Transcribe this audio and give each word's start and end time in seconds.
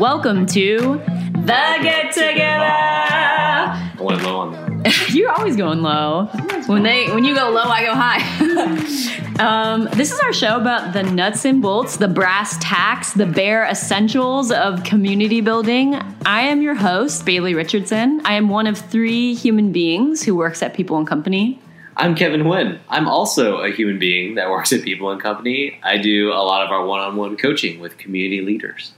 Welcome 0.00 0.46
to 0.46 1.02
the 1.32 1.78
Get 1.82 2.12
Together. 2.12 2.64
I 2.64 3.94
went 4.00 4.22
low 4.22 4.38
on 4.38 4.82
that. 4.82 5.10
You're 5.14 5.30
always 5.30 5.54
going 5.54 5.82
low. 5.82 6.26
When 6.66 6.82
they 6.82 7.08
when 7.10 7.24
you 7.24 7.34
go 7.34 7.50
low, 7.50 7.64
I 7.64 7.84
go 7.84 7.94
high. 7.94 9.36
um, 9.38 9.88
this 9.92 10.10
is 10.10 10.18
our 10.20 10.32
show 10.32 10.56
about 10.56 10.94
the 10.94 11.02
nuts 11.02 11.44
and 11.44 11.60
bolts, 11.60 11.98
the 11.98 12.08
brass 12.08 12.56
tacks, 12.58 13.12
the 13.12 13.26
bare 13.26 13.64
essentials 13.64 14.50
of 14.50 14.82
community 14.82 15.42
building. 15.42 15.94
I 16.24 16.40
am 16.42 16.62
your 16.62 16.74
host, 16.74 17.26
Bailey 17.26 17.54
Richardson. 17.54 18.22
I 18.24 18.34
am 18.34 18.48
one 18.48 18.66
of 18.66 18.78
three 18.78 19.34
human 19.34 19.72
beings 19.72 20.22
who 20.22 20.34
works 20.34 20.62
at 20.62 20.72
People 20.72 20.96
and 20.96 21.06
Company. 21.06 21.60
I'm 21.98 22.14
Kevin 22.14 22.40
Huynh. 22.40 22.78
I'm 22.88 23.06
also 23.06 23.58
a 23.58 23.70
human 23.70 23.98
being 23.98 24.36
that 24.36 24.48
works 24.50 24.72
at 24.72 24.82
People 24.82 25.10
and 25.10 25.20
Company. 25.20 25.78
I 25.82 25.98
do 25.98 26.32
a 26.32 26.40
lot 26.42 26.64
of 26.64 26.72
our 26.72 26.86
one-on-one 26.86 27.36
coaching 27.36 27.78
with 27.78 27.98
community 27.98 28.40
leaders. 28.40 28.92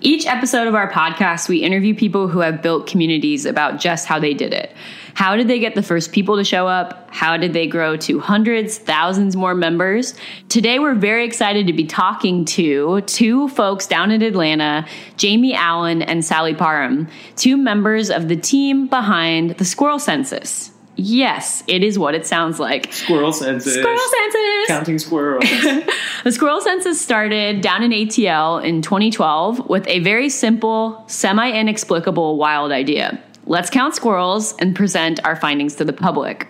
Each 0.00 0.26
episode 0.26 0.68
of 0.68 0.76
our 0.76 0.88
podcast, 0.88 1.48
we 1.48 1.58
interview 1.58 1.92
people 1.92 2.28
who 2.28 2.38
have 2.38 2.62
built 2.62 2.86
communities 2.86 3.44
about 3.44 3.80
just 3.80 4.06
how 4.06 4.20
they 4.20 4.32
did 4.32 4.52
it. 4.52 4.72
How 5.14 5.34
did 5.34 5.48
they 5.48 5.58
get 5.58 5.74
the 5.74 5.82
first 5.82 6.12
people 6.12 6.36
to 6.36 6.44
show 6.44 6.68
up? 6.68 7.12
How 7.12 7.36
did 7.36 7.52
they 7.52 7.66
grow 7.66 7.96
to 7.96 8.20
hundreds, 8.20 8.78
thousands 8.78 9.34
more 9.34 9.56
members? 9.56 10.14
Today, 10.48 10.78
we're 10.78 10.94
very 10.94 11.24
excited 11.24 11.66
to 11.66 11.72
be 11.72 11.84
talking 11.84 12.44
to 12.44 13.00
two 13.02 13.48
folks 13.48 13.88
down 13.88 14.12
in 14.12 14.22
Atlanta, 14.22 14.86
Jamie 15.16 15.54
Allen 15.54 16.02
and 16.02 16.24
Sally 16.24 16.54
Parham, 16.54 17.08
two 17.34 17.56
members 17.56 18.08
of 18.08 18.28
the 18.28 18.36
team 18.36 18.86
behind 18.86 19.50
the 19.52 19.64
Squirrel 19.64 19.98
Census. 19.98 20.70
Yes, 21.00 21.62
it 21.68 21.84
is 21.84 21.96
what 21.96 22.16
it 22.16 22.26
sounds 22.26 22.58
like. 22.58 22.92
Squirrel 22.92 23.32
census. 23.32 23.72
Squirrel 23.72 23.98
census. 23.98 24.66
Counting 24.66 24.98
squirrels. 24.98 25.44
the 26.24 26.32
squirrel 26.32 26.60
census 26.60 27.00
started 27.00 27.60
down 27.60 27.84
in 27.84 27.92
ATL 27.92 28.64
in 28.64 28.82
2012 28.82 29.68
with 29.68 29.86
a 29.86 30.00
very 30.00 30.28
simple, 30.28 31.04
semi 31.06 31.52
inexplicable, 31.52 32.36
wild 32.36 32.72
idea. 32.72 33.22
Let's 33.46 33.70
count 33.70 33.94
squirrels 33.94 34.56
and 34.58 34.74
present 34.74 35.24
our 35.24 35.36
findings 35.36 35.76
to 35.76 35.84
the 35.84 35.92
public. 35.92 36.48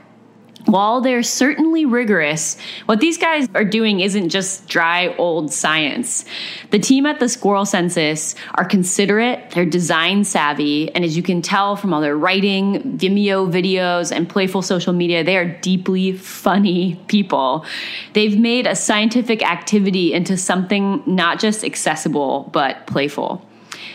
While 0.69 1.00
they're 1.00 1.22
certainly 1.22 1.86
rigorous, 1.86 2.58
what 2.84 3.00
these 3.00 3.16
guys 3.16 3.48
are 3.55 3.64
doing 3.64 4.00
isn't 4.00 4.28
just 4.28 4.69
dry 4.69 5.14
old 5.16 5.50
science. 5.50 6.27
The 6.72 6.78
team 6.78 7.06
at 7.06 7.20
the 7.20 7.28
Squirrel 7.30 7.64
Census 7.64 8.34
are 8.55 8.66
considerate, 8.66 9.52
they're 9.52 9.64
design 9.64 10.25
savvy, 10.25 10.94
and 10.94 11.06
as 11.06 11.16
you 11.16 11.22
can 11.22 11.41
tell 11.41 11.75
from 11.75 11.94
all 11.94 12.02
their 12.02 12.19
writing, 12.19 12.98
Vimeo 12.98 13.50
videos, 13.50 14.14
and 14.14 14.28
playful 14.28 14.60
social 14.60 14.92
media, 14.92 15.25
they 15.25 15.38
are 15.38 15.47
deeply 15.47 16.12
funny 16.12 17.00
people. 17.08 17.64
They've 18.12 18.38
made 18.38 18.66
a 18.66 18.77
scientific 18.77 19.42
activity 19.42 20.12
into 20.12 20.36
something 20.36 21.03
not 21.06 21.41
just 21.41 21.64
accessible, 21.64 22.50
but 22.53 22.86
playful. 22.86 23.42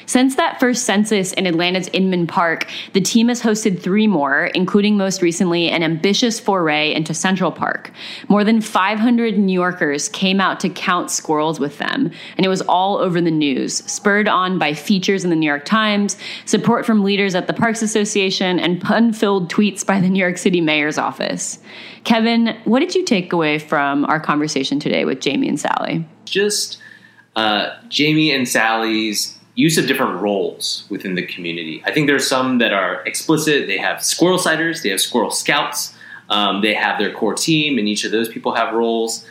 Since 0.05 0.35
that 0.35 0.59
first 0.59 0.83
census 0.83 1.33
in 1.33 1.47
Atlanta's 1.47 1.89
Inman 1.93 2.27
Park, 2.27 2.69
the 2.93 3.01
team 3.01 3.29
has 3.29 3.41
hosted 3.41 3.81
three 3.81 4.07
more, 4.07 4.45
including 4.53 4.97
most 4.97 5.21
recently 5.21 5.69
an 5.69 5.83
ambitious 5.83 6.39
foray 6.39 6.93
into 6.93 7.13
Central 7.13 7.51
Park. 7.51 7.91
More 8.27 8.43
than 8.43 8.61
500 8.61 9.37
New 9.37 9.53
Yorkers 9.53 10.09
came 10.09 10.41
out 10.41 10.59
to 10.61 10.69
count 10.69 11.11
squirrels 11.11 11.59
with 11.59 11.77
them, 11.77 12.11
and 12.37 12.45
it 12.45 12.49
was 12.49 12.61
all 12.61 12.97
over 12.97 13.21
the 13.21 13.31
news, 13.31 13.77
spurred 13.91 14.27
on 14.27 14.59
by 14.59 14.73
features 14.73 15.23
in 15.23 15.29
the 15.29 15.35
New 15.35 15.47
York 15.47 15.65
Times, 15.65 16.17
support 16.45 16.85
from 16.85 17.03
leaders 17.03 17.35
at 17.35 17.47
the 17.47 17.53
Parks 17.53 17.81
Association, 17.81 18.59
and 18.59 18.81
pun 18.81 19.13
filled 19.13 19.51
tweets 19.51 19.85
by 19.85 19.99
the 19.99 20.09
New 20.09 20.19
York 20.19 20.37
City 20.37 20.61
Mayor's 20.61 20.97
office. 20.97 21.59
Kevin, 22.03 22.57
what 22.65 22.79
did 22.79 22.95
you 22.95 23.05
take 23.05 23.31
away 23.31 23.59
from 23.59 24.05
our 24.05 24.19
conversation 24.19 24.79
today 24.79 25.05
with 25.05 25.21
Jamie 25.21 25.47
and 25.47 25.59
Sally? 25.59 26.05
Just 26.25 26.79
uh, 27.35 27.69
Jamie 27.87 28.31
and 28.31 28.47
Sally's 28.47 29.37
use 29.55 29.77
of 29.77 29.87
different 29.87 30.19
roles 30.21 30.85
within 30.89 31.15
the 31.15 31.25
community. 31.25 31.81
I 31.85 31.91
think 31.91 32.07
there's 32.07 32.27
some 32.27 32.57
that 32.57 32.73
are 32.73 33.05
explicit. 33.05 33.67
They 33.67 33.77
have 33.77 34.03
squirrel 34.03 34.37
sighters, 34.39 34.81
they 34.81 34.89
have 34.89 35.01
squirrel 35.01 35.31
scouts, 35.31 35.95
um, 36.29 36.61
they 36.61 36.73
have 36.73 36.97
their 36.97 37.13
core 37.13 37.35
team, 37.35 37.77
and 37.77 37.87
each 37.87 38.03
of 38.03 38.11
those 38.11 38.29
people 38.29 38.55
have 38.55 38.73
roles. 38.73 39.25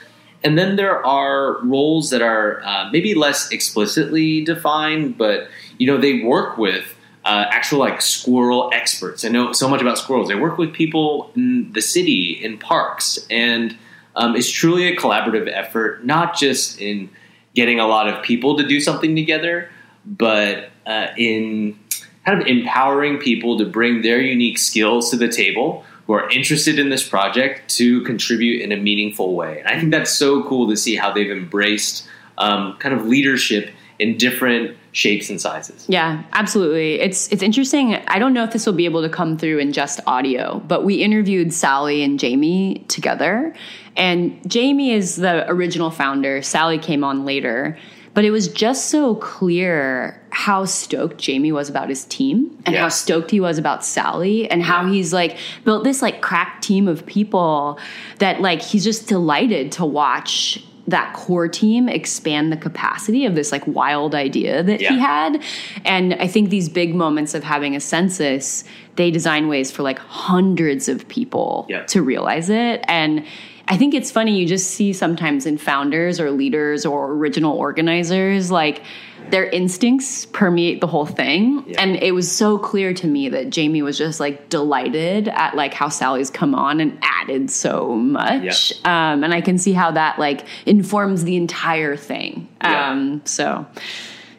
And 0.45 0.59
then 0.59 0.77
there 0.77 1.05
are 1.05 1.63
roles 1.65 2.11
that 2.11 2.23
are 2.23 2.63
uh, 2.65 2.91
maybe 2.91 3.15
less 3.15 3.51
explicitly 3.51 4.45
defined, 4.45 5.19
but 5.19 5.49
you 5.79 5.87
know 5.87 5.99
they 5.99 6.23
work 6.23 6.59
with 6.59 6.95
uh, 7.25 7.47
actual 7.51 7.79
like 7.79 8.01
squirrel 8.01 8.71
experts. 8.73 9.25
I 9.25 9.29
know 9.29 9.53
so 9.53 9.69
much 9.69 9.81
about 9.81 9.99
squirrels. 9.99 10.29
They 10.29 10.35
work 10.35 10.59
with 10.59 10.73
people 10.73 11.31
in 11.37 11.73
the 11.73 11.83
city, 11.83 12.33
in 12.45 12.59
parks, 12.59 13.25
and 13.31 13.77
um, 14.17 14.37
it's 14.37 14.51
truly 14.51 14.89
a 14.89 14.97
collaborative 14.97 15.51
effort, 15.53 16.05
not 16.05 16.37
just 16.37 16.81
in 16.81 17.11
getting 17.55 17.79
a 17.79 17.87
lot 17.87 18.09
of 18.09 18.23
people 18.23 18.57
to 18.57 18.67
do 18.67 18.81
something 18.81 19.15
together, 19.15 19.71
but 20.05 20.71
uh, 20.87 21.09
in 21.17 21.79
kind 22.25 22.41
of 22.41 22.47
empowering 22.47 23.19
people 23.19 23.59
to 23.59 23.65
bring 23.65 24.03
their 24.03 24.21
unique 24.21 24.59
skills 24.59 25.11
to 25.11 25.17
the 25.17 25.29
table 25.29 25.85
who 26.07 26.13
are 26.13 26.29
interested 26.31 26.79
in 26.79 26.89
this 26.89 27.07
project 27.07 27.69
to 27.77 28.03
contribute 28.03 28.61
in 28.61 28.73
a 28.73 28.77
meaningful 28.77 29.35
way. 29.35 29.61
And 29.61 29.69
I 29.69 29.79
think 29.79 29.91
that's 29.93 30.11
so 30.11 30.43
cool 30.45 30.69
to 30.69 30.77
see 30.77 30.97
how 30.97 31.13
they've 31.13 31.31
embraced 31.31 32.07
um, 32.39 32.77
kind 32.79 32.95
of 32.95 33.07
leadership 33.07 33.71
in 33.99 34.19
different 34.19 34.77
shapes 34.93 35.31
and 35.31 35.41
sizes. 35.41 35.87
Yeah, 35.89 36.23
absolutely. 36.33 37.01
It's 37.01 37.31
it's 37.33 37.43
interesting. 37.43 37.95
I 38.09 38.19
don't 38.19 38.35
know 38.35 38.45
if 38.45 38.53
this 38.53 38.67
will 38.67 38.73
be 38.75 38.85
able 38.85 39.03
to 39.03 39.09
come 39.09 39.39
through 39.39 39.59
in 39.59 39.73
just 39.73 40.01
audio, 40.07 40.61
but 40.67 40.85
we 40.85 40.97
interviewed 40.97 41.53
Sally 41.53 42.03
and 42.03 42.19
Jamie 42.19 42.85
together. 42.89 43.55
And 43.97 44.39
Jamie 44.51 44.93
is 44.93 45.17
the 45.17 45.49
original 45.49 45.91
founder. 45.91 46.43
Sally 46.43 46.79
came 46.79 47.05
on 47.05 47.25
later. 47.25 47.79
But 48.15 48.25
it 48.27 48.31
was 48.31 48.49
just 48.49 48.89
so 48.91 49.15
clear 49.15 50.21
how 50.31 50.65
stoked 50.67 51.19
Jamie 51.19 51.53
was 51.53 51.71
about 51.71 51.89
his 51.89 52.05
team 52.05 52.57
and 52.67 52.77
how 52.77 52.89
stoked 52.89 53.31
he 53.31 53.41
was 53.41 53.57
about 53.59 53.85
Sally 53.85 54.51
and 54.51 54.63
how 54.63 54.87
he's 54.87 55.13
like 55.15 55.39
built 55.65 55.83
this 55.85 56.03
like 56.03 56.21
crack 56.21 56.61
team 56.61 56.89
of 56.89 57.07
people 57.07 57.79
that 58.19 58.41
like 58.43 58.61
he's 58.61 58.85
just 58.85 59.09
delighted 59.09 59.73
to 59.73 59.87
watch 59.87 60.63
that 60.89 61.15
core 61.15 61.47
team 61.49 61.89
expand 61.89 62.51
the 62.53 62.57
capacity 62.57 63.25
of 63.25 63.35
this 63.37 63.53
like 63.53 63.65
wild 63.67 64.15
idea 64.15 64.63
that 64.65 64.81
Yeah. 64.81 64.93
he 64.93 64.99
had. 64.99 65.43
And 65.85 66.15
I 66.15 66.27
think 66.27 66.51
these 66.51 66.69
big 66.69 66.95
moments 66.95 67.35
of 67.35 67.45
having 67.45 67.77
a 67.77 67.81
census, 67.81 68.65
they 68.97 69.11
design 69.11 69.49
ways 69.49 69.71
for 69.71 69.83
like 69.85 69.99
hundreds 70.01 70.89
of 70.89 71.07
people 71.09 71.67
Yeah. 71.71 71.85
to 71.85 72.03
realize 72.03 72.51
it. 72.51 72.85
And 72.89 73.25
I 73.73 73.79
think 73.79 73.95
it's 73.95 74.11
funny, 74.11 74.39
you 74.39 74.47
just 74.47 74.73
see 74.73 74.93
sometimes 74.93 75.47
in 75.47 75.57
founders 75.57 76.21
or 76.21 76.31
leaders 76.31 76.85
or 76.85 77.11
original 77.11 77.57
organizers, 77.57 78.51
like 78.51 78.83
their 79.31 79.47
instincts 79.47 80.27
permeate 80.27 80.83
the 80.83 80.87
whole 80.87 81.07
thing. 81.07 81.65
Yeah. 81.67 81.81
And 81.81 81.97
it 81.97 82.13
was 82.13 82.31
so 82.31 82.59
clear 82.59 82.93
to 82.93 83.07
me 83.07 83.31
that 83.31 83.49
Jamie 83.49 83.81
was 83.81 83.97
just 83.97 84.21
like 84.21 84.51
delighted 84.51 85.29
at 85.29 85.57
like 85.57 85.73
how 85.73 85.89
Sally's 85.89 86.29
come 86.29 86.55
on 86.55 86.81
and 86.81 86.99
added 87.01 87.51
so 87.51 87.95
much. 87.95 88.75
Um, 88.85 89.25
and 89.25 89.33
I 89.33 89.41
can 89.41 89.57
see 89.57 89.73
how 89.73 89.93
that 89.93 90.19
like 90.19 90.45
informs 90.67 91.25
the 91.25 91.37
entire 91.37 91.97
thing. 91.97 92.49
Yeah. 92.63 92.91
Um, 92.91 93.23
so 93.25 93.65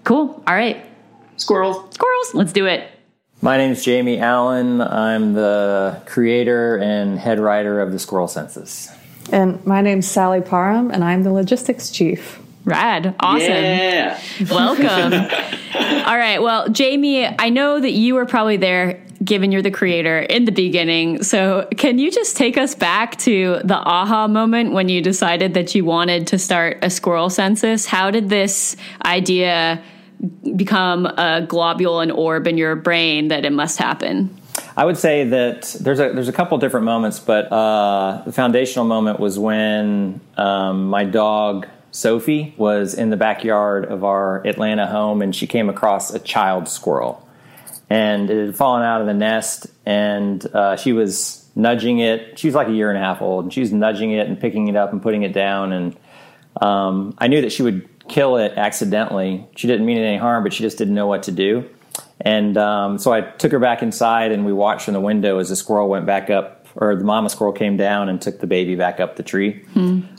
cool. 0.04 0.44
All 0.46 0.54
right. 0.54 0.86
Squirrels. 1.38 1.92
Squirrels, 1.96 2.36
let's 2.36 2.54
do 2.54 2.68
it. 2.68 2.88
My 3.42 3.58
name 3.58 3.72
is 3.72 3.84
Jamie 3.84 4.20
Allen. 4.20 4.80
I'm 4.80 5.34
the 5.34 6.04
creator 6.06 6.78
and 6.78 7.18
head 7.18 7.40
writer 7.40 7.82
of 7.82 7.92
the 7.92 7.98
Squirrel 7.98 8.28
Census. 8.28 8.96
And 9.32 9.66
my 9.66 9.82
name's 9.82 10.08
Sally 10.08 10.42
Parham, 10.42 10.92
and 10.92 11.04
I'm 11.04 11.24
the 11.24 11.32
logistics 11.32 11.90
chief. 11.90 12.40
Rad. 12.66 13.14
Awesome. 13.20 13.50
Yeah. 13.50 14.22
Welcome. 14.50 15.14
All 16.08 16.18
right. 16.18 16.42
Well, 16.42 16.70
Jamie, 16.70 17.26
I 17.26 17.50
know 17.50 17.80
that 17.80 17.92
you 17.92 18.16
were 18.16 18.26
probably 18.26 18.56
there 18.56 19.04
given 19.24 19.52
you're 19.52 19.62
the 19.62 19.72
creator 19.72 20.20
in 20.20 20.46
the 20.46 20.52
beginning. 20.52 21.24
So, 21.24 21.68
can 21.78 21.98
you 21.98 22.12
just 22.12 22.38
take 22.38 22.58
us 22.58 22.76
back 22.76 23.18
to 23.20 23.60
the 23.64 23.76
aha 23.76 24.28
moment 24.28 24.74
when 24.74 24.90
you 24.90 25.02
decided 25.02 25.54
that 25.54 25.76
you 25.76 25.86
wanted 25.86 26.28
to 26.28 26.40
start 26.40 26.78
a 26.82 26.90
squirrel 26.90 27.30
census? 27.30 27.86
How 27.86 28.12
did 28.12 28.30
this 28.30 28.76
idea 29.06 29.82
become 30.56 31.06
a 31.06 31.46
globule 31.48 32.00
and 32.00 32.12
orb 32.12 32.48
in 32.48 32.58
your 32.58 32.76
brain 32.76 33.28
that 33.30 33.46
it 33.46 33.52
must 33.52 33.78
happen? 33.78 34.36
I 34.76 34.86
would 34.86 34.98
say 34.98 35.26
that 35.26 35.76
there's 35.80 36.00
a 36.00 36.14
there's 36.14 36.30
a 36.30 36.34
couple 36.34 36.58
different 36.58 36.86
moments, 36.86 37.20
but 37.20 37.52
uh, 37.52 38.24
the 38.26 38.32
foundational 38.32 38.86
moment 38.86 39.20
was 39.20 39.38
when 39.38 40.20
um, 40.36 40.88
my 40.88 41.06
dog 41.06 41.68
Sophie 41.92 42.56
was 42.58 42.96
in 42.96 43.12
the 43.12 43.18
backyard 43.18 43.86
of 43.86 44.04
our 44.04 44.46
Atlanta 44.48 44.88
home, 44.88 45.22
and 45.22 45.36
she 45.36 45.46
came 45.46 45.70
across 45.70 46.12
a 46.12 46.20
child 46.20 46.68
squirrel, 46.68 47.28
and 47.88 48.32
it 48.32 48.48
had 48.48 48.56
fallen 48.56 48.82
out 48.82 49.00
of 49.00 49.06
the 49.06 49.14
nest, 49.14 49.68
and 49.86 50.44
uh, 50.56 50.76
she 50.76 50.92
was 50.92 51.48
nudging 51.56 52.00
it. 52.00 52.40
She 52.40 52.48
was 52.48 52.56
like 52.56 52.68
a 52.68 52.74
year 52.74 52.90
and 52.90 52.98
a 52.98 53.02
half 53.02 53.22
old, 53.22 53.46
and 53.46 53.54
she 53.54 53.62
was 53.62 53.72
nudging 53.72 54.12
it 54.12 54.28
and 54.28 54.40
picking 54.40 54.70
it 54.70 54.76
up 54.76 54.92
and 54.92 55.04
putting 55.04 55.22
it 55.22 55.34
down, 55.34 55.72
and 55.72 55.96
um, 56.60 57.14
I 57.20 57.28
knew 57.28 57.42
that 57.42 57.52
she 57.52 57.62
would 57.62 57.88
kill 58.08 58.38
it 58.38 58.54
accidentally. 58.58 59.48
She 59.56 59.68
didn't 59.68 59.86
mean 59.86 60.00
any 60.00 60.18
harm, 60.18 60.44
but 60.44 60.52
she 60.52 60.64
just 60.64 60.80
didn't 60.80 60.96
know 60.96 61.08
what 61.08 61.24
to 61.24 61.32
do. 61.32 61.70
And 62.22 62.58
um, 62.58 62.98
so 62.98 63.12
I 63.12 63.22
took 63.22 63.52
her 63.52 63.60
back 63.60 63.82
inside, 63.82 64.32
and 64.32 64.46
we 64.46 64.54
watched 64.54 64.86
from 64.86 64.94
the 64.94 65.02
window 65.02 65.40
as 65.40 65.50
the 65.50 65.56
squirrel 65.56 65.90
went 65.90 66.06
back 66.06 66.30
up 66.30 66.64
or 66.76 66.96
the 66.96 67.04
mama 67.04 67.30
squirrel 67.30 67.54
came 67.54 67.78
down 67.78 68.10
and 68.10 68.22
took 68.22 68.40
the 68.40 68.48
baby 68.48 68.76
back 68.76 69.00
up 69.00 69.16
the 69.16 69.24
tree. 69.24 69.64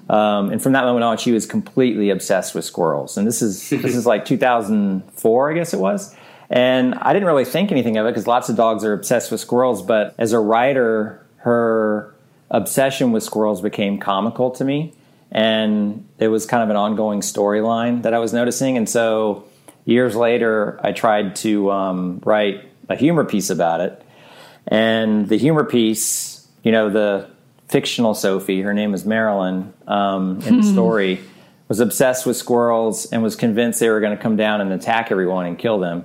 Um, 0.08 0.50
and 0.50 0.62
from 0.62 0.72
that 0.72 0.84
moment 0.84 1.04
on, 1.04 1.16
she 1.16 1.32
was 1.32 1.46
completely 1.46 2.10
obsessed 2.10 2.54
with 2.54 2.64
squirrels. 2.64 3.16
And 3.16 3.26
this 3.26 3.42
is 3.42 3.70
this 3.70 3.96
is 3.96 4.06
like 4.06 4.24
2004, 4.24 5.50
I 5.50 5.54
guess 5.54 5.74
it 5.74 5.80
was. 5.80 6.14
And 6.50 6.94
I 6.96 7.12
didn't 7.12 7.26
really 7.26 7.44
think 7.44 7.72
anything 7.72 7.96
of 7.96 8.06
it 8.06 8.10
because 8.10 8.26
lots 8.26 8.48
of 8.48 8.56
dogs 8.56 8.84
are 8.84 8.92
obsessed 8.92 9.30
with 9.30 9.40
squirrels. 9.40 9.82
But 9.82 10.14
as 10.18 10.32
a 10.32 10.38
writer, 10.38 11.24
her 11.38 12.14
obsession 12.50 13.12
with 13.12 13.22
squirrels 13.22 13.60
became 13.60 13.98
comical 13.98 14.50
to 14.52 14.64
me, 14.64 14.94
and 15.32 16.06
it 16.18 16.28
was 16.28 16.46
kind 16.46 16.62
of 16.62 16.70
an 16.70 16.76
ongoing 16.76 17.20
storyline 17.20 18.02
that 18.02 18.14
I 18.14 18.18
was 18.18 18.32
noticing. 18.32 18.76
And 18.76 18.88
so 18.88 19.44
years 19.84 20.16
later, 20.16 20.78
I 20.82 20.92
tried 20.92 21.36
to 21.36 21.70
um, 21.70 22.20
write 22.24 22.68
a 22.88 22.96
humor 22.96 23.24
piece 23.24 23.50
about 23.50 23.80
it. 23.80 24.02
And 24.66 25.28
the 25.28 25.36
humor 25.36 25.64
piece, 25.64 26.46
you 26.62 26.72
know, 26.72 26.90
the 26.90 27.28
fictional 27.68 28.14
Sophie, 28.14 28.62
her 28.62 28.72
name 28.74 28.94
is 28.94 29.04
Marilyn 29.04 29.72
um, 29.86 30.40
in 30.46 30.56
the 30.58 30.62
story, 30.62 31.20
was 31.68 31.80
obsessed 31.80 32.24
with 32.26 32.36
squirrels 32.36 33.06
and 33.12 33.22
was 33.22 33.36
convinced 33.36 33.80
they 33.80 33.88
were 33.90 34.00
going 34.00 34.16
to 34.16 34.22
come 34.22 34.36
down 34.36 34.60
and 34.60 34.72
attack 34.72 35.10
everyone 35.10 35.46
and 35.46 35.58
kill 35.58 35.78
them. 35.78 36.04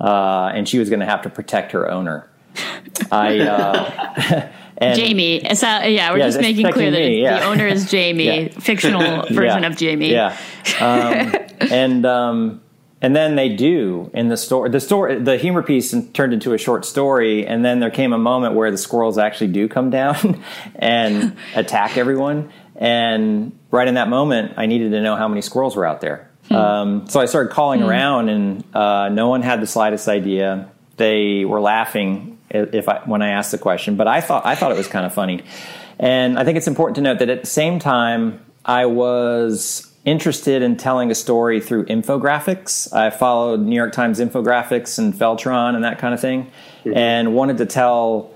Uh, 0.00 0.50
and 0.54 0.68
she 0.68 0.78
was 0.78 0.88
going 0.90 1.00
to 1.00 1.06
have 1.06 1.22
to 1.22 1.30
protect 1.30 1.72
her 1.72 1.90
owner. 1.90 2.28
I 3.12 3.40
uh, 3.40 4.48
and 4.78 4.96
Jamie. 4.98 5.54
So, 5.54 5.66
yeah, 5.66 6.10
we're 6.12 6.18
Yeah, 6.18 6.26
just 6.26 6.40
making 6.40 6.70
clear 6.72 6.90
that 6.90 6.98
me, 6.98 7.22
the 7.22 7.44
owner 7.44 7.66
is 7.66 7.90
Jamie, 7.90 8.24
Yeah. 8.24 8.48
fictional 8.60 9.22
version 9.26 9.62
Yeah. 9.62 9.66
of 9.68 9.76
Jamie. 9.76 10.10
Yeah, 10.12 10.36
um, 10.80 11.34
and 11.60 12.06
um, 12.06 12.60
and 13.04 13.14
then 13.14 13.36
they 13.36 13.50
do 13.50 14.10
in 14.14 14.28
the 14.28 14.36
story. 14.38 14.70
The 14.70 14.80
story, 14.80 15.20
the 15.20 15.36
humor 15.36 15.62
piece, 15.62 15.94
turned 16.14 16.32
into 16.32 16.54
a 16.54 16.58
short 16.58 16.86
story, 16.86 17.46
and 17.46 17.62
then 17.62 17.78
there 17.78 17.90
came 17.90 18.14
a 18.14 18.18
moment 18.18 18.54
where 18.54 18.70
the 18.70 18.78
squirrels 18.78 19.18
actually 19.18 19.48
do 19.48 19.68
come 19.68 19.90
down 19.90 20.42
and 20.76 21.36
attack 21.54 21.98
everyone. 21.98 22.50
And 22.76 23.58
right 23.70 23.86
in 23.86 23.96
that 23.96 24.08
moment, 24.08 24.54
I 24.56 24.64
needed 24.64 24.92
to 24.92 25.02
know 25.02 25.16
how 25.16 25.28
many 25.28 25.42
squirrels 25.42 25.76
were 25.76 25.84
out 25.84 26.00
there. 26.00 26.30
Um, 26.50 27.06
so 27.06 27.20
I 27.20 27.26
started 27.26 27.52
calling 27.52 27.82
around, 27.82 28.30
and 28.30 28.64
uh, 28.74 29.10
no 29.10 29.28
one 29.28 29.42
had 29.42 29.60
the 29.60 29.66
slightest 29.66 30.08
idea. 30.08 30.70
They 30.96 31.44
were 31.44 31.60
laughing 31.60 32.38
if 32.48 32.88
I, 32.88 33.00
when 33.04 33.20
I 33.20 33.32
asked 33.32 33.50
the 33.50 33.58
question, 33.58 33.96
but 33.96 34.08
I 34.08 34.22
thought 34.22 34.46
I 34.46 34.54
thought 34.54 34.72
it 34.72 34.78
was 34.78 34.88
kind 34.88 35.04
of 35.04 35.12
funny. 35.12 35.44
And 35.98 36.38
I 36.38 36.44
think 36.44 36.56
it's 36.56 36.68
important 36.68 36.96
to 36.96 37.02
note 37.02 37.18
that 37.18 37.28
at 37.28 37.42
the 37.42 37.46
same 37.46 37.80
time, 37.80 38.42
I 38.64 38.86
was 38.86 39.93
interested 40.04 40.62
in 40.62 40.76
telling 40.76 41.10
a 41.10 41.14
story 41.14 41.60
through 41.60 41.86
infographics. 41.86 42.92
I 42.92 43.10
followed 43.10 43.60
New 43.60 43.74
York 43.74 43.92
Times 43.92 44.20
infographics 44.20 44.98
and 44.98 45.14
Feltron 45.14 45.74
and 45.74 45.84
that 45.84 45.98
kind 45.98 46.12
of 46.12 46.20
thing, 46.20 46.50
and 46.84 47.34
wanted 47.34 47.58
to 47.58 47.66
tell 47.66 48.30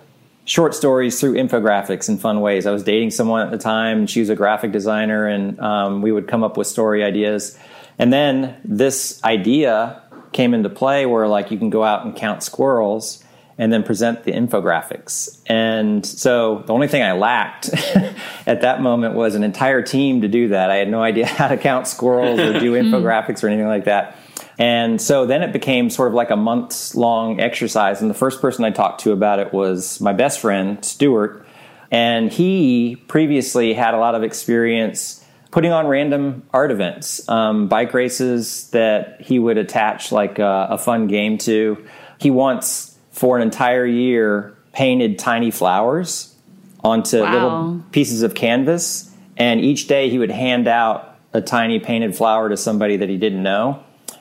short 0.44 0.74
stories 0.74 1.20
through 1.20 1.34
infographics 1.34 2.08
in 2.08 2.16
fun 2.16 2.40
ways. 2.40 2.66
I 2.66 2.70
was 2.70 2.82
dating 2.82 3.10
someone 3.10 3.42
at 3.42 3.50
the 3.50 3.58
time, 3.58 3.98
and 3.98 4.10
she 4.10 4.20
was 4.20 4.30
a 4.30 4.34
graphic 4.34 4.72
designer, 4.72 5.26
and 5.26 5.60
um, 5.60 6.00
we 6.00 6.10
would 6.10 6.26
come 6.26 6.42
up 6.42 6.56
with 6.56 6.66
story 6.66 7.04
ideas. 7.04 7.58
And 7.98 8.10
then 8.12 8.56
this 8.64 9.22
idea 9.24 10.02
came 10.32 10.54
into 10.54 10.70
play 10.70 11.04
where, 11.04 11.28
like, 11.28 11.50
you 11.50 11.58
can 11.58 11.68
go 11.68 11.84
out 11.84 12.06
and 12.06 12.16
count 12.16 12.42
squirrels 12.42 13.22
and 13.58 13.72
then 13.72 13.82
present 13.82 14.22
the 14.22 14.32
infographics. 14.32 15.36
And 15.46 16.06
so 16.06 16.62
the 16.66 16.72
only 16.72 16.86
thing 16.86 17.02
I 17.02 17.12
lacked 17.12 17.68
at 18.46 18.60
that 18.62 18.80
moment 18.80 19.14
was 19.14 19.34
an 19.34 19.42
entire 19.42 19.82
team 19.82 20.20
to 20.20 20.28
do 20.28 20.48
that. 20.48 20.70
I 20.70 20.76
had 20.76 20.88
no 20.88 21.02
idea 21.02 21.26
how 21.26 21.48
to 21.48 21.56
count 21.56 21.88
squirrels 21.88 22.38
or 22.38 22.58
do 22.58 22.72
infographics 22.80 23.42
or 23.42 23.48
anything 23.48 23.66
like 23.66 23.84
that. 23.84 24.16
And 24.58 25.00
so 25.00 25.26
then 25.26 25.42
it 25.42 25.52
became 25.52 25.90
sort 25.90 26.08
of 26.08 26.14
like 26.14 26.30
a 26.30 26.36
months 26.36 26.94
long 26.94 27.40
exercise. 27.40 28.00
And 28.00 28.08
the 28.08 28.14
first 28.14 28.40
person 28.40 28.64
I 28.64 28.70
talked 28.70 29.02
to 29.02 29.12
about 29.12 29.40
it 29.40 29.52
was 29.52 30.00
my 30.00 30.12
best 30.12 30.40
friend, 30.40 30.84
Stuart. 30.84 31.44
And 31.90 32.30
he 32.32 32.96
previously 33.08 33.72
had 33.72 33.94
a 33.94 33.98
lot 33.98 34.14
of 34.14 34.22
experience 34.22 35.24
putting 35.50 35.72
on 35.72 35.86
random 35.86 36.42
art 36.52 36.70
events, 36.70 37.26
um, 37.28 37.68
bike 37.68 37.94
races 37.94 38.68
that 38.70 39.20
he 39.20 39.38
would 39.38 39.58
attach 39.58 40.12
like 40.12 40.38
a, 40.38 40.68
a 40.70 40.78
fun 40.78 41.06
game 41.06 41.38
to. 41.38 41.84
He 42.18 42.30
once, 42.30 42.87
for 43.18 43.36
an 43.36 43.42
entire 43.42 43.84
year, 43.84 44.54
painted 44.72 45.18
tiny 45.18 45.50
flowers 45.50 46.36
onto 46.84 47.20
Wow. 47.20 47.32
little 47.32 47.82
pieces 47.90 48.22
of 48.22 48.34
canvas. 48.34 49.10
And 49.36 49.60
each 49.60 49.88
day 49.88 50.08
he 50.08 50.18
would 50.20 50.30
hand 50.30 50.68
out 50.68 51.16
a 51.32 51.40
tiny 51.40 51.80
painted 51.80 52.16
flower 52.16 52.48
to 52.48 52.56
somebody 52.56 52.96
that 52.96 53.08
he 53.08 53.16
didn't 53.16 53.42
know 53.42 53.80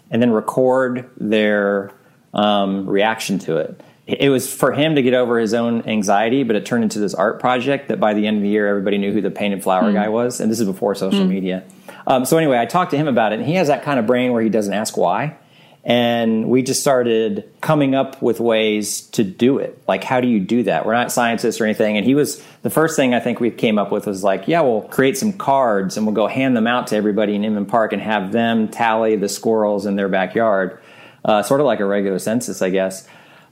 and 0.09 0.19
then 0.19 0.31
record 0.31 1.09
their 1.17 1.91
um, 2.33 2.89
reaction 2.89 3.37
to 3.39 3.57
it. 3.57 3.81
It 4.07 4.29
was 4.29 4.51
for 4.51 4.71
him 4.71 4.95
to 4.95 5.01
get 5.03 5.13
over 5.13 5.37
his 5.37 5.53
own 5.53 5.83
anxiety, 5.83 6.41
but 6.43 6.55
it 6.55 6.65
turned 6.65 6.83
into 6.83 6.97
this 6.97 7.13
art 7.13 7.39
project 7.39 7.89
that 7.89 7.99
by 7.99 8.13
the 8.15 8.25
end 8.25 8.37
of 8.37 8.43
the 8.43 8.49
year, 8.49 8.67
everybody 8.67 8.97
knew 8.97 9.11
who 9.11 9.21
the 9.21 9.29
painted 9.29 9.61
flower 9.61 9.91
guy 9.91 10.07
was. 10.09 10.39
And 10.39 10.49
this 10.49 10.59
is 10.59 10.65
before 10.65 10.95
social 10.95 11.25
media. 11.25 11.63
Um, 12.07 12.23
so, 12.25 12.37
anyway, 12.37 12.57
I 12.57 12.65
talked 12.65 12.91
to 12.91 12.97
him 12.97 13.07
about 13.09 13.33
it, 13.33 13.39
and 13.39 13.47
he 13.47 13.55
has 13.55 13.67
that 13.67 13.83
kind 13.83 13.99
of 13.99 14.07
brain 14.07 14.31
where 14.31 14.41
he 14.41 14.47
doesn't 14.49 14.73
ask 14.73 14.95
why. 14.97 15.35
And 15.83 16.49
we 16.49 16.63
just 16.63 16.81
started 16.81 17.49
coming 17.61 17.95
up 17.95 18.21
with 18.21 18.41
ways 18.41 19.01
to 19.11 19.23
do 19.23 19.57
it. 19.57 19.81
Like, 19.87 20.03
how 20.03 20.19
do 20.19 20.27
you 20.27 20.39
do 20.41 20.63
that? 20.63 20.85
We're 20.85 20.93
not 20.93 21.13
scientists 21.13 21.61
or 21.61 21.65
anything. 21.65 21.95
And 21.95 22.05
he 22.05 22.13
was 22.13 22.43
the 22.61 22.69
first 22.69 22.97
thing 22.97 23.13
I 23.13 23.21
think 23.21 23.39
we 23.39 23.51
came 23.51 23.77
up 23.77 23.91
with 23.91 24.05
was 24.05 24.23
like, 24.23 24.47
yeah, 24.47 24.59
we'll 24.61 24.81
create 24.81 25.17
some 25.17 25.31
cards 25.31 25.95
and 25.95 26.05
we'll 26.05 26.15
go 26.15 26.27
hand 26.27 26.57
them 26.57 26.67
out 26.67 26.87
to 26.87 26.97
everybody 26.97 27.35
in 27.35 27.45
Inman 27.45 27.65
Park 27.67 27.93
and 27.93 28.01
have 28.01 28.33
them 28.33 28.67
tally 28.67 29.15
the 29.15 29.29
squirrels 29.29 29.85
in 29.85 29.95
their 29.95 30.09
backyard, 30.09 30.81
uh, 31.23 31.41
sort 31.41 31.61
of 31.61 31.65
like 31.65 31.79
a 31.79 31.85
regular 31.85 32.19
census, 32.19 32.61
I 32.61 32.69
guess. 32.69 33.07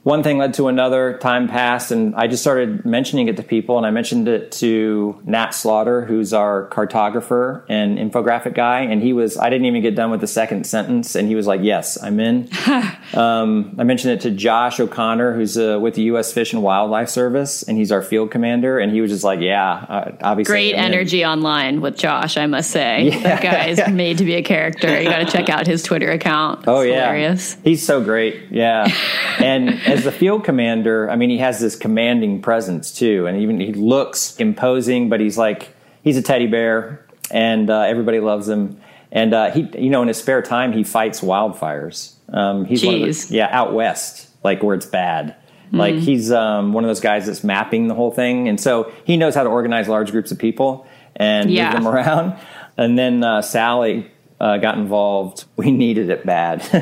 One 0.06 0.22
thing 0.22 0.38
led 0.38 0.54
to 0.54 0.68
another. 0.68 1.18
Time 1.18 1.48
passed, 1.48 1.90
and 1.90 2.14
I 2.14 2.28
just 2.28 2.44
started 2.44 2.86
mentioning 2.86 3.28
it 3.28 3.38
to 3.38 3.44
people. 3.44 3.78
And 3.78 3.88
I 3.88 3.90
mentioned 3.90 4.28
it 4.28 4.52
to 4.52 5.20
Nat 5.26 5.50
Slaughter, 5.50 6.06
who's 6.06 6.32
our 6.32 6.70
cartographer 6.70 7.64
and 7.68 7.98
infographic 7.98 8.54
guy. 8.54 8.82
And 8.82 9.02
he 9.02 9.14
was, 9.14 9.36
I 9.36 9.50
didn't 9.50 9.66
even 9.66 9.82
get 9.82 9.96
done 9.96 10.12
with 10.12 10.22
the 10.22 10.28
second 10.28 10.68
sentence, 10.68 11.16
and 11.16 11.28
he 11.28 11.34
was 11.34 11.48
like, 11.48 11.62
Yes, 11.64 12.00
I'm 12.04 12.20
in. 12.20 12.48
um, 13.16 13.76
I 13.80 13.84
mentioned 13.84 14.14
it 14.14 14.22
to 14.22 14.30
Josh 14.30 14.80
O'Connor, 14.80 15.34
who's 15.34 15.58
uh, 15.58 15.80
with 15.82 15.96
the 15.96 16.04
U.S. 16.04 16.32
Fish 16.32 16.54
and 16.54 16.62
Wildlife 16.62 17.10
Service, 17.10 17.64
and 17.64 17.76
he's 17.76 17.92
our 17.92 18.04
field 18.04 18.30
commander. 18.30 18.78
And 18.78 18.92
he 18.92 19.02
was 19.02 19.10
just 19.10 19.24
like, 19.24 19.40
Yeah, 19.40 19.72
uh, 19.74 20.12
obviously. 20.22 20.54
Great 20.54 20.74
I'm 20.76 20.86
in." 20.86 20.94
energy 20.94 21.26
online 21.26 21.82
with 21.82 21.98
Josh, 21.98 22.38
I 22.38 22.46
must 22.46 22.70
say. 22.70 23.10
that 23.24 23.42
guy 23.42 23.70
is 23.70 23.82
made 23.92 24.20
to 24.20 24.24
be 24.24 24.36
a 24.36 24.44
character. 24.44 25.02
You 25.02 25.10
got 25.10 25.26
to 25.26 25.26
check 25.26 25.50
out 25.50 25.66
his 25.66 25.82
Twitter 25.82 26.12
account. 26.12 26.66
Oh 26.68 26.82
yeah, 26.82 26.94
hilarious. 26.94 27.58
he's 27.64 27.84
so 27.84 28.04
great. 28.04 28.52
Yeah, 28.52 28.88
and 29.40 29.70
as 29.98 30.04
the 30.04 30.12
field 30.12 30.44
commander, 30.44 31.10
I 31.10 31.16
mean, 31.16 31.30
he 31.30 31.38
has 31.40 31.60
this 31.60 31.76
commanding 31.76 32.42
presence 32.42 32.92
too, 32.92 33.26
and 33.28 33.38
even 33.42 33.60
he 33.60 33.74
looks 33.74 34.36
imposing, 34.38 35.10
but 35.10 35.20
he's 35.20 35.38
like 35.38 35.76
he's 36.04 36.18
a 36.18 36.22
teddy 36.22 36.48
bear, 36.48 37.06
and 37.32 37.70
uh, 37.70 37.82
everybody 37.82 38.20
loves 38.20 38.48
him. 38.48 38.80
And 39.12 39.34
uh, 39.34 39.52
he, 39.52 39.62
you 39.80 39.90
know, 39.90 40.02
in 40.02 40.08
his 40.10 40.18
spare 40.18 40.42
time, 40.42 40.74
he 40.74 40.84
fights 40.84 41.22
wildfires. 41.22 42.14
Um, 42.34 42.66
he's 42.66 42.84
one 42.86 42.96
of 42.96 43.02
the, 43.02 43.28
yeah 43.36 43.48
out 43.52 43.74
west, 43.74 44.30
like 44.44 44.62
where 44.64 44.76
it's 44.76 44.86
bad. 44.86 45.36
Like 45.72 45.96
he's 45.96 46.32
um, 46.32 46.72
one 46.74 46.86
of 46.86 46.90
those 46.90 47.02
guys 47.02 47.26
that's 47.26 47.44
mapping 47.44 47.88
the 47.90 47.96
whole 47.96 48.12
thing, 48.12 48.48
and 48.48 48.60
so 48.62 48.94
he 49.04 49.18
knows 49.18 49.36
how 49.36 49.44
to 49.44 49.50
organize 49.50 49.90
large 49.90 50.12
groups 50.12 50.32
of 50.32 50.38
people 50.40 50.88
and 51.18 51.50
Yeah. 51.52 51.66
move 51.74 51.84
them 51.84 51.88
around. 51.94 52.38
And 52.78 52.98
then 52.98 53.24
uh, 53.24 53.42
Sally 53.42 54.10
uh, 54.40 54.58
got 54.58 54.78
involved. 54.78 55.46
We 55.58 55.72
needed 55.72 56.10
it 56.10 56.26
bad. 56.26 56.68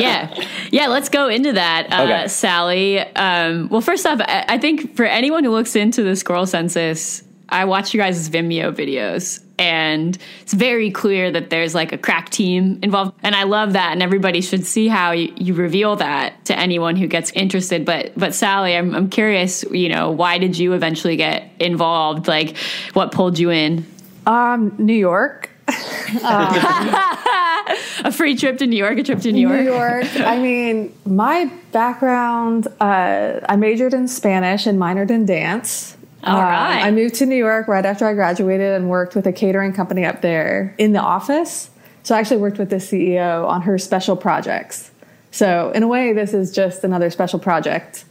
yeah 0.00 0.34
yeah 0.70 0.86
let's 0.88 1.08
go 1.08 1.28
into 1.28 1.52
that 1.52 1.92
uh, 1.92 2.02
Okay. 2.04 2.28
sally 2.28 2.98
um, 3.00 3.68
well 3.68 3.80
first 3.82 4.06
off 4.06 4.20
I, 4.20 4.44
I 4.48 4.58
think 4.58 4.96
for 4.96 5.04
anyone 5.04 5.44
who 5.44 5.50
looks 5.50 5.76
into 5.76 6.02
the 6.02 6.16
squirrel 6.16 6.46
census 6.46 7.22
i 7.50 7.64
watched 7.66 7.92
you 7.94 8.00
guys' 8.00 8.28
vimeo 8.30 8.72
videos 8.72 9.44
and 9.58 10.16
it's 10.42 10.54
very 10.54 10.90
clear 10.90 11.30
that 11.30 11.50
there's 11.50 11.74
like 11.74 11.92
a 11.92 11.98
crack 11.98 12.30
team 12.30 12.78
involved 12.82 13.12
and 13.22 13.34
i 13.36 13.42
love 13.44 13.74
that 13.74 13.92
and 13.92 14.02
everybody 14.02 14.40
should 14.40 14.64
see 14.66 14.88
how 14.88 15.12
you, 15.12 15.32
you 15.36 15.52
reveal 15.54 15.94
that 15.96 16.42
to 16.46 16.58
anyone 16.58 16.96
who 16.96 17.06
gets 17.06 17.30
interested 17.32 17.84
but 17.84 18.10
but 18.16 18.34
sally 18.34 18.74
I'm, 18.74 18.94
I'm 18.94 19.10
curious 19.10 19.64
you 19.70 19.90
know 19.90 20.10
why 20.10 20.38
did 20.38 20.58
you 20.58 20.72
eventually 20.72 21.16
get 21.16 21.50
involved 21.60 22.26
like 22.26 22.56
what 22.94 23.12
pulled 23.12 23.38
you 23.38 23.50
in 23.50 23.84
Um, 24.26 24.74
New 24.78 24.94
York. 24.96 25.50
a 28.04 28.12
free 28.12 28.36
trip 28.36 28.58
to 28.58 28.66
new 28.66 28.76
york 28.76 28.98
a 28.98 29.02
trip 29.02 29.20
to 29.20 29.32
new 29.32 29.48
york, 29.48 29.60
New 29.60 29.72
York. 29.72 30.06
I 30.16 30.38
mean, 30.38 30.94
my 31.06 31.50
background, 31.72 32.68
uh, 32.80 33.40
I 33.48 33.56
majored 33.56 33.94
in 33.94 34.08
Spanish 34.08 34.66
and 34.66 34.78
minored 34.78 35.10
in 35.10 35.26
dance. 35.26 35.96
All 36.22 36.36
Um, 36.36 36.42
right. 36.44 36.82
I 36.84 36.90
moved 36.90 37.16
to 37.16 37.26
New 37.26 37.36
York 37.36 37.68
right 37.68 37.84
after 37.84 38.06
I 38.06 38.14
graduated 38.14 38.72
and 38.72 38.88
worked 38.88 39.14
with 39.14 39.26
a 39.26 39.32
catering 39.32 39.72
company 39.72 40.04
up 40.04 40.22
there 40.22 40.74
in 40.78 40.92
the 40.92 41.00
office. 41.00 41.70
So 42.02 42.14
I 42.14 42.18
actually 42.18 42.38
worked 42.38 42.58
with 42.58 42.70
the 42.70 42.76
CEO 42.76 43.46
on 43.46 43.62
her 43.62 43.78
special 43.78 44.16
projects. 44.16 44.90
So 45.30 45.70
in 45.74 45.82
a 45.82 45.88
way, 45.88 46.12
this 46.12 46.32
is 46.32 46.52
just 46.52 46.84
another 46.84 47.10
special 47.10 47.38
project, 47.38 48.04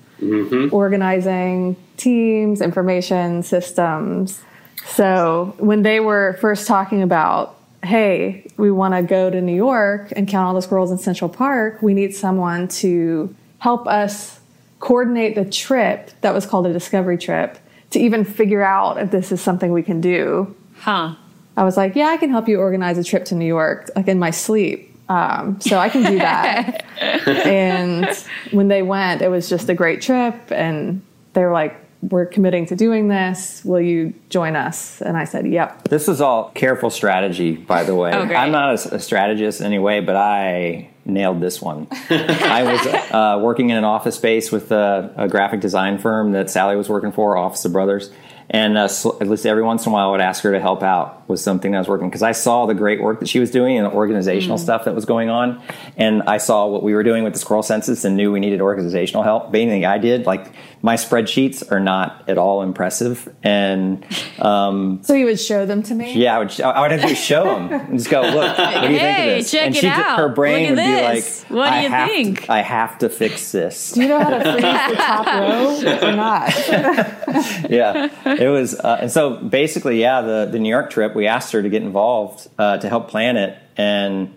organizing 0.71 1.75
teams, 1.97 2.61
information 2.61 3.43
systems. 3.43 4.41
So 4.87 5.55
when 5.57 5.81
they 5.81 5.99
were 5.99 6.37
first 6.41 6.67
talking 6.67 7.01
about, 7.01 7.57
hey, 7.83 8.47
we 8.57 8.71
want 8.71 8.93
to 8.93 9.03
go 9.03 9.29
to 9.29 9.41
New 9.41 9.55
York 9.55 10.13
and 10.15 10.27
count 10.27 10.47
all 10.47 10.53
the 10.53 10.61
squirrels 10.61 10.91
in 10.91 10.97
Central 10.97 11.29
Park, 11.29 11.81
we 11.81 11.93
need 11.93 12.15
someone 12.15 12.67
to 12.69 13.33
help 13.59 13.87
us 13.87 14.39
coordinate 14.79 15.35
the 15.35 15.45
trip 15.45 16.11
that 16.21 16.33
was 16.33 16.45
called 16.45 16.67
a 16.67 16.73
discovery 16.73 17.17
trip 17.17 17.57
to 17.91 17.99
even 17.99 18.25
figure 18.25 18.63
out 18.63 18.97
if 18.97 19.11
this 19.11 19.31
is 19.31 19.39
something 19.39 19.71
we 19.71 19.83
can 19.83 20.01
do. 20.01 20.53
Huh. 20.79 21.15
I 21.55 21.63
was 21.63 21.77
like, 21.77 21.95
yeah, 21.95 22.07
I 22.07 22.17
can 22.17 22.29
help 22.29 22.47
you 22.47 22.59
organize 22.59 22.97
a 22.97 23.03
trip 23.03 23.25
to 23.25 23.35
New 23.35 23.45
York, 23.45 23.89
like 23.95 24.07
in 24.07 24.19
my 24.19 24.31
sleep. 24.31 24.89
Um, 25.09 25.61
so 25.61 25.77
I 25.77 25.89
can 25.89 26.03
do 26.11 26.17
that. 26.17 26.85
and 27.45 28.07
when 28.51 28.67
they 28.67 28.81
went, 28.81 29.21
it 29.21 29.29
was 29.29 29.49
just 29.49 29.69
a 29.69 29.73
great 29.73 30.01
trip. 30.01 30.35
And 30.51 31.01
they 31.33 31.43
were 31.43 31.51
like, 31.51 31.75
we're 32.09 32.25
committing 32.25 32.65
to 32.67 32.75
doing 32.75 33.07
this. 33.07 33.63
Will 33.63 33.79
you 33.79 34.13
join 34.29 34.55
us? 34.55 35.01
And 35.01 35.15
I 35.15 35.23
said, 35.23 35.47
yep. 35.47 35.87
This 35.87 36.07
is 36.07 36.19
all 36.21 36.51
careful 36.51 36.89
strategy, 36.89 37.55
by 37.55 37.83
the 37.83 37.95
way. 37.95 38.11
Oh. 38.13 38.21
I'm 38.21 38.51
not 38.51 38.85
a, 38.85 38.95
a 38.95 38.99
strategist 38.99 39.61
anyway, 39.61 40.01
but 40.01 40.15
I 40.15 40.89
nailed 41.05 41.39
this 41.39 41.61
one. 41.61 41.87
I 42.09 42.63
was 42.63 42.87
uh, 43.11 43.39
working 43.41 43.69
in 43.69 43.77
an 43.77 43.85
office 43.85 44.15
space 44.15 44.51
with 44.51 44.71
a, 44.71 45.13
a 45.15 45.27
graphic 45.27 45.61
design 45.61 45.97
firm 45.97 46.33
that 46.33 46.49
Sally 46.49 46.75
was 46.75 46.89
working 46.89 47.11
for, 47.11 47.37
Office 47.37 47.63
of 47.65 47.71
Brothers. 47.71 48.11
And 48.49 48.77
uh, 48.77 48.89
at 49.21 49.27
least 49.27 49.45
every 49.45 49.63
once 49.63 49.85
in 49.85 49.91
a 49.91 49.93
while, 49.93 50.09
I 50.09 50.11
would 50.11 50.21
ask 50.21 50.43
her 50.43 50.51
to 50.51 50.59
help 50.59 50.83
out 50.83 51.22
with 51.27 51.39
something 51.39 51.71
that 51.71 51.77
I 51.77 51.81
was 51.81 51.87
working 51.87 52.09
because 52.09 52.23
I 52.23 52.31
saw 52.33 52.65
the 52.65 52.73
great 52.73 53.01
work 53.01 53.19
that 53.19 53.29
she 53.29 53.39
was 53.39 53.51
doing 53.51 53.77
and 53.77 53.85
the 53.85 53.91
organizational 53.91 54.57
stuff 54.57 54.85
that 54.85 54.93
was 54.95 55.05
going 55.05 55.29
on, 55.29 55.61
and 55.97 56.23
I 56.23 56.37
saw 56.37 56.67
what 56.67 56.83
we 56.83 56.93
were 56.93 57.03
doing 57.03 57.23
with 57.23 57.33
the 57.33 57.39
squirrel 57.39 57.63
census 57.63 58.03
and 58.05 58.15
knew 58.17 58.31
we 58.31 58.39
needed 58.39 58.61
organizational 58.61 59.23
help. 59.23 59.51
But 59.51 59.61
anything 59.61 59.85
I 59.85 59.97
did, 59.97 60.25
like 60.25 60.53
my 60.81 60.95
spreadsheets, 60.95 61.71
are 61.71 61.79
not 61.79 62.27
at 62.29 62.37
all 62.37 62.61
impressive, 62.61 63.33
and 63.43 64.05
um, 64.39 64.99
So 65.03 65.13
you 65.13 65.25
would 65.25 65.39
show 65.39 65.65
them 65.65 65.81
to 65.83 65.95
me? 65.95 66.13
yeah, 66.13 66.35
I 66.35 66.39
would, 66.39 66.61
I 66.61 66.81
would 66.81 66.91
have 66.91 67.09
to 67.09 67.15
show 67.15 67.45
them 67.45 67.71
and 67.71 67.97
just 67.97 68.09
go, 68.09 68.21
look, 68.21 68.57
what 68.57 68.81
do 68.87 68.93
you 68.93 68.99
think 68.99 69.19
of 69.19 69.25
this? 69.37 69.51
check 69.51 69.65
and 69.67 69.75
it 69.75 69.79
she, 69.79 69.87
out. 69.87 70.17
her 70.17 70.29
brain 70.29 70.71
would 70.71 70.79
at 70.79 70.85
be 70.85 71.03
like, 71.21 71.23
What 71.49 71.69
do 71.69 71.75
I 71.75 71.81
you 71.83 71.89
have 71.89 72.09
think? 72.09 72.41
To, 72.45 72.51
I 72.51 72.59
have 72.61 72.97
to 72.99 73.09
fix 73.09 73.51
this. 73.51 73.93
Do 73.93 74.01
you 74.01 74.07
know 74.09 74.19
how 74.19 74.29
to 74.29 74.41
freeze 74.41 74.61
the 74.61 74.95
top 74.95 75.25
row 76.01 76.09
or 76.09 76.15
not? 76.15 76.49
yeah, 77.69 78.09
it 78.25 78.49
was, 78.49 78.77
uh, 78.79 78.97
and 79.01 79.11
so 79.11 79.37
basically, 79.37 80.01
yeah, 80.01 80.21
the 80.21 80.49
the 80.51 80.59
New 80.59 80.69
York 80.69 80.89
trip, 80.89 81.12
we 81.15 81.27
asked 81.27 81.51
her 81.53 81.61
to 81.61 81.69
get 81.69 81.81
involved 81.81 82.47
uh, 82.57 82.77
to 82.77 82.89
help 82.89 83.09
plan 83.09 83.37
it, 83.37 83.57
and 83.77 84.33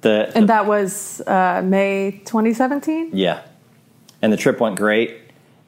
the 0.00 0.30
And 0.34 0.48
that 0.48 0.66
was 0.66 1.20
uh, 1.26 1.62
May 1.64 2.22
2017? 2.24 3.10
yeah, 3.12 3.42
and 4.22 4.32
the 4.32 4.36
trip 4.36 4.60
went 4.60 4.76
great, 4.76 5.18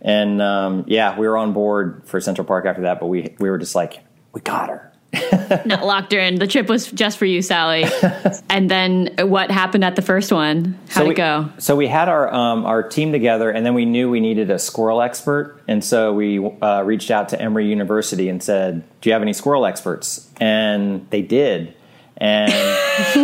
and 0.01 0.41
um, 0.43 0.85
yeah, 0.87 1.19
we 1.19 1.27
were 1.27 1.37
on 1.37 1.53
board 1.53 2.03
for 2.07 2.21
Central 2.21 2.47
Park 2.47 2.67
after 2.67 2.83
that, 2.83 3.01
but 3.01 3.07
we 3.07 3.35
we 3.39 3.51
were 3.51 3.59
just 3.59 3.75
like, 3.75 4.01
we 4.33 4.41
got 4.41 4.69
her. 4.69 4.92
Not 5.67 5.85
locked 5.85 6.13
her 6.13 6.19
in. 6.19 6.37
The 6.37 6.47
trip 6.47 6.69
was 6.69 6.91
just 6.91 7.19
for 7.19 7.27
you, 7.27 7.43
Sally. 7.43 7.85
and 8.51 8.71
then 8.71 9.15
what 9.21 9.51
happened 9.51 9.85
at 9.85 9.95
the 9.95 10.03
first 10.03 10.33
one? 10.33 10.79
How'd 10.89 11.07
we, 11.07 11.13
it 11.13 11.17
go? 11.17 11.51
So 11.59 11.77
we 11.77 11.87
had 11.87 12.09
our 12.09 12.33
um, 12.33 12.65
our 12.65 12.83
team 12.83 13.13
together, 13.13 13.51
and 13.51 13.67
then 13.67 13.75
we 13.75 13.85
knew 13.85 14.09
we 14.09 14.21
needed 14.21 14.51
a 14.51 14.59
squirrel 14.59 15.03
expert, 15.03 15.61
and 15.69 15.85
so 15.85 16.15
we 16.15 16.39
uh, 16.39 16.83
reached 16.85 17.11
out 17.11 17.29
to 17.31 17.41
Emory 17.41 17.67
University 17.69 18.31
and 18.31 18.43
said, 18.43 18.85
"Do 19.03 19.11
you 19.11 19.13
have 19.13 19.23
any 19.23 19.35
squirrel 19.35 19.67
experts?" 19.67 20.31
And 20.41 21.07
they 21.11 21.21
did, 21.21 21.75
and 22.17 22.53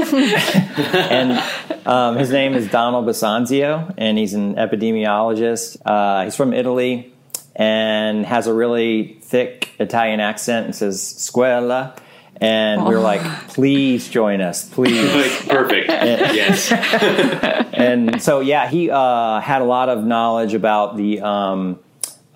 and 0.93 1.43
um, 1.87 2.17
his 2.17 2.31
name 2.31 2.53
is 2.53 2.69
Donald 2.69 3.07
Basanzio, 3.07 3.95
and 3.97 4.19
he's 4.19 4.35
an 4.35 4.57
epidemiologist. 4.57 5.79
Uh, 5.87 6.25
he's 6.25 6.37
from 6.37 6.53
Italy 6.53 7.15
and 7.59 8.25
has 8.25 8.47
a 8.47 8.55
really 8.55 9.19
thick 9.21 9.75
Italian 9.79 10.21
accent 10.21 10.67
and 10.67 10.75
says 10.75 11.03
"scuola." 11.03 11.95
And 12.41 12.85
we 12.85 12.95
were 12.95 13.01
like, 13.01 13.21
please 13.49 14.09
join 14.09 14.41
us, 14.41 14.69
please. 14.69 15.13
Like, 15.19 15.49
perfect. 15.49 15.89
yes. 15.89 16.71
and 17.73 18.23
so 18.23 18.39
yeah, 18.39 18.69
he 18.69 18.91
uh, 18.91 19.41
had 19.41 19.61
a 19.61 19.65
lot 19.65 19.89
of 19.89 20.05
knowledge 20.05 20.55
about 20.55 20.97
the 20.97 21.21
um, 21.21 21.81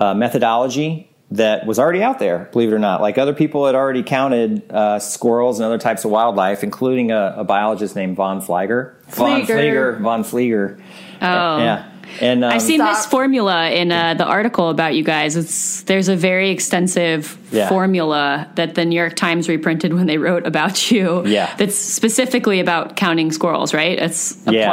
uh, 0.01 0.15
methodology 0.15 1.09
that 1.31 1.67
was 1.67 1.79
already 1.79 2.03
out 2.03 2.19
there. 2.19 2.49
Believe 2.53 2.71
it 2.71 2.75
or 2.75 2.81
not, 2.81 3.01
like 3.01 3.17
other 3.17 3.33
people 3.33 3.65
had 3.67 3.77
already 3.77 4.03
counted 4.03 4.71
uh, 4.73 4.99
squirrels 4.99 5.61
and 5.61 5.67
other 5.67 5.79
types 5.79 6.05
of 6.05 6.11
wildlife, 6.11 6.65
including 6.65 7.13
a, 7.13 7.37
a 7.39 7.45
biologist 7.45 7.95
named 7.95 8.17
Vagn 8.17 8.45
Flyger. 8.45 9.01
Vagn 9.07 9.47
Flyger. 9.47 9.47
Flyger. 9.47 10.01
Vagn 10.01 10.25
Flyger. 10.25 10.83
Oh. 11.23 11.59
Yeah. 11.59 11.92
And 12.21 12.45
um, 12.45 12.53
I've 12.53 12.63
seen 12.63 12.79
this 12.81 13.07
formula 13.07 13.71
in 13.71 13.91
uh, 13.93 14.15
the 14.15 14.25
article 14.25 14.69
about 14.69 14.95
you 14.95 15.03
guys. 15.05 15.37
It's 15.37 15.83
there's 15.83 16.09
a 16.09 16.17
very 16.17 16.51
extensive 16.51 17.39
Yeah. 17.51 17.69
formula 17.69 18.49
that 18.55 18.75
the 18.75 18.85
New 18.85 18.97
York 18.97 19.15
Times 19.17 19.49
reprinted 19.49 19.93
when 19.95 20.07
they 20.07 20.19
wrote 20.19 20.47
about 20.47 20.91
you. 20.91 21.25
Yeah. 21.27 21.55
that's 21.57 21.77
specifically 21.77 22.61
about 22.61 22.97
counting 22.97 23.33
squirrels. 23.33 23.73
Right? 23.75 23.99
It's 23.99 24.37
Yeah. 24.51 24.69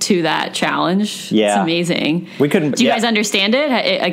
To 0.00 0.22
that 0.22 0.54
challenge. 0.54 1.32
Yeah. 1.32 1.54
it's 1.54 1.62
amazing. 1.62 2.28
We 2.38 2.48
couldn't- 2.48 2.76
Do 2.76 2.84
you 2.84 2.88
yeah. 2.90 2.96
guys 2.96 3.04
understand 3.04 3.54
it? 3.54 3.70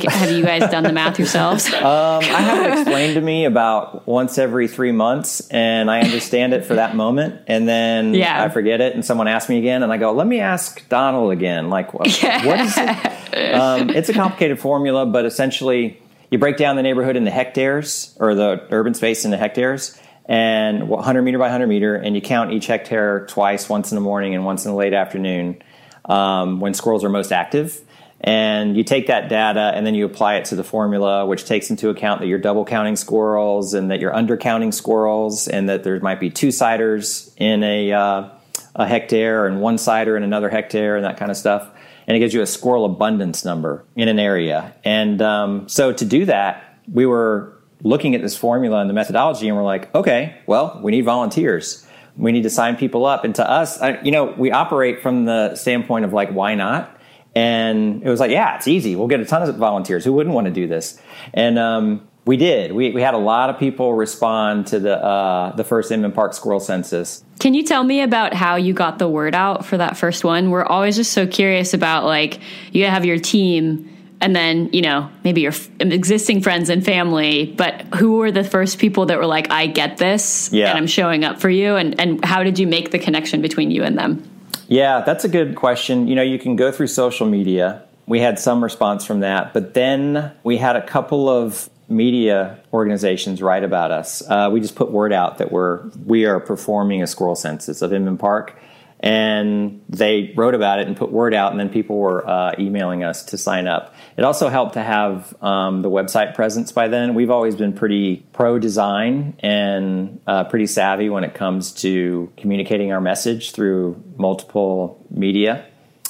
Have 0.09 0.31
you 0.31 0.43
guys 0.43 0.69
done 0.71 0.83
the 0.83 0.93
math 0.93 1.19
yourselves? 1.19 1.71
Um, 1.83 2.19
I 2.23 2.41
have 2.41 2.65
it 2.65 2.79
explained 2.79 3.15
to 3.15 3.21
me 3.21 3.45
about 3.45 4.07
once 4.07 4.37
every 4.37 4.67
three 4.67 4.91
months, 4.91 5.47
and 5.49 5.91
I 5.91 5.99
understand 6.01 6.53
it 6.53 6.65
for 6.65 6.75
that 6.75 6.95
moment, 6.95 7.41
and 7.47 7.67
then 7.67 8.13
Yeah. 8.13 8.41
I 8.43 8.49
forget 8.49 8.79
it, 8.81 8.93
and 8.95 9.03
someone 9.03 9.27
asks 9.27 9.49
me 9.49 9.57
again, 9.59 9.83
and 9.83 9.91
I 9.91 9.97
go, 9.97 10.11
"Let 10.13 10.25
me 10.27 10.39
ask 10.39 10.87
Donald 10.89 11.31
again." 11.31 11.69
Like, 11.69 11.93
what, 11.93 12.07
what 12.43 12.59
is 12.61 12.75
it? 12.77 13.53
Um, 13.53 13.89
it's 13.89 14.09
a 14.09 14.13
complicated 14.13 14.59
formula, 14.59 15.05
but 15.05 15.25
essentially, 15.25 16.01
you 16.31 16.37
break 16.37 16.57
down 16.57 16.75
the 16.77 16.83
neighborhood 16.83 17.15
into 17.17 17.31
hectares 17.31 18.15
or 18.19 18.33
the 18.33 18.65
urban 18.71 18.93
space 18.93 19.25
into 19.25 19.37
hectares. 19.37 19.99
And 20.25 20.87
100 20.87 21.21
meter 21.21 21.37
by 21.37 21.45
100 21.45 21.67
meter, 21.67 21.95
and 21.95 22.15
you 22.15 22.21
count 22.21 22.53
each 22.53 22.67
hectare 22.67 23.25
twice, 23.27 23.67
once 23.67 23.91
in 23.91 23.95
the 23.95 24.01
morning 24.01 24.33
and 24.33 24.45
once 24.45 24.63
in 24.65 24.71
the 24.71 24.77
late 24.77 24.93
afternoon, 24.93 25.61
um, 26.05 26.59
when 26.59 26.73
squirrels 26.73 27.03
are 27.03 27.09
most 27.09 27.31
active. 27.31 27.81
And 28.21 28.77
you 28.77 28.85
take 28.85 29.07
that 29.07 29.27
data 29.27 29.73
and 29.75 29.85
then 29.85 29.95
you 29.95 30.05
apply 30.05 30.35
it 30.35 30.45
to 30.45 30.55
the 30.55 30.63
formula 30.63 31.25
which 31.25 31.43
takes 31.43 31.69
into 31.69 31.89
account 31.89 32.21
that 32.21 32.27
you're 32.27 32.39
double 32.39 32.63
counting 32.63 32.95
squirrels 32.95 33.73
and 33.73 33.91
that 33.91 33.99
you're 33.99 34.13
undercounting 34.13 34.73
squirrels 34.73 35.49
and 35.49 35.67
that 35.67 35.83
there 35.83 35.99
might 35.99 36.21
be 36.21 36.29
two 36.29 36.49
sighters 36.49 37.33
in 37.35 37.63
a, 37.63 37.91
uh, 37.91 38.29
a 38.75 38.87
hectare 38.87 39.45
and 39.45 39.59
one 39.59 39.77
sighter 39.77 40.15
in 40.15 40.23
another 40.23 40.49
hectare 40.49 40.95
and 40.95 41.03
that 41.03 41.17
kind 41.17 41.31
of 41.31 41.37
stuff. 41.37 41.69
And 42.07 42.15
it 42.15 42.19
gives 42.19 42.33
you 42.33 42.41
a 42.41 42.45
squirrel 42.45 42.85
abundance 42.85 43.43
number 43.43 43.83
in 43.95 44.07
an 44.07 44.19
area. 44.19 44.73
And 44.85 45.21
um, 45.21 45.67
so 45.67 45.91
to 45.91 46.05
do 46.05 46.23
that 46.25 46.73
we 46.91 47.05
were 47.05 47.57
looking 47.81 48.15
at 48.15 48.21
this 48.21 48.35
formula 48.35 48.79
and 48.79 48.89
the 48.89 48.93
methodology 48.93 49.47
and 49.47 49.57
we're 49.57 49.63
like 49.63 49.93
okay 49.93 50.37
well 50.45 50.79
we 50.83 50.91
need 50.91 51.05
volunteers 51.05 51.85
we 52.17 52.31
need 52.31 52.43
to 52.43 52.49
sign 52.49 52.75
people 52.75 53.05
up 53.05 53.23
and 53.23 53.35
to 53.35 53.49
us 53.49 53.81
I, 53.81 54.01
you 54.01 54.11
know 54.11 54.25
we 54.25 54.51
operate 54.51 55.01
from 55.01 55.25
the 55.25 55.55
standpoint 55.55 56.05
of 56.05 56.13
like 56.13 56.31
why 56.31 56.55
not 56.55 56.99
and 57.35 58.03
it 58.03 58.09
was 58.09 58.19
like, 58.19 58.31
yeah, 58.31 58.55
it's 58.55 58.67
easy. 58.67 58.95
We'll 58.95 59.07
get 59.07 59.19
a 59.19 59.25
ton 59.25 59.47
of 59.47 59.55
volunteers. 59.55 60.05
Who 60.05 60.13
wouldn't 60.13 60.35
want 60.35 60.45
to 60.45 60.53
do 60.53 60.67
this? 60.67 61.01
And 61.33 61.57
um, 61.57 62.07
we 62.25 62.37
did. 62.37 62.73
We, 62.73 62.91
we 62.91 63.01
had 63.01 63.15
a 63.15 63.19
lot 63.19 63.49
of 63.49 63.57
people 63.57 63.93
respond 63.93 64.67
to 64.67 64.79
the 64.79 65.03
uh, 65.03 65.55
the 65.55 65.63
first 65.63 65.91
Inman 65.91 66.11
Park 66.11 66.33
squirrel 66.33 66.59
census. 66.59 67.23
Can 67.39 67.53
you 67.53 67.63
tell 67.63 67.83
me 67.83 68.01
about 68.01 68.33
how 68.33 68.55
you 68.55 68.73
got 68.73 68.99
the 68.99 69.09
word 69.09 69.35
out 69.35 69.65
for 69.65 69.77
that 69.77 69.97
first 69.97 70.23
one? 70.23 70.51
We're 70.51 70.65
always 70.65 70.95
just 70.95 71.11
so 71.11 71.25
curious 71.25 71.73
about 71.73 72.05
like 72.05 72.39
you 72.71 72.85
have 72.85 73.03
your 73.03 73.17
team 73.17 73.89
and 74.23 74.33
then, 74.33 74.69
you 74.71 74.81
know, 74.81 75.09
maybe 75.25 75.41
your 75.41 75.51
f- 75.51 75.69
existing 75.81 76.41
friends 76.41 76.69
and 76.69 76.83
family, 76.83 77.53
but 77.57 77.81
who 77.95 78.15
were 78.17 78.31
the 78.31 78.43
first 78.45 78.79
people 78.79 79.05
that 79.07 79.17
were 79.17 79.25
like, 79.25 79.51
I 79.51 79.67
get 79.67 79.97
this 79.97 80.49
Yeah. 80.53 80.69
and 80.69 80.77
I'm 80.77 80.87
showing 80.87 81.25
up 81.25 81.41
for 81.41 81.49
you? 81.49 81.75
And, 81.75 81.99
and 81.99 82.23
how 82.23 82.41
did 82.41 82.57
you 82.57 82.65
make 82.65 82.91
the 82.91 82.99
connection 82.99 83.41
between 83.41 83.69
you 83.69 83.83
and 83.83 83.97
them? 83.97 84.23
Yeah, 84.69 85.01
that's 85.01 85.25
a 85.25 85.27
good 85.29 85.55
question. 85.55 86.07
You 86.07 86.15
know, 86.15 86.21
you 86.21 86.39
can 86.39 86.55
go 86.55 86.71
through 86.71 86.87
social 86.87 87.27
media. 87.27 87.83
We 88.07 88.19
had 88.21 88.39
some 88.39 88.63
response 88.63 89.05
from 89.05 89.19
that, 89.19 89.53
but 89.53 89.73
then 89.73 90.31
we 90.43 90.55
had 90.57 90.77
a 90.77 90.81
couple 90.81 91.27
of 91.29 91.69
media 91.89 92.59
organizations 92.71 93.41
write 93.41 93.65
about 93.65 93.91
us. 93.91 94.23
Uh, 94.27 94.49
we 94.51 94.61
just 94.61 94.75
put 94.75 94.89
word 94.89 95.11
out 95.11 95.37
that 95.39 95.51
we're 95.51 95.81
we 96.05 96.23
are 96.25 96.39
performing 96.39 97.03
a 97.03 97.07
squirrel 97.07 97.35
census 97.35 97.81
of 97.81 97.91
Inman 97.91 98.17
Park, 98.17 98.57
and 99.03 99.83
they 99.89 100.33
wrote 100.37 100.55
about 100.55 100.79
it 100.79 100.87
and 100.87 100.95
put 100.95 101.11
word 101.11 101.33
out, 101.33 101.51
and 101.51 101.59
then 101.59 101.67
people 101.67 101.97
were 101.97 102.25
uh, 102.27 102.55
emailing 102.57 103.03
us 103.03 103.21
to 103.25 103.37
sign 103.37 103.67
up. 103.67 103.93
It 104.15 104.23
also 104.23 104.47
helped 104.47 104.75
to 104.75 104.81
have 104.81 105.35
um, 105.43 105.81
the 105.81 105.89
website 105.89 106.35
presence 106.35 106.71
by 106.71 106.87
then. 106.87 107.13
We've 107.13 107.29
always 107.29 107.53
been 107.57 107.73
pretty 107.73 108.25
pro 108.31 108.59
design 108.59 109.35
and 109.39 110.21
uh, 110.25 110.45
pretty 110.45 110.67
savvy 110.67 111.09
when 111.09 111.25
it 111.25 111.33
comes 111.33 111.73
to 111.81 112.31
communicating 112.37 112.93
our 112.93 113.01
message 113.01 113.51
through 113.51 114.01
multiple 114.15 115.05
media 115.09 115.65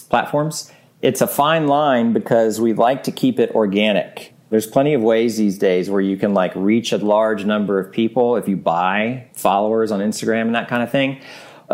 platforms. 0.10 0.72
It's 1.02 1.22
a 1.22 1.28
fine 1.28 1.66
line 1.66 2.14
because 2.14 2.62
we 2.62 2.74
like 2.74 3.04
to 3.04 3.12
keep 3.12 3.40
it 3.40 3.50
organic. 3.56 4.36
There's 4.52 4.68
plenty 4.68 4.94
of 4.94 5.02
ways 5.02 5.36
these 5.36 5.58
days 5.58 5.90
where 5.90 6.00
you 6.00 6.16
can 6.16 6.36
like 6.36 6.54
reach 6.56 6.92
a 6.92 6.98
large 6.98 7.44
number 7.44 7.80
of 7.80 7.92
people 7.92 8.36
if 8.36 8.48
you 8.48 8.56
buy 8.56 9.26
followers 9.34 9.92
on 9.92 10.00
Instagram 10.00 10.42
and 10.42 10.54
that 10.54 10.68
kind 10.68 10.84
of 10.84 10.92
thing. 10.92 11.20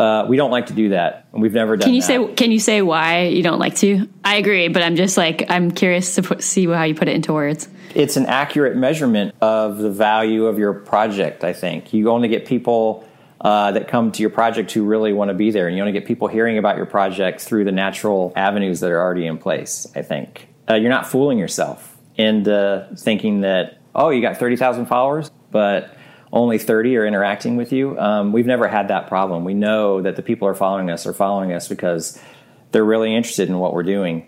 Uh, 0.00 0.24
we 0.26 0.38
don't 0.38 0.50
like 0.50 0.66
to 0.66 0.72
do 0.72 0.88
that. 0.88 1.26
and 1.34 1.42
We've 1.42 1.52
never 1.52 1.76
done. 1.76 1.84
Can 1.84 1.94
you 1.94 2.00
that. 2.00 2.06
say 2.06 2.34
can 2.34 2.50
you 2.50 2.58
say 2.58 2.80
why 2.80 3.24
you 3.24 3.42
don't 3.42 3.58
like 3.58 3.76
to? 3.76 4.08
I 4.24 4.36
agree, 4.36 4.68
but 4.68 4.82
I'm 4.82 4.96
just 4.96 5.18
like 5.18 5.50
I'm 5.50 5.70
curious 5.70 6.14
to 6.14 6.22
put, 6.22 6.42
see 6.42 6.66
how 6.66 6.84
you 6.84 6.94
put 6.94 7.06
it 7.08 7.14
into 7.14 7.34
words. 7.34 7.68
it's 7.94 8.16
an 8.16 8.24
accurate 8.24 8.76
measurement 8.76 9.34
of 9.42 9.76
the 9.76 9.90
value 9.90 10.46
of 10.46 10.58
your 10.58 10.72
project. 10.72 11.44
I 11.44 11.52
think 11.52 11.92
you 11.92 12.08
only 12.08 12.28
get 12.28 12.46
people 12.46 13.06
uh, 13.42 13.72
that 13.72 13.88
come 13.88 14.10
to 14.12 14.22
your 14.22 14.30
project 14.30 14.72
who 14.72 14.84
really 14.84 15.12
want 15.12 15.28
to 15.28 15.34
be 15.34 15.50
there, 15.50 15.68
and 15.68 15.76
you 15.76 15.82
only 15.82 15.92
get 15.92 16.06
people 16.06 16.28
hearing 16.28 16.56
about 16.56 16.78
your 16.78 16.86
project 16.86 17.42
through 17.42 17.64
the 17.64 17.72
natural 17.72 18.32
avenues 18.36 18.80
that 18.80 18.90
are 18.90 19.00
already 19.00 19.26
in 19.26 19.36
place. 19.36 19.86
I 19.94 20.00
think 20.00 20.48
uh, 20.70 20.76
you're 20.76 20.88
not 20.88 21.06
fooling 21.06 21.36
yourself 21.36 21.98
into 22.16 22.88
thinking 22.96 23.42
that 23.42 23.76
oh, 23.94 24.08
you 24.08 24.22
got 24.22 24.38
30,000 24.38 24.86
followers, 24.86 25.30
but 25.50 25.94
only 26.32 26.58
30 26.58 26.96
are 26.96 27.06
interacting 27.06 27.56
with 27.56 27.72
you. 27.72 27.98
Um, 27.98 28.32
we've 28.32 28.46
never 28.46 28.68
had 28.68 28.88
that 28.88 29.08
problem. 29.08 29.44
We 29.44 29.54
know 29.54 30.02
that 30.02 30.16
the 30.16 30.22
people 30.22 30.46
are 30.48 30.54
following 30.54 30.90
us 30.90 31.06
are 31.06 31.12
following 31.12 31.52
us 31.52 31.68
because 31.68 32.20
they're 32.72 32.84
really 32.84 33.14
interested 33.14 33.48
in 33.48 33.58
what 33.58 33.74
we're 33.74 33.82
doing. 33.82 34.26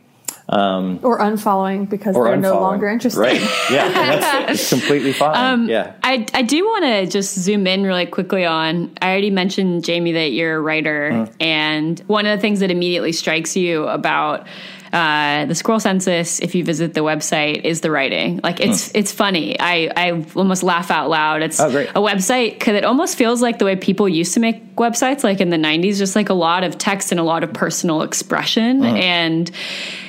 Um, 0.48 0.98
or 1.02 1.20
unfollowing 1.20 1.88
because 1.88 2.14
they're 2.14 2.36
no 2.36 2.60
longer 2.60 2.88
interested. 2.88 3.20
Right. 3.20 3.40
Yeah. 3.70 3.88
that's 3.88 4.68
completely 4.70 5.12
fine. 5.12 5.36
Um, 5.36 5.68
yeah. 5.68 5.94
I, 6.02 6.26
I 6.34 6.42
do 6.42 6.64
want 6.64 6.84
to 6.84 7.06
just 7.06 7.38
zoom 7.38 7.66
in 7.66 7.84
really 7.84 8.06
quickly 8.06 8.44
on. 8.44 8.92
I 9.00 9.10
already 9.10 9.30
mentioned, 9.30 9.84
Jamie, 9.84 10.12
that 10.12 10.32
you're 10.32 10.56
a 10.56 10.60
writer. 10.60 11.10
Mm. 11.12 11.34
And 11.40 12.00
one 12.00 12.26
of 12.26 12.36
the 12.36 12.40
things 12.40 12.60
that 12.60 12.70
immediately 12.72 13.12
strikes 13.12 13.56
you 13.56 13.86
about 13.86 14.46
uh, 14.92 15.46
the 15.46 15.54
squirrel 15.54 15.80
census, 15.80 16.38
if 16.40 16.54
you 16.54 16.64
visit 16.64 16.92
the 16.92 17.00
website, 17.00 17.64
is 17.64 17.80
the 17.80 17.90
writing. 17.90 18.40
Like 18.42 18.60
it's 18.60 18.90
hmm. 18.90 18.98
it's 18.98 19.10
funny. 19.10 19.58
I, 19.58 19.90
I 19.96 20.24
almost 20.34 20.62
laugh 20.62 20.90
out 20.90 21.08
loud. 21.08 21.40
It's 21.40 21.58
oh, 21.60 21.68
a 21.68 22.00
website 22.00 22.52
because 22.58 22.74
it 22.74 22.84
almost 22.84 23.16
feels 23.16 23.40
like 23.40 23.58
the 23.58 23.64
way 23.64 23.74
people 23.74 24.06
used 24.06 24.34
to 24.34 24.40
make 24.40 24.76
websites, 24.76 25.24
like 25.24 25.40
in 25.40 25.48
the 25.48 25.56
'90s, 25.56 25.96
just 25.96 26.14
like 26.14 26.28
a 26.28 26.34
lot 26.34 26.62
of 26.62 26.76
text 26.76 27.10
and 27.10 27.18
a 27.18 27.22
lot 27.22 27.42
of 27.42 27.54
personal 27.54 28.02
expression. 28.02 28.80
Hmm. 28.80 28.96
And 28.96 29.50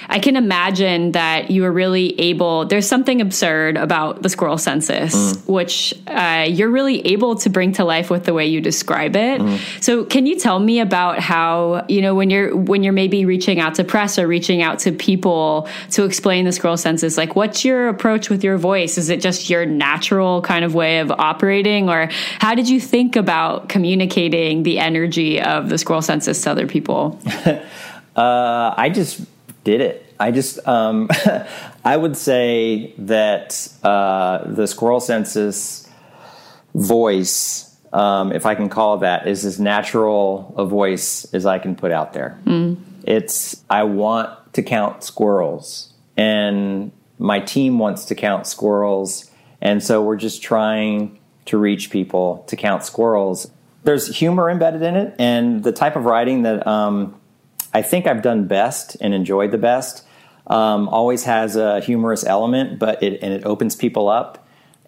I 0.09 0.19
can 0.19 0.35
imagine 0.35 1.13
that 1.13 1.51
you 1.51 1.61
were 1.63 1.71
really 1.71 2.19
able. 2.19 2.65
There's 2.65 2.87
something 2.87 3.21
absurd 3.21 3.77
about 3.77 4.21
the 4.21 4.29
squirrel 4.29 4.57
census, 4.57 5.13
mm. 5.15 5.47
which 5.47 5.93
uh, 6.07 6.45
you're 6.49 6.69
really 6.69 7.05
able 7.07 7.35
to 7.37 7.49
bring 7.49 7.73
to 7.73 7.83
life 7.83 8.09
with 8.09 8.25
the 8.25 8.33
way 8.33 8.47
you 8.47 8.61
describe 8.61 9.15
it. 9.15 9.41
Mm. 9.41 9.83
So, 9.83 10.05
can 10.05 10.25
you 10.25 10.39
tell 10.39 10.59
me 10.59 10.79
about 10.79 11.19
how 11.19 11.85
you 11.87 12.01
know 12.01 12.15
when 12.15 12.29
you're 12.29 12.55
when 12.55 12.83
you're 12.83 12.93
maybe 12.93 13.25
reaching 13.25 13.59
out 13.59 13.75
to 13.75 13.83
press 13.83 14.19
or 14.19 14.27
reaching 14.27 14.61
out 14.61 14.79
to 14.79 14.91
people 14.91 15.67
to 15.91 16.03
explain 16.03 16.45
the 16.45 16.51
squirrel 16.51 16.77
census? 16.77 17.17
Like, 17.17 17.35
what's 17.35 17.63
your 17.65 17.87
approach 17.87 18.29
with 18.29 18.43
your 18.43 18.57
voice? 18.57 18.97
Is 18.97 19.09
it 19.09 19.21
just 19.21 19.49
your 19.49 19.65
natural 19.65 20.41
kind 20.41 20.65
of 20.65 20.75
way 20.75 20.99
of 20.99 21.11
operating, 21.11 21.89
or 21.89 22.09
how 22.39 22.55
did 22.55 22.69
you 22.69 22.79
think 22.79 23.15
about 23.15 23.69
communicating 23.69 24.63
the 24.63 24.79
energy 24.79 25.41
of 25.41 25.69
the 25.69 25.77
squirrel 25.77 26.01
census 26.01 26.41
to 26.43 26.51
other 26.51 26.67
people? 26.67 27.19
uh, 27.45 28.73
I 28.77 28.89
just 28.93 29.21
did 29.63 29.81
it. 29.81 30.05
I 30.19 30.31
just, 30.31 30.65
um, 30.67 31.09
I 31.85 31.97
would 31.97 32.15
say 32.15 32.93
that 32.97 33.67
uh, 33.83 34.45
the 34.45 34.67
squirrel 34.67 34.99
census 34.99 35.89
voice, 36.73 37.75
um, 37.91 38.31
if 38.31 38.45
I 38.45 38.55
can 38.55 38.69
call 38.69 38.95
it 38.95 38.99
that, 39.01 39.27
is 39.27 39.45
as 39.45 39.59
natural 39.59 40.53
a 40.57 40.65
voice 40.65 41.25
as 41.33 41.45
I 41.45 41.59
can 41.59 41.75
put 41.75 41.91
out 41.91 42.13
there. 42.13 42.39
Mm. 42.45 42.77
It's, 43.03 43.63
I 43.69 43.83
want 43.83 44.53
to 44.53 44.63
count 44.63 45.03
squirrels, 45.03 45.91
and 46.15 46.91
my 47.19 47.39
team 47.39 47.79
wants 47.79 48.05
to 48.05 48.15
count 48.15 48.47
squirrels, 48.47 49.29
and 49.61 49.83
so 49.83 50.01
we're 50.01 50.17
just 50.17 50.41
trying 50.41 51.19
to 51.45 51.57
reach 51.57 51.89
people 51.89 52.45
to 52.47 52.55
count 52.55 52.83
squirrels. 52.83 53.49
There's 53.83 54.15
humor 54.15 54.49
embedded 54.49 54.81
in 54.81 54.95
it, 54.95 55.15
and 55.19 55.63
the 55.63 55.73
type 55.73 55.95
of 55.95 56.05
writing 56.05 56.43
that 56.43 56.65
um, 56.65 57.19
I 57.73 57.81
think 57.81 58.07
I've 58.07 58.21
done 58.21 58.47
best 58.47 58.97
and 59.01 59.13
enjoyed 59.13 59.51
the 59.51 59.57
best. 59.57 60.05
Um, 60.47 60.89
always 60.89 61.23
has 61.23 61.55
a 61.55 61.79
humorous 61.79 62.25
element, 62.25 62.79
but 62.79 63.01
it 63.01 63.23
and 63.23 63.33
it 63.33 63.45
opens 63.45 63.75
people 63.75 64.09
up. 64.09 64.39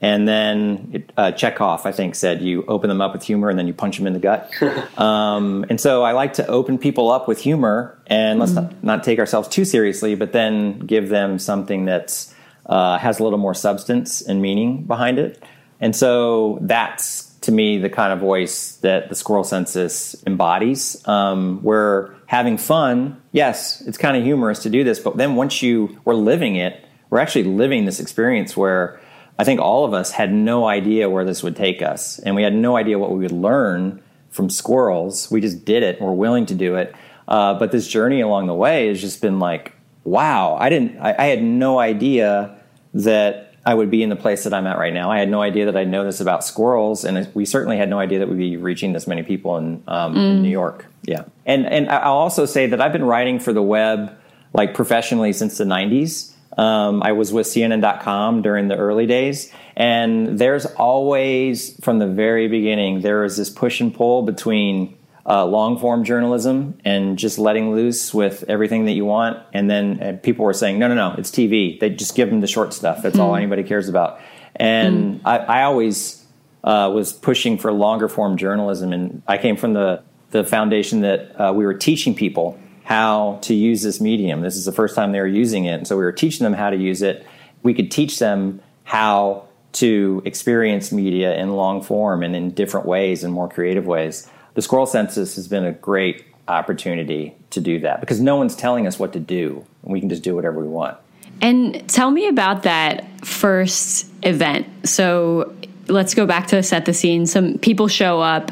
And 0.02 0.28
then 0.28 0.90
it, 0.94 1.12
uh, 1.16 1.32
Chekhov, 1.32 1.86
I 1.86 1.92
think, 1.94 2.16
said 2.16 2.42
you 2.42 2.66
open 2.68 2.90
them 2.90 3.00
up 3.00 3.14
with 3.14 3.24
humor 3.24 3.50
and 3.50 3.58
then 3.58 3.66
you 3.66 3.74
punch 3.74 3.98
them 3.98 4.06
in 4.06 4.14
the 4.14 4.20
gut. 4.20 4.52
um, 5.00 5.66
and 5.70 5.80
so 5.80 6.04
I 6.04 6.12
like 6.12 6.34
to 6.34 6.46
open 6.48 6.78
people 6.78 7.10
up 7.10 7.28
with 7.28 7.40
humor 7.40 7.98
and 8.06 8.40
let's 8.40 8.52
mm-hmm. 8.52 8.66
not, 8.66 8.84
not, 8.84 9.04
take 9.04 9.20
ourselves 9.20 9.48
too 9.48 9.64
seriously, 9.64 10.16
but 10.16 10.34
then 10.34 10.80
give 10.80 11.08
them 11.08 11.40
something 11.40 11.86
that 11.86 12.28
uh, 12.66 12.98
has 12.98 13.20
a 13.20 13.24
little 13.24 13.40
more 13.40 13.54
substance 13.54 14.22
and 14.22 14.42
meaning 14.42 14.84
behind 14.84 15.18
it. 15.18 15.42
And 15.80 15.96
so 15.96 16.60
that's 16.62 17.34
to 17.42 17.52
me 17.52 17.78
the 17.78 17.90
kind 17.90 18.12
of 18.12 18.20
voice 18.20 18.76
that 18.78 19.10
the 19.10 19.16
squirrel 19.16 19.44
census 19.44 20.16
embodies. 20.26 21.02
Um, 21.08 21.62
we're 21.64 22.15
having 22.28 22.58
fun. 22.58 23.22
Yes, 23.32 23.82
it's 23.82 23.98
kind 23.98 24.18
of 24.18 24.24
humorous 24.24 24.60
to 24.64 24.70
do 24.70 24.84
this, 24.84 25.00
but 25.00 25.18
then 25.18 25.36
once 25.36 25.62
you 25.62 26.00
we're 26.06 26.16
living 26.16 26.56
it, 26.56 26.84
we're 27.10 27.20
actually 27.20 27.44
living 27.44 27.86
this 27.86 28.00
experience 28.00 28.58
where 28.58 29.00
I 29.38 29.44
think 29.44 29.60
all 29.60 29.86
of 29.86 29.94
us 29.94 30.12
had 30.12 30.34
no 30.34 30.66
idea 30.66 31.10
where 31.10 31.26
this 31.26 31.44
would 31.44 31.56
take 31.56 31.82
us, 31.82 32.20
and 32.20 32.36
we 32.36 32.44
had 32.44 32.54
no 32.54 32.78
idea 32.78 32.98
what 32.98 33.12
we 33.12 33.20
would 33.20 33.32
learn 33.32 34.02
from 34.30 34.50
squirrels. 34.50 35.30
We 35.32 35.42
just 35.42 35.66
did 35.66 35.84
it. 35.84 36.02
We're 36.02 36.12
willing 36.12 36.46
to 36.48 36.56
do 36.56 36.76
it. 36.76 36.94
Uh, 37.28 37.56
but 37.56 37.72
this 37.72 37.88
journey 37.88 38.22
along 38.22 38.48
the 38.48 38.54
way 38.54 38.88
has 38.88 39.02
just 39.02 39.22
been 39.22 39.40
like, 39.40 39.74
wow! 40.04 40.56
I 40.60 40.70
didn't. 40.70 41.00
I, 41.00 41.16
I 41.18 41.26
had 41.26 41.42
no 41.44 41.80
idea 41.80 42.56
that 42.94 43.55
I 43.66 43.74
would 43.74 43.90
be 43.90 44.04
in 44.04 44.10
the 44.10 44.16
place 44.16 44.44
that 44.44 44.54
I'm 44.54 44.68
at 44.68 44.78
right 44.78 44.94
now. 44.94 45.10
I 45.10 45.18
had 45.18 45.30
no 45.30 45.42
idea 45.42 45.66
that 45.66 45.76
I'd 45.76 45.90
know 45.90 46.04
this 46.04 46.20
about 46.20 46.44
squirrels, 46.44 47.04
and 47.04 47.28
we 47.34 47.46
certainly 47.46 47.78
had 47.78 47.90
no 47.90 47.98
idea 47.98 48.20
that 48.20 48.30
we'd 48.30 48.38
be 48.38 48.58
reaching 48.58 48.94
this 48.94 49.08
many 49.08 49.24
people 49.24 49.58
in, 49.58 49.84
um, 49.88 50.14
mm. 50.14 50.18
in 50.18 50.42
New 50.44 50.50
York. 50.50 50.86
Yeah, 51.04 51.24
and 51.46 51.66
and 51.66 51.90
I'll 51.90 52.14
also 52.14 52.46
say 52.46 52.68
that 52.68 52.80
I've 52.80 52.94
been 52.94 53.06
writing 53.06 53.40
for 53.40 53.54
the 53.54 53.64
web 53.64 54.16
like 54.54 54.76
professionally 54.76 55.34
since 55.34 55.58
the 55.58 55.64
'90s. 55.64 56.32
Um, 56.58 57.04
I 57.04 57.12
was 57.12 57.34
with 57.34 57.48
CNN.com 57.48 58.42
during 58.44 58.68
the 58.68 58.78
early 58.78 59.08
days, 59.08 59.52
and 59.76 60.38
there's 60.38 60.66
always 60.66 61.76
from 61.84 61.98
the 62.00 62.08
very 62.08 62.48
beginning 62.48 63.02
there 63.02 63.22
was 63.22 63.36
this 63.36 63.50
push 63.50 63.82
and 63.82 63.94
pull 63.94 64.22
between 64.22 64.96
uh, 65.28 65.46
long 65.46 65.80
form 65.80 66.04
journalism 66.04 66.78
and 66.86 67.18
just 67.18 67.40
letting 67.40 67.74
loose 67.74 68.14
with 68.14 68.44
everything 68.48 68.86
that 68.86 68.92
you 68.92 69.06
want. 69.06 69.38
And 69.54 69.70
then 69.70 70.02
uh, 70.02 70.18
people 70.22 70.46
were 70.46 70.54
saying, 70.54 70.78
no, 70.78 70.88
no, 70.88 70.94
no, 70.94 71.16
it's 71.18 71.32
TV. 71.32 71.80
They 71.80 71.90
just 71.90 72.16
give 72.16 72.30
them 72.30 72.42
the 72.42 72.48
short 72.48 72.74
stuff. 72.74 73.02
That's 73.02 73.18
mm. 73.18 73.22
all 73.22 73.32
hmm. 73.32 73.38
anybody 73.38 73.64
cares 73.64 73.90
about. 73.90 74.20
And 74.56 75.16
mm. 75.16 75.22
I, 75.26 75.38
I, 75.38 75.64
always 75.64 76.24
uh, 76.64 76.92
was 76.94 77.12
pushing 77.12 77.58
for 77.58 77.72
longer 77.72 78.08
form 78.08 78.38
journalism. 78.38 78.94
And 78.94 79.24
I 79.28 79.38
came 79.38 79.58
from 79.58 79.74
the, 79.74 80.04
the 80.30 80.44
foundation 80.44 81.02
that 81.02 81.42
uh, 81.42 81.54
we 81.54 81.66
were 81.66 81.74
teaching 81.74 82.14
people 82.14 82.60
how 82.84 83.40
to 83.42 83.56
use 83.56 83.82
this 83.82 84.00
medium. 84.00 84.42
This 84.42 84.56
is 84.56 84.66
the 84.66 84.72
first 84.72 84.96
time 84.96 85.12
they 85.12 85.20
were 85.20 85.28
using 85.28 85.66
it. 85.66 85.74
And 85.74 85.88
so 85.88 85.98
we 85.98 86.04
were 86.04 86.12
teaching 86.12 86.44
them 86.44 86.54
how 86.54 86.70
to 86.70 86.78
use 86.78 87.02
it. 87.02 87.26
We 87.64 87.74
could 87.74 87.90
teach 87.90 88.20
them 88.20 88.62
how 88.84 89.48
to 89.74 90.22
experience 90.24 90.92
media 90.92 91.36
in 91.36 91.56
long 91.56 91.82
form 91.82 92.22
and 92.22 92.36
in 92.36 92.52
different 92.52 92.86
ways 92.86 93.24
and 93.24 93.34
more 93.34 93.50
creative 93.50 93.88
ways 93.88 94.30
the 94.56 94.62
squirrel 94.62 94.86
census 94.86 95.36
has 95.36 95.48
been 95.48 95.66
a 95.66 95.72
great 95.72 96.26
opportunity 96.48 97.36
to 97.52 97.62
do 97.62 97.80
that 97.80 98.00
because 98.00 98.20
no 98.20 98.36
one's 98.36 98.56
telling 98.56 98.88
us 98.88 98.98
what 98.98 99.14
to 99.14 99.20
do. 99.20 99.66
And 99.84 99.94
we 99.94 100.00
can 100.00 100.10
just 100.10 100.24
do 100.24 100.36
whatever 100.36 100.60
we 100.60 100.68
want. 100.68 100.98
And 101.42 101.88
tell 101.90 102.10
me 102.10 102.28
about 102.28 102.64
that 102.64 103.26
first 103.26 104.08
event. 104.24 104.68
So 104.88 105.54
let's 105.88 106.14
go 106.14 106.26
back 106.26 106.48
to 106.48 106.64
set 106.64 106.86
the 106.86 106.94
scene. 106.94 107.26
Some 107.26 107.58
people 107.58 107.88
show 107.88 108.22
up 108.22 108.52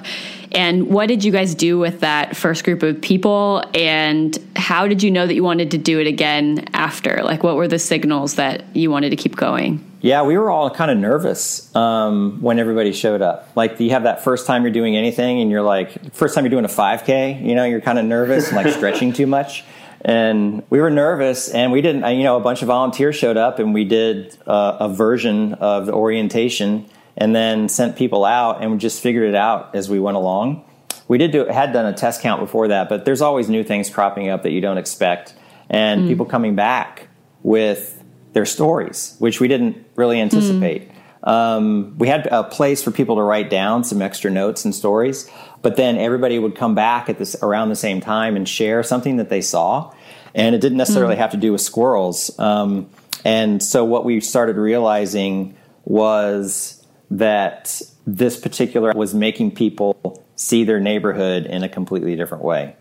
and 0.54 0.89
what 0.89 1.08
did 1.08 1.24
you 1.24 1.32
guys 1.32 1.56
do 1.56 1.80
with 1.80 2.02
that 2.02 2.36
first 2.36 2.63
group 2.63 2.84
of 2.84 3.02
people 3.02 3.63
and 3.74 4.38
how 4.56 4.88
did 4.88 5.02
you 5.02 5.12
know 5.12 5.26
that 5.26 5.34
you 5.34 5.44
wanted 5.44 5.72
to 5.72 5.78
do 5.78 6.00
it 6.00 6.08
again 6.08 6.66
after 6.74 7.22
like 7.24 7.44
what 7.44 7.56
were 7.56 7.68
the 7.68 7.80
signals 7.80 8.36
that 8.36 8.63
you 8.76 8.92
wanted 8.92 9.10
to 9.10 9.16
keep 9.16 9.36
going 9.36 9.84
yeah, 10.04 10.24
we 10.24 10.38
were 10.38 10.52
all 10.52 10.70
kind 10.70 10.92
of 10.92 10.98
nervous 10.98 11.74
um, 11.74 12.42
when 12.42 12.60
everybody 12.60 12.92
showed 12.92 13.22
up. 13.22 13.48
Like 13.56 13.80
you 13.80 13.92
have 13.92 14.04
that 14.04 14.22
first 14.22 14.46
time 14.46 14.63
you're 14.63 14.72
doing 14.74 14.98
anything, 14.98 15.39
and 15.39 15.50
you're 15.50 15.62
like, 15.62 16.13
first 16.13 16.36
time 16.36 16.44
you're 16.44 16.50
doing 16.50 16.66
a 16.66 16.68
5K, 16.68 17.42
you 17.42 17.56
know, 17.56 17.63
you're 17.63 17.80
kind 17.80 17.98
of 17.98 18.04
nervous 18.04 18.50
and 18.50 18.58
like 18.58 18.74
stretching 18.74 19.13
too 19.13 19.28
much. 19.28 19.63
And 20.02 20.62
we 20.70 20.82
were 20.82 20.89
nervous, 20.89 21.48
and 21.48 21.72
we 21.72 21.80
didn't. 21.80 22.04
You 22.18 22.24
know, 22.24 22.36
a 22.36 22.42
bunch 22.42 22.62
of 22.62 22.68
volunteers 22.68 23.16
showed 23.16 23.38
up, 23.38 23.60
and 23.60 23.74
we 23.74 23.86
did 23.86 24.38
uh, 24.46 24.76
a 24.82 24.89
version 24.89 25.54
of 25.54 25.86
the 25.86 25.94
orientation, 25.94 26.86
and 27.15 27.36
then 27.36 27.69
sent 27.69 27.95
people 27.95 28.26
out, 28.26 28.62
and 28.62 28.71
we 28.71 28.78
just 28.78 29.02
figured 29.02 29.30
it 29.30 29.36
out 29.36 29.76
as 29.76 29.89
we 29.89 29.99
went 29.99 30.17
along. 30.17 30.65
We 31.08 31.17
did 31.17 31.32
do 31.32 31.45
had 31.45 31.73
done 31.73 31.86
a 31.86 31.93
test 31.93 32.21
count 32.21 32.41
before 32.41 32.69
that, 32.69 32.89
but 32.89 33.06
there's 33.06 33.21
always 33.21 33.49
new 33.49 33.63
things 33.63 33.89
cropping 33.89 34.30
up 34.30 34.43
that 34.43 34.52
you 34.52 34.62
don't 34.62 34.78
expect, 34.78 35.34
and 35.69 36.04
mm. 36.04 36.08
people 36.08 36.26
coming 36.26 36.56
back 36.56 37.08
with 37.43 38.02
their 38.34 38.45
stories, 38.45 39.15
which 39.19 39.39
we 39.39 39.47
didn't 39.47 39.86
really 39.95 40.19
anticipate. 40.19 40.89
Mm. 40.89 40.93
Um, 41.26 41.97
we 41.97 42.08
had 42.08 42.28
a 42.28 42.43
place 42.43 42.84
for 42.84 42.91
people 42.91 43.15
to 43.15 43.21
write 43.21 43.49
down 43.49 43.84
some 43.84 44.02
extra 44.02 44.30
notes 44.30 44.65
and 44.65 44.76
stories, 44.76 45.30
but 45.62 45.78
then 45.78 45.97
everybody 45.97 46.38
would 46.38 46.56
come 46.56 46.76
back 46.76 47.10
at 47.10 47.17
this 47.17 47.36
around 47.41 47.69
the 47.69 47.78
same 47.78 48.02
time 48.02 48.36
and 48.36 48.47
share 48.47 48.84
something 48.84 49.17
that 49.17 49.30
they 49.30 49.39
saw, 49.41 49.93
and 50.36 50.56
it 50.56 50.62
didn't 50.62 50.78
necessarily 50.78 51.15
mm. 51.15 51.19
have 51.19 51.32
to 51.32 51.38
do 51.38 51.52
with 51.52 51.62
squirrels. 51.62 52.38
Um, 52.39 52.89
and 53.23 53.63
so 53.63 53.86
what 53.86 54.04
we 54.04 54.19
started 54.19 54.58
realizing 54.58 55.56
was 55.86 56.83
that 57.17 57.82
this 58.08 58.39
particular 58.39 58.91
was 58.93 59.13
making 59.13 59.52
people 59.52 60.23
see 60.36 60.63
their 60.63 60.80
neighborhood 60.80 61.45
in 61.45 61.63
a 61.63 61.69
completely 61.69 62.15
different 62.15 62.43
way. 62.43 62.76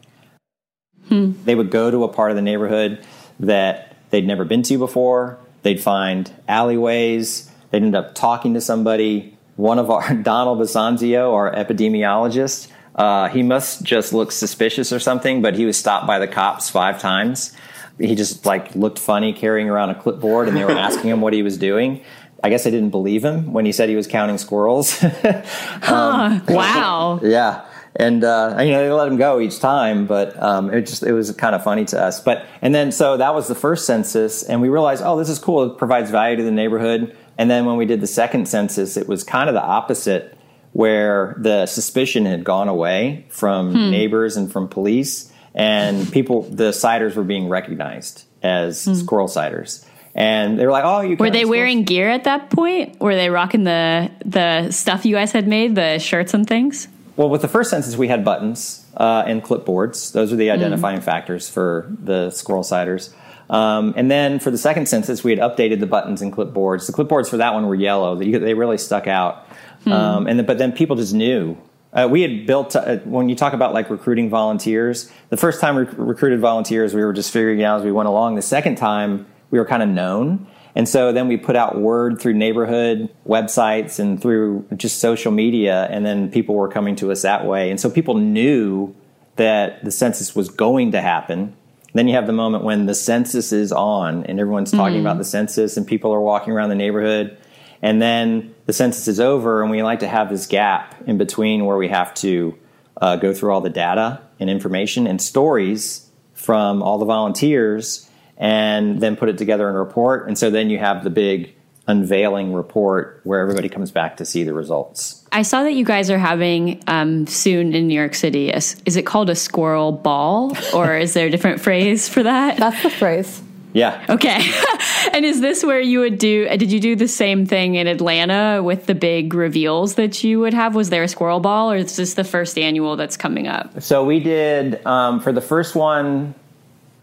Hmm. 1.08 1.32
They 1.44 1.54
would 1.54 1.70
go 1.70 1.90
to 1.90 2.04
a 2.04 2.08
part 2.08 2.30
of 2.30 2.36
the 2.36 2.42
neighborhood 2.42 3.04
that 3.40 3.96
they'd 4.10 4.26
never 4.26 4.44
been 4.44 4.62
to 4.64 4.78
before. 4.78 5.38
They'd 5.62 5.80
find 5.80 6.32
alleyways. 6.48 7.50
They'd 7.70 7.82
end 7.82 7.94
up 7.94 8.14
talking 8.14 8.54
to 8.54 8.60
somebody. 8.60 9.36
One 9.56 9.78
of 9.78 9.90
our, 9.90 10.14
Donald 10.22 10.58
Basanzio, 10.58 11.34
our 11.34 11.52
epidemiologist, 11.54 12.68
uh, 12.94 13.28
he 13.28 13.42
must 13.42 13.82
just 13.82 14.12
look 14.12 14.32
suspicious 14.32 14.92
or 14.92 14.98
something, 14.98 15.42
but 15.42 15.54
he 15.54 15.66
was 15.66 15.76
stopped 15.76 16.06
by 16.06 16.18
the 16.18 16.28
cops 16.28 16.70
five 16.70 17.00
times. 17.00 17.54
He 17.98 18.14
just 18.14 18.46
like 18.46 18.74
looked 18.74 18.98
funny 18.98 19.34
carrying 19.34 19.68
around 19.68 19.90
a 19.90 19.94
clipboard 19.94 20.48
and 20.48 20.56
they 20.56 20.64
were 20.64 20.70
asking 20.88 21.10
him 21.10 21.20
what 21.20 21.34
he 21.34 21.42
was 21.42 21.58
doing. 21.58 22.02
I 22.44 22.50
guess 22.50 22.66
I 22.66 22.70
didn't 22.70 22.90
believe 22.90 23.24
him 23.24 23.52
when 23.52 23.64
he 23.64 23.72
said 23.72 23.88
he 23.88 23.96
was 23.96 24.06
counting 24.06 24.38
squirrels. 24.38 24.98
huh. 25.00 26.40
wow. 26.48 27.20
yeah. 27.22 27.64
And 27.94 28.24
uh, 28.24 28.56
you 28.60 28.70
know 28.70 28.82
they 28.82 28.90
let 28.90 29.06
him 29.08 29.18
go 29.18 29.38
each 29.38 29.60
time, 29.60 30.06
but 30.06 30.40
um, 30.42 30.72
it 30.72 30.86
just 30.86 31.02
it 31.02 31.12
was 31.12 31.30
kind 31.32 31.54
of 31.54 31.62
funny 31.62 31.84
to 31.86 32.02
us. 32.02 32.20
But 32.20 32.46
and 32.62 32.74
then 32.74 32.90
so 32.90 33.18
that 33.18 33.34
was 33.34 33.48
the 33.48 33.54
first 33.54 33.84
census, 33.84 34.42
and 34.42 34.62
we 34.62 34.70
realized, 34.70 35.02
oh, 35.04 35.18
this 35.18 35.28
is 35.28 35.38
cool. 35.38 35.64
It 35.72 35.76
provides 35.78 36.10
value 36.10 36.36
to 36.36 36.42
the 36.42 36.50
neighborhood. 36.50 37.14
And 37.36 37.50
then 37.50 37.66
when 37.66 37.76
we 37.76 37.84
did 37.84 38.00
the 38.00 38.06
second 38.06 38.46
census, 38.48 38.96
it 38.96 39.08
was 39.08 39.24
kind 39.24 39.48
of 39.50 39.54
the 39.54 39.62
opposite, 39.62 40.36
where 40.72 41.36
the 41.38 41.66
suspicion 41.66 42.24
had 42.24 42.44
gone 42.44 42.68
away 42.68 43.26
from 43.28 43.72
Hmm. 43.72 43.90
neighbors 43.90 44.38
and 44.38 44.50
from 44.50 44.68
police, 44.68 45.30
and 45.54 46.10
people, 46.12 46.42
the 46.42 46.72
sighters 46.72 47.14
were 47.14 47.24
being 47.24 47.48
recognized 47.50 48.24
as 48.42 48.80
squirrel 48.98 49.28
sighters. 49.28 49.84
And 50.14 50.58
they 50.58 50.66
were 50.66 50.72
like, 50.72 50.84
"Oh, 50.84 51.00
you. 51.00 51.16
Were 51.16 51.30
they 51.30 51.38
squirrels?" 51.40 51.50
wearing 51.50 51.84
gear 51.84 52.08
at 52.10 52.24
that 52.24 52.50
point? 52.50 53.00
Were 53.00 53.14
they 53.14 53.30
rocking 53.30 53.64
the 53.64 54.10
the 54.24 54.70
stuff 54.70 55.06
you 55.06 55.14
guys 55.16 55.32
had 55.32 55.48
made, 55.48 55.74
the 55.74 55.98
shirts 55.98 56.34
and 56.34 56.46
things? 56.46 56.88
Well, 57.16 57.28
with 57.30 57.42
the 57.42 57.48
first 57.48 57.70
census, 57.70 57.96
we 57.96 58.08
had 58.08 58.24
buttons 58.24 58.84
uh, 58.96 59.24
and 59.26 59.42
clipboards. 59.42 60.12
Those 60.12 60.32
are 60.32 60.36
the 60.36 60.50
identifying 60.50 61.00
Mm. 61.00 61.04
factors 61.04 61.48
for 61.48 61.86
the 62.02 62.30
squirrel 62.30 62.62
sighters. 62.62 63.14
Um, 63.50 63.92
and 63.96 64.10
then 64.10 64.38
for 64.38 64.50
the 64.50 64.56
second 64.58 64.86
census, 64.88 65.22
we 65.22 65.30
had 65.30 65.40
updated 65.40 65.80
the 65.80 65.86
buttons 65.86 66.22
and 66.22 66.32
clipboards. 66.32 66.86
The 66.86 66.92
clipboards 66.92 67.28
for 67.28 67.36
that 67.38 67.52
one 67.54 67.66
were 67.66 67.74
yellow; 67.74 68.14
they, 68.16 68.30
they 68.32 68.54
really 68.54 68.78
stuck 68.78 69.06
out. 69.06 69.46
Hmm. 69.84 69.92
Um, 69.92 70.26
and 70.26 70.38
then, 70.38 70.46
but 70.46 70.58
then 70.58 70.72
people 70.72 70.96
just 70.96 71.14
knew. 71.14 71.56
Uh, 71.92 72.08
we 72.10 72.22
had 72.22 72.46
built 72.46 72.74
uh, 72.76 72.96
when 73.04 73.28
you 73.28 73.34
talk 73.36 73.52
about 73.52 73.74
like 73.74 73.90
recruiting 73.90 74.30
volunteers. 74.30 75.10
The 75.28 75.36
first 75.36 75.60
time 75.60 75.76
we 75.76 75.82
rec- 75.82 75.94
recruited 75.98 76.40
volunteers, 76.40 76.94
we 76.94 77.02
were 77.04 77.12
just 77.12 77.30
figuring 77.30 77.62
out 77.62 77.80
as 77.80 77.84
we 77.84 77.92
went 77.92 78.08
along. 78.08 78.36
The 78.36 78.42
second 78.42 78.76
time, 78.76 79.26
we 79.52 79.58
were 79.58 79.64
kind 79.64 79.84
of 79.84 79.88
known. 79.88 80.48
And 80.74 80.88
so 80.88 81.12
then 81.12 81.28
we 81.28 81.36
put 81.36 81.54
out 81.54 81.78
word 81.78 82.20
through 82.20 82.32
neighborhood 82.34 83.14
websites 83.28 84.00
and 84.00 84.20
through 84.20 84.66
just 84.74 84.98
social 84.98 85.30
media, 85.30 85.86
and 85.90 86.04
then 86.04 86.30
people 86.30 86.56
were 86.56 86.68
coming 86.68 86.96
to 86.96 87.12
us 87.12 87.22
that 87.22 87.46
way. 87.46 87.70
And 87.70 87.78
so 87.78 87.90
people 87.90 88.14
knew 88.14 88.94
that 89.36 89.84
the 89.84 89.90
census 89.90 90.34
was 90.34 90.48
going 90.48 90.92
to 90.92 91.00
happen. 91.00 91.54
Then 91.94 92.08
you 92.08 92.14
have 92.14 92.26
the 92.26 92.32
moment 92.32 92.64
when 92.64 92.86
the 92.86 92.94
census 92.94 93.52
is 93.52 93.70
on 93.70 94.24
and 94.24 94.40
everyone's 94.40 94.70
talking 94.70 95.00
about 95.00 95.18
the 95.18 95.24
census 95.24 95.76
and 95.76 95.86
people 95.86 96.10
are 96.12 96.20
walking 96.20 96.54
around 96.54 96.70
the 96.70 96.74
neighborhood. 96.74 97.36
And 97.82 98.00
then 98.00 98.54
the 98.64 98.72
census 98.72 99.08
is 99.08 99.20
over, 99.20 99.60
and 99.60 99.70
we 99.70 99.82
like 99.82 100.00
to 100.00 100.08
have 100.08 100.30
this 100.30 100.46
gap 100.46 100.94
in 101.06 101.18
between 101.18 101.66
where 101.66 101.76
we 101.76 101.88
have 101.88 102.14
to 102.14 102.56
uh, 102.98 103.16
go 103.16 103.34
through 103.34 103.52
all 103.52 103.60
the 103.60 103.68
data 103.68 104.22
and 104.40 104.48
information 104.48 105.06
and 105.06 105.20
stories 105.20 106.08
from 106.32 106.82
all 106.82 106.96
the 106.96 107.04
volunteers 107.04 108.08
and 108.42 109.00
then 109.00 109.14
put 109.14 109.28
it 109.28 109.38
together 109.38 109.68
in 109.70 109.76
a 109.76 109.78
report. 109.78 110.26
And 110.26 110.36
so 110.36 110.50
then 110.50 110.68
you 110.68 110.76
have 110.78 111.04
the 111.04 111.10
big 111.10 111.54
unveiling 111.86 112.52
report 112.52 113.20
where 113.22 113.40
everybody 113.40 113.68
comes 113.68 113.90
back 113.92 114.16
to 114.16 114.24
see 114.24 114.42
the 114.42 114.52
results. 114.52 115.24
I 115.30 115.42
saw 115.42 115.62
that 115.62 115.72
you 115.74 115.84
guys 115.84 116.10
are 116.10 116.18
having 116.18 116.82
um, 116.88 117.26
soon 117.28 117.72
in 117.72 117.86
New 117.86 117.94
York 117.94 118.14
City. 118.16 118.50
a 118.50 118.56
s- 118.56 118.76
Is 118.84 118.96
it 118.96 119.06
called 119.06 119.30
a 119.30 119.34
squirrel 119.36 119.92
ball, 119.92 120.56
or 120.74 120.96
is 120.96 121.14
there 121.14 121.26
a 121.28 121.30
different 121.30 121.60
phrase 121.60 122.08
for 122.08 122.22
that? 122.24 122.56
That's 122.56 122.82
the 122.82 122.90
phrase. 122.90 123.40
Yeah. 123.74 124.04
Okay. 124.08 124.38
and 125.12 125.24
is 125.24 125.40
this 125.40 125.64
where 125.64 125.80
you 125.80 126.00
would 126.00 126.18
do? 126.18 126.46
uh, 126.50 126.56
Did 126.56 126.70
you 126.72 126.78
do 126.80 126.94
the 126.96 127.08
same 127.08 127.46
thing 127.46 127.76
in 127.76 127.86
Atlanta 127.86 128.60
with 128.62 128.86
the 128.86 128.94
big 128.94 129.34
reveals 129.34 129.94
that 129.94 130.22
you 130.22 130.40
would 130.40 130.52
have? 130.54 130.74
Was 130.74 130.90
there 130.90 131.02
a 131.04 131.08
squirrel 131.08 131.40
ball, 131.40 131.70
or 131.72 131.76
is 131.76 131.96
this 131.96 132.14
the 132.14 132.24
first 132.24 132.58
annual 132.58 132.96
that's 132.96 133.16
coming 133.16 133.46
up? 133.48 133.80
So 133.82 134.04
we 134.04 134.20
did 134.20 134.84
um, 134.84 135.20
for 135.20 135.32
the 135.32 135.40
first 135.40 135.74
one. 135.74 136.34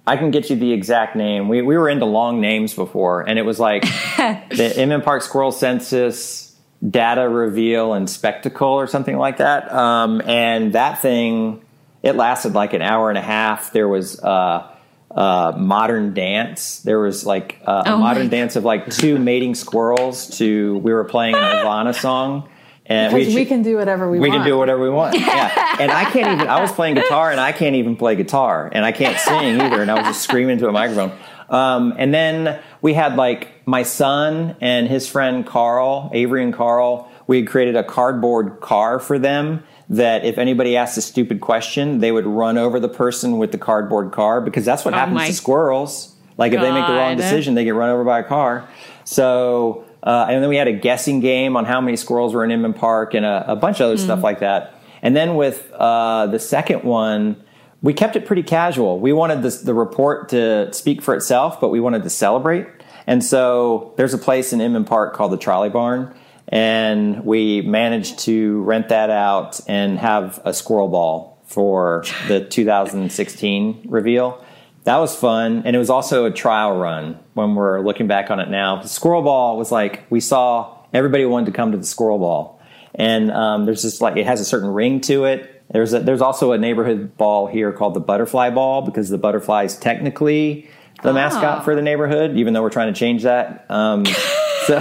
I 0.09 0.17
can 0.17 0.31
get 0.31 0.49
you 0.49 0.55
the 0.55 0.73
exact 0.73 1.15
name. 1.15 1.49
We 1.49 1.61
we 1.61 1.77
were 1.77 1.87
into 1.87 2.05
long 2.05 2.41
names 2.41 2.73
before, 2.73 3.21
and 3.21 3.37
it 3.37 3.43
was 3.43 3.59
like 3.59 3.83
the 4.17 4.73
Inman 4.75 5.01
Park 5.01 5.21
Squirrel 5.21 5.51
Census 5.51 6.55
Data 6.87 7.29
Reveal 7.29 7.93
and 7.93 8.09
Spectacle 8.09 8.69
or 8.69 8.87
something 8.87 9.17
like 9.17 9.37
that. 9.37 9.71
Um, 9.71 10.21
and 10.25 10.73
that 10.73 10.99
thing, 11.03 11.63
it 12.01 12.15
lasted 12.15 12.53
like 12.53 12.73
an 12.73 12.81
hour 12.81 13.09
and 13.09 13.19
a 13.19 13.21
half. 13.21 13.71
There 13.71 13.87
was 13.87 14.19
uh, 14.19 14.67
uh, 15.11 15.53
modern 15.55 16.15
dance. 16.15 16.79
There 16.79 16.99
was 16.99 17.23
like 17.23 17.61
uh, 17.67 17.83
a 17.85 17.91
Oh 17.91 17.97
modern 17.97 18.29
dance 18.29 18.55
of 18.55 18.65
like 18.65 18.89
two 18.89 19.19
mating 19.19 19.53
squirrels. 19.53 20.39
To 20.39 20.79
we 20.79 20.91
were 20.91 21.03
playing 21.03 21.35
an 21.35 21.41
Nirvana 21.41 21.93
song. 21.93 22.49
And 22.89 23.13
Because 23.13 23.35
we 23.35 23.45
sh- 23.45 23.47
can 23.47 23.61
do 23.61 23.77
whatever 23.77 24.09
we, 24.09 24.19
we 24.19 24.27
want. 24.27 24.31
We 24.31 24.37
can 24.39 24.47
do 24.47 24.57
whatever 24.57 24.81
we 24.81 24.89
want. 24.89 25.17
Yeah. 25.17 25.67
And 25.79 25.91
I 25.91 26.03
can't 26.11 26.33
even, 26.33 26.47
I 26.49 26.59
was 26.59 26.73
playing 26.73 26.95
guitar 26.95 27.31
and 27.31 27.39
I 27.39 27.53
can't 27.53 27.75
even 27.77 27.95
play 27.95 28.17
guitar 28.17 28.69
and 28.69 28.83
I 28.83 28.91
can't 28.91 29.17
sing 29.17 29.61
either. 29.61 29.81
And 29.81 29.89
I 29.89 29.93
was 29.93 30.03
just 30.07 30.23
screaming 30.23 30.53
into 30.53 30.67
a 30.67 30.73
microphone. 30.73 31.17
Um, 31.49 31.93
and 31.97 32.13
then 32.13 32.59
we 32.81 32.93
had 32.93 33.15
like 33.15 33.65
my 33.65 33.83
son 33.83 34.57
and 34.59 34.89
his 34.89 35.07
friend 35.07 35.45
Carl, 35.45 36.09
Avery 36.13 36.43
and 36.43 36.53
Carl, 36.53 37.09
we 37.27 37.37
had 37.37 37.47
created 37.47 37.77
a 37.77 37.83
cardboard 37.83 38.59
car 38.59 38.99
for 38.99 39.17
them 39.17 39.63
that 39.87 40.25
if 40.25 40.37
anybody 40.37 40.75
asked 40.75 40.97
a 40.97 41.01
stupid 41.01 41.39
question, 41.39 41.99
they 41.99 42.11
would 42.11 42.27
run 42.27 42.57
over 42.57 42.77
the 42.79 42.89
person 42.89 43.37
with 43.37 43.53
the 43.53 43.57
cardboard 43.57 44.11
car 44.11 44.41
because 44.41 44.65
that's 44.65 44.83
what 44.83 44.93
Oh 44.93 44.97
happens 44.97 45.15
my 45.15 45.27
to 45.27 45.33
squirrels. 45.33 46.13
Like 46.37 46.51
if 46.51 46.59
they 46.59 46.71
make 46.71 46.87
the 46.87 46.93
wrong 46.93 47.15
decision, 47.15 47.53
they 47.55 47.63
get 47.63 47.73
run 47.75 47.89
over 47.89 48.03
by 48.03 48.19
a 48.19 48.23
car. 48.23 48.67
So, 49.05 49.85
uh, 50.03 50.27
and 50.29 50.41
then 50.41 50.49
we 50.49 50.55
had 50.55 50.67
a 50.67 50.73
guessing 50.73 51.19
game 51.19 51.57
on 51.57 51.65
how 51.65 51.81
many 51.81 51.97
squirrels 51.97 52.33
were 52.33 52.43
in 52.43 52.51
Inman 52.51 52.73
Park 52.73 53.13
and 53.13 53.25
a, 53.25 53.51
a 53.51 53.55
bunch 53.55 53.79
of 53.79 53.87
other 53.87 53.97
stuff 53.97 54.23
like 54.23 54.39
that. 54.39 54.75
And 55.01 55.15
then 55.15 55.35
with 55.35 55.71
uh, 55.73 56.27
the 56.27 56.39
second 56.39 56.83
one, 56.83 57.43
we 57.81 57.93
kept 57.93 58.15
it 58.15 58.25
pretty 58.25 58.43
casual. 58.43 58.99
We 58.99 59.13
wanted 59.13 59.41
this, 59.41 59.61
the 59.61 59.73
report 59.73 60.29
to 60.29 60.71
speak 60.73 61.01
for 61.01 61.15
itself, 61.15 61.61
but 61.61 61.69
we 61.69 61.79
wanted 61.79 62.03
to 62.03 62.09
celebrate. 62.09 62.67
And 63.07 63.23
so 63.23 63.93
there's 63.97 64.13
a 64.13 64.17
place 64.17 64.53
in 64.53 64.61
Inman 64.61 64.85
Park 64.85 65.13
called 65.15 65.31
the 65.31 65.37
Trolley 65.37 65.69
Barn, 65.69 66.13
and 66.47 67.25
we 67.25 67.61
managed 67.61 68.19
to 68.19 68.61
rent 68.63 68.89
that 68.89 69.09
out 69.09 69.59
and 69.67 69.97
have 69.97 70.39
a 70.45 70.53
squirrel 70.53 70.89
ball 70.89 71.41
for 71.45 72.03
the 72.27 72.45
2016 72.49 73.85
reveal. 73.89 74.43
That 74.83 74.97
was 74.97 75.15
fun, 75.15 75.63
and 75.65 75.75
it 75.75 75.79
was 75.79 75.89
also 75.89 76.25
a 76.25 76.31
trial 76.31 76.77
run 76.77 77.19
when 77.33 77.55
we're 77.55 77.81
looking 77.81 78.07
back 78.07 78.31
on 78.31 78.39
it 78.39 78.49
now. 78.49 78.81
The 78.81 78.87
squirrel 78.87 79.21
ball 79.21 79.57
was 79.57 79.71
like 79.71 80.05
we 80.09 80.19
saw 80.19 80.77
everybody 80.93 81.25
wanted 81.25 81.47
to 81.47 81.51
come 81.51 81.71
to 81.73 81.77
the 81.77 81.85
squirrel 81.85 82.17
ball, 82.17 82.61
and 82.95 83.31
um, 83.31 83.65
there's 83.65 83.81
just 83.81 84.01
like 84.01 84.17
it 84.17 84.25
has 84.25 84.39
a 84.39 84.45
certain 84.45 84.69
ring 84.69 85.01
to 85.01 85.25
it. 85.25 85.63
There's 85.71 85.93
a, 85.93 85.99
there's 85.99 86.21
also 86.21 86.53
a 86.53 86.57
neighborhood 86.57 87.17
ball 87.17 87.45
here 87.45 87.71
called 87.71 87.93
the 87.93 87.99
butterfly 87.99 88.49
ball 88.49 88.81
because 88.81 89.09
the 89.09 89.17
butterfly 89.17 89.65
is 89.65 89.77
technically 89.77 90.69
the 91.03 91.13
mascot 91.13 91.63
for 91.63 91.75
the 91.75 91.81
neighborhood, 91.81 92.37
even 92.37 92.53
though 92.53 92.61
we're 92.61 92.69
trying 92.69 92.93
to 92.93 92.99
change 92.99 93.23
that. 93.23 93.65
Um, 93.69 94.05
so, 94.65 94.77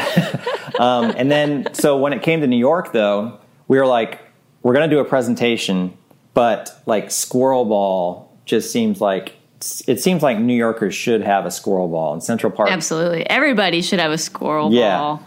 um, 0.78 1.12
and 1.16 1.30
then 1.30 1.74
so 1.74 1.98
when 1.98 2.12
it 2.12 2.22
came 2.22 2.40
to 2.40 2.46
New 2.46 2.56
York, 2.56 2.92
though, 2.92 3.38
we 3.68 3.78
were 3.78 3.86
like, 3.86 4.20
we're 4.62 4.74
going 4.74 4.88
to 4.88 4.94
do 4.94 5.00
a 5.00 5.04
presentation, 5.04 5.96
but 6.34 6.70
like 6.86 7.10
squirrel 7.10 7.64
ball 7.64 8.36
just 8.44 8.72
seems 8.72 9.00
like 9.00 9.34
it 9.86 10.00
seems 10.00 10.22
like 10.22 10.38
New 10.38 10.54
Yorkers 10.54 10.94
should 10.94 11.22
have 11.22 11.46
a 11.46 11.50
squirrel 11.50 11.88
ball 11.88 12.14
in 12.14 12.20
Central 12.20 12.52
Park. 12.52 12.70
Absolutely. 12.70 13.28
Everybody 13.28 13.82
should 13.82 13.98
have 14.00 14.12
a 14.12 14.18
squirrel 14.18 14.72
Yeah. 14.72 14.98
ball. 14.98 15.22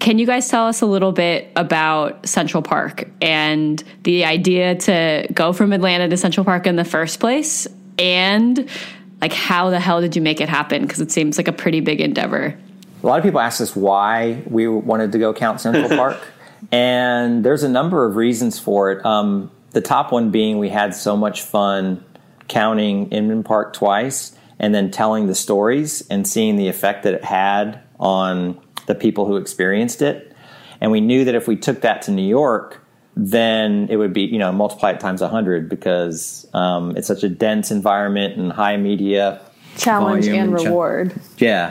Can 0.00 0.18
you 0.18 0.26
guys 0.26 0.48
tell 0.48 0.66
us 0.66 0.82
a 0.82 0.86
little 0.86 1.12
bit 1.12 1.50
about 1.56 2.26
Central 2.26 2.62
Park 2.62 3.08
and 3.22 3.82
the 4.02 4.24
idea 4.26 4.74
to 4.74 5.26
go 5.32 5.52
from 5.54 5.72
Atlanta 5.72 6.08
to 6.08 6.16
Central 6.16 6.44
Park 6.44 6.66
in 6.66 6.76
the 6.76 6.84
first 6.84 7.18
place? 7.20 7.66
And 7.98 8.68
like, 9.22 9.32
how 9.32 9.70
the 9.70 9.80
hell 9.80 10.02
did 10.02 10.14
you 10.14 10.20
make 10.20 10.40
it 10.42 10.48
happen? 10.50 10.82
Because 10.82 11.00
it 11.00 11.10
seems 11.10 11.38
like 11.38 11.48
a 11.48 11.52
pretty 11.52 11.80
big 11.80 12.02
endeavor. 12.02 12.54
A 13.02 13.06
lot 13.06 13.18
of 13.18 13.24
people 13.24 13.40
ask 13.40 13.60
us 13.62 13.74
why 13.74 14.42
we 14.46 14.68
wanted 14.68 15.12
to 15.12 15.18
go 15.18 15.32
count 15.32 15.60
Central 15.62 15.88
Park, 15.96 16.18
and 16.72 17.44
there's 17.44 17.62
a 17.62 17.68
number 17.68 18.04
of 18.04 18.16
reasons 18.16 18.58
for 18.58 18.90
it. 18.92 19.04
Um, 19.06 19.50
the 19.70 19.80
top 19.80 20.12
one 20.12 20.30
being 20.30 20.58
we 20.58 20.68
had 20.68 20.94
so 20.94 21.16
much 21.16 21.42
fun 21.42 22.04
counting 22.48 23.10
Inman 23.10 23.42
Park 23.42 23.72
twice 23.72 24.36
and 24.58 24.74
then 24.74 24.90
telling 24.90 25.26
the 25.26 25.34
stories 25.34 26.06
and 26.08 26.26
seeing 26.26 26.56
the 26.56 26.68
effect 26.68 27.02
that 27.02 27.14
it 27.14 27.24
had 27.24 27.80
on 27.98 28.60
the 28.86 28.94
people 28.94 29.26
who 29.26 29.36
experienced 29.36 30.02
it. 30.02 30.32
And 30.80 30.90
we 30.90 31.00
knew 31.00 31.24
that 31.24 31.34
if 31.34 31.48
we 31.48 31.56
took 31.56 31.80
that 31.82 32.02
to 32.02 32.10
New 32.10 32.26
York, 32.26 32.82
then 33.16 33.88
it 33.90 33.96
would 33.96 34.12
be, 34.12 34.22
you 34.22 34.38
know, 34.38 34.52
multiply 34.52 34.90
it 34.90 35.00
times 35.00 35.22
100 35.22 35.68
because 35.68 36.46
um, 36.52 36.96
it's 36.96 37.06
such 37.06 37.22
a 37.22 37.28
dense 37.28 37.70
environment 37.70 38.36
and 38.36 38.52
high 38.52 38.76
media 38.76 39.40
Challenge 39.78 40.26
and 40.26 40.36
and 40.36 40.52
reward. 40.52 41.14
yeah. 41.36 41.70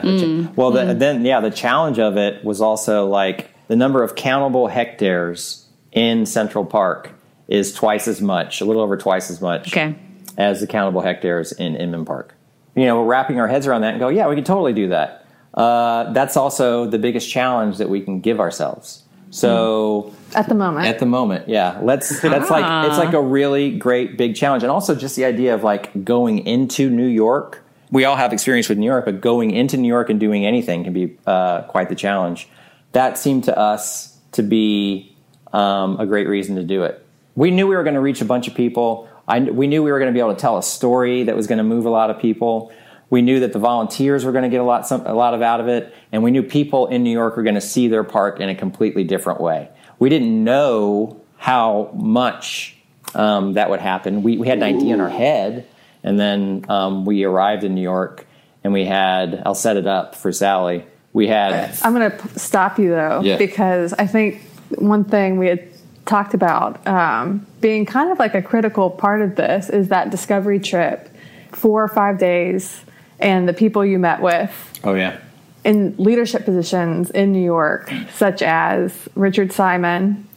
Well, 0.54 0.70
the, 0.70 0.94
then 0.94 1.24
yeah, 1.24 1.40
the 1.40 1.50
challenge 1.50 1.98
of 1.98 2.16
it 2.16 2.44
was 2.44 2.60
also 2.60 3.06
like 3.06 3.50
the 3.68 3.76
number 3.76 4.02
of 4.02 4.14
countable 4.14 4.68
hectares 4.68 5.66
in 5.92 6.26
Central 6.26 6.64
Park 6.64 7.10
is 7.48 7.72
twice 7.72 8.06
as 8.06 8.20
much, 8.20 8.60
a 8.60 8.64
little 8.64 8.82
over 8.82 8.96
twice 8.96 9.30
as 9.30 9.40
much 9.40 9.68
Okay. 9.68 9.96
As 10.36 10.60
the 10.60 10.66
countable 10.66 11.00
hectares 11.00 11.52
in 11.52 11.76
Inman 11.76 12.04
Park. 12.04 12.34
You 12.74 12.84
know, 12.84 13.00
we're 13.00 13.06
wrapping 13.08 13.40
our 13.40 13.48
heads 13.48 13.66
around 13.66 13.82
that 13.82 13.92
and 13.92 14.00
go, 14.00 14.08
yeah, 14.08 14.28
we 14.28 14.34
could 14.34 14.46
totally 14.46 14.72
do 14.72 14.88
that. 14.88 15.26
Uh, 15.54 16.12
that's 16.12 16.36
also 16.36 16.86
the 16.86 16.98
biggest 16.98 17.30
challenge 17.30 17.78
that 17.78 17.88
we 17.88 18.02
can 18.02 18.20
give 18.20 18.40
ourselves. 18.40 19.04
So 19.30 20.14
At 20.34 20.48
the 20.48 20.54
moment. 20.54 20.86
at 20.86 20.98
the 20.98 21.06
moment, 21.06 21.48
yeah, 21.48 21.78
let's 21.82 22.20
that's 22.20 22.50
like 22.50 22.88
it's 22.88 22.98
like 22.98 23.12
a 23.12 23.20
really 23.20 23.76
great 23.76 24.16
big 24.16 24.36
challenge, 24.36 24.62
and 24.62 24.70
also 24.70 24.94
just 24.94 25.16
the 25.16 25.24
idea 25.24 25.54
of 25.54 25.64
like 25.64 26.04
going 26.04 26.46
into 26.46 26.88
New 26.90 27.06
York. 27.06 27.62
We 27.90 28.04
all 28.04 28.16
have 28.16 28.32
experience 28.32 28.68
with 28.68 28.78
New 28.78 28.86
York, 28.86 29.04
but 29.04 29.20
going 29.20 29.50
into 29.50 29.76
New 29.76 29.88
York 29.88 30.10
and 30.10 30.20
doing 30.20 30.46
anything 30.46 30.84
can 30.84 30.92
be 30.92 31.18
uh, 31.26 31.62
quite 31.62 31.88
the 31.88 31.94
challenge. 31.94 32.48
that 32.92 33.18
seemed 33.18 33.44
to 33.44 33.58
us 33.58 34.16
to 34.32 34.42
be 34.42 35.16
um, 35.52 35.98
a 35.98 36.06
great 36.06 36.28
reason 36.28 36.56
to 36.56 36.62
do 36.62 36.84
it. 36.84 37.04
We 37.34 37.50
knew 37.50 37.66
we 37.66 37.76
were 37.76 37.82
going 37.82 37.94
to 37.94 38.00
reach 38.00 38.20
a 38.20 38.24
bunch 38.24 38.48
of 38.48 38.54
people. 38.54 39.08
I, 39.28 39.40
we 39.40 39.66
knew 39.66 39.82
we 39.82 39.90
were 39.90 39.98
going 39.98 40.12
to 40.12 40.16
be 40.16 40.20
able 40.20 40.34
to 40.34 40.40
tell 40.40 40.58
a 40.58 40.62
story 40.62 41.24
that 41.24 41.34
was 41.36 41.46
going 41.46 41.58
to 41.58 41.64
move 41.64 41.84
a 41.84 41.90
lot 41.90 42.10
of 42.10 42.18
people. 42.20 42.72
We 43.10 43.22
knew 43.22 43.40
that 43.40 43.52
the 43.52 43.58
volunteers 43.58 44.24
were 44.24 44.32
going 44.32 44.44
to 44.44 44.48
get 44.48 44.60
a 44.60 44.64
lot, 44.64 44.86
some, 44.86 45.06
a 45.06 45.14
lot 45.14 45.34
of 45.34 45.42
out 45.42 45.60
of 45.60 45.68
it, 45.68 45.94
and 46.12 46.22
we 46.22 46.30
knew 46.30 46.42
people 46.42 46.86
in 46.88 47.02
New 47.02 47.10
York 47.10 47.36
were 47.36 47.42
going 47.42 47.54
to 47.54 47.60
see 47.60 47.88
their 47.88 48.04
park 48.04 48.40
in 48.40 48.48
a 48.48 48.54
completely 48.54 49.04
different 49.04 49.40
way. 49.40 49.68
We 49.98 50.08
didn't 50.08 50.42
know 50.44 51.20
how 51.36 51.90
much 51.94 52.76
um, 53.14 53.52
that 53.54 53.70
would 53.70 53.80
happen. 53.80 54.22
We, 54.22 54.38
we 54.38 54.48
had 54.48 54.58
an 54.58 54.64
idea 54.64 54.94
in 54.94 55.00
our 55.00 55.08
head, 55.08 55.66
and 56.02 56.18
then 56.18 56.64
um, 56.68 57.04
we 57.04 57.24
arrived 57.24 57.62
in 57.64 57.74
New 57.74 57.82
York, 57.82 58.26
and 58.64 58.72
we 58.72 58.84
had. 58.84 59.42
I'll 59.46 59.54
set 59.54 59.76
it 59.76 59.86
up 59.86 60.14
for 60.14 60.32
Sally. 60.32 60.84
We 61.12 61.28
had. 61.28 61.78
I'm 61.82 61.94
going 61.94 62.10
to 62.10 62.38
stop 62.38 62.78
you 62.78 62.90
though, 62.90 63.20
Yeah. 63.22 63.38
because 63.38 63.92
I 63.92 64.06
think 64.06 64.42
one 64.78 65.04
thing 65.04 65.38
we 65.38 65.46
had 65.46 65.68
talked 66.06 66.34
about 66.34 66.84
um, 66.86 67.46
being 67.60 67.84
kind 67.84 68.10
of 68.10 68.18
like 68.18 68.34
a 68.34 68.42
critical 68.42 68.90
part 68.90 69.20
of 69.22 69.36
this 69.36 69.68
is 69.68 69.88
that 69.88 70.10
discovery 70.10 70.60
trip, 70.60 71.08
four 71.52 71.82
or 71.82 71.88
five 71.88 72.18
days, 72.18 72.82
and 73.18 73.48
the 73.48 73.52
people 73.52 73.84
you 73.84 73.98
met 73.98 74.20
with 74.20 74.80
Oh 74.84 74.94
yeah. 74.94 75.18
in 75.64 75.94
leadership 75.98 76.44
positions 76.44 77.10
in 77.10 77.32
New 77.32 77.44
York, 77.44 77.92
such 78.14 78.40
as 78.42 79.08
Richard 79.14 79.52
Simon. 79.52 80.28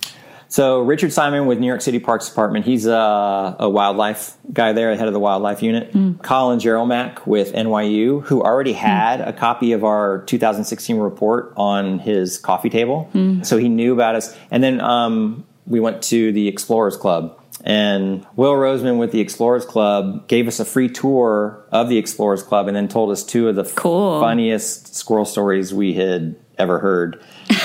So 0.51 0.79
Richard 0.79 1.13
Simon 1.13 1.45
with 1.45 1.59
New 1.59 1.67
York 1.67 1.81
City 1.81 1.99
Parks 1.99 2.27
Department, 2.27 2.65
he's 2.65 2.87
a, 2.87 3.55
a 3.59 3.69
wildlife 3.69 4.35
guy 4.51 4.73
there, 4.73 4.95
head 4.95 5.05
of 5.07 5.13
the 5.13 5.19
wildlife 5.19 5.61
unit. 5.61 5.91
Colin 6.23 6.57
Jerolmack 6.57 7.27
with 7.27 7.53
NYU, 7.53 8.23
who 8.23 8.41
already 8.41 8.73
had 8.73 9.21
a 9.21 9.31
copy 9.31 9.73
of 9.73 9.83
our 9.83 10.23
2016 10.25 10.97
report 10.97 11.53
on 11.55 11.99
his 11.99 12.39
coffee 12.39 12.71
table, 12.71 13.07
so 13.43 13.57
he 13.57 13.69
knew 13.69 13.93
about 13.93 14.15
us. 14.15 14.35
And 14.49 14.63
then 14.63 14.81
um, 14.81 15.45
we 15.69 15.79
went 15.79 16.01
to 16.03 16.31
the 16.33 16.47
Explorers 16.49 16.97
Club, 16.97 17.39
and 17.63 18.25
Will 18.35 18.53
Roseman 18.53 18.97
with 18.99 19.11
the 19.11 19.19
Explorers 19.19 19.65
Club 19.65 20.27
gave 20.27 20.47
us 20.47 20.59
a 20.59 20.65
free 20.65 20.89
tour 20.89 21.63
of 21.71 21.89
the 21.89 21.97
Explorers 21.97 22.43
Club, 22.43 22.67
and 22.67 22.75
then 22.75 22.87
told 22.87 23.11
us 23.11 23.23
two 23.23 23.47
of 23.49 23.55
the 23.55 23.63
Cool. 23.75 24.19
funniest 24.19 24.95
squirrel 24.95 25.25
stories 25.25 25.73
we 25.73 25.93
had 25.93 26.35
ever 26.57 26.79
heard. 26.79 27.21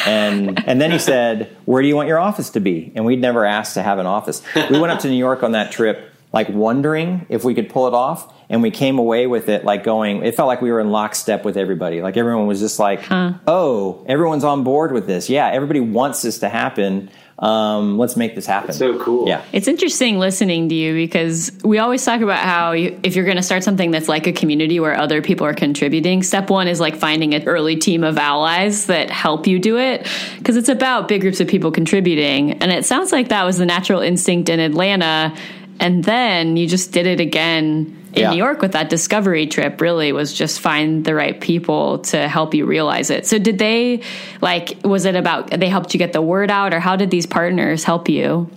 And 0.06 0.62
and 0.68 0.80
then 0.80 0.90
he 0.90 0.98
said, 0.98 1.56
"Where 1.64 1.80
do 1.82 1.88
you 1.88 1.96
want 1.96 2.08
your 2.08 2.18
office 2.18 2.50
to 2.50 2.60
be?" 2.60 2.92
And 2.94 3.04
we'd 3.04 3.20
never 3.20 3.44
asked 3.44 3.74
to 3.74 3.82
have 3.82 3.98
an 3.98 4.06
office. 4.06 4.42
We 4.70 4.78
went 4.78 4.92
up 4.92 5.00
to 5.00 5.08
New 5.08 5.16
York 5.16 5.42
on 5.42 5.52
that 5.52 5.72
trip, 5.72 6.10
like 6.32 6.48
wondering 6.48 7.26
if 7.28 7.44
we 7.44 7.54
could 7.54 7.68
pull 7.68 7.86
it 7.88 7.94
off, 7.94 8.32
and 8.48 8.62
we 8.62 8.70
came 8.70 8.98
away 8.98 9.26
with 9.26 9.48
it 9.48 9.64
like 9.64 9.84
going. 9.84 10.24
It 10.24 10.34
felt 10.34 10.46
like 10.48 10.60
we 10.62 10.70
were 10.72 10.80
in 10.80 10.90
lockstep 10.90 11.44
with 11.44 11.56
everybody. 11.56 12.02
Like 12.02 12.16
everyone 12.16 12.46
was 12.46 12.60
just 12.60 12.78
like, 12.78 13.00
"Oh, 13.10 14.04
everyone's 14.08 14.44
on 14.44 14.64
board 14.64 14.90
with 14.92 15.06
this. 15.06 15.28
Yeah, 15.30 15.48
everybody 15.50 15.80
wants 15.80 16.22
this 16.22 16.38
to 16.40 16.48
happen. 16.48 17.10
Um, 17.38 17.98
let's 17.98 18.16
make 18.16 18.34
this 18.34 18.46
happen." 18.46 18.72
so 18.72 18.98
cool. 18.98 19.28
Yeah. 19.28 19.42
It's 19.52 19.68
interesting 19.68 20.18
listening 20.18 20.68
to 20.68 20.74
you 20.74 20.94
because 20.94 21.50
we 21.64 21.78
always 21.78 22.04
talk 22.04 22.20
about 22.20 22.38
how 22.38 22.72
you, 22.72 22.98
if 23.02 23.16
you're 23.16 23.24
going 23.24 23.36
to 23.36 23.42
start 23.42 23.64
something 23.64 23.90
that's 23.90 24.08
like 24.08 24.26
a 24.26 24.32
community 24.32 24.80
where 24.80 24.96
other 24.96 25.22
people 25.22 25.46
are 25.46 25.54
contributing, 25.54 26.22
step 26.22 26.50
one 26.50 26.68
is 26.68 26.80
like 26.80 26.96
finding 26.96 27.34
an 27.34 27.44
early 27.44 27.76
team 27.76 28.04
of 28.04 28.18
allies 28.18 28.86
that 28.86 29.10
help 29.10 29.46
you 29.46 29.58
do 29.58 29.78
it 29.78 30.08
because 30.38 30.56
it's 30.56 30.68
about 30.68 31.08
big 31.08 31.20
groups 31.20 31.40
of 31.40 31.48
people 31.48 31.70
contributing. 31.70 32.52
And 32.62 32.70
it 32.70 32.84
sounds 32.84 33.12
like 33.12 33.28
that 33.28 33.44
was 33.44 33.58
the 33.58 33.66
natural 33.66 34.00
instinct 34.00 34.48
in 34.48 34.60
Atlanta. 34.60 35.36
And 35.80 36.04
then 36.04 36.56
you 36.56 36.66
just 36.68 36.92
did 36.92 37.06
it 37.06 37.20
again 37.20 38.03
in 38.14 38.22
Yeah. 38.22 38.30
New 38.30 38.36
York 38.36 38.62
with 38.62 38.72
that 38.72 38.88
discovery 38.88 39.46
trip 39.46 39.80
really 39.80 40.12
was 40.12 40.32
just 40.32 40.60
find 40.60 41.04
the 41.04 41.14
right 41.14 41.40
people 41.40 41.98
to 42.00 42.28
help 42.28 42.54
you 42.54 42.64
realize 42.66 43.10
it. 43.10 43.26
So 43.26 43.38
did 43.38 43.58
they 43.58 44.00
like 44.40 44.76
was 44.84 45.04
it 45.04 45.16
about 45.16 45.50
they 45.50 45.68
helped 45.68 45.94
you 45.94 45.98
get 45.98 46.12
the 46.12 46.22
word 46.22 46.50
out 46.50 46.72
or 46.72 46.80
how 46.80 46.96
did 46.96 47.10
these 47.10 47.26
partners 47.26 47.84
help 47.84 48.08
you? 48.08 48.48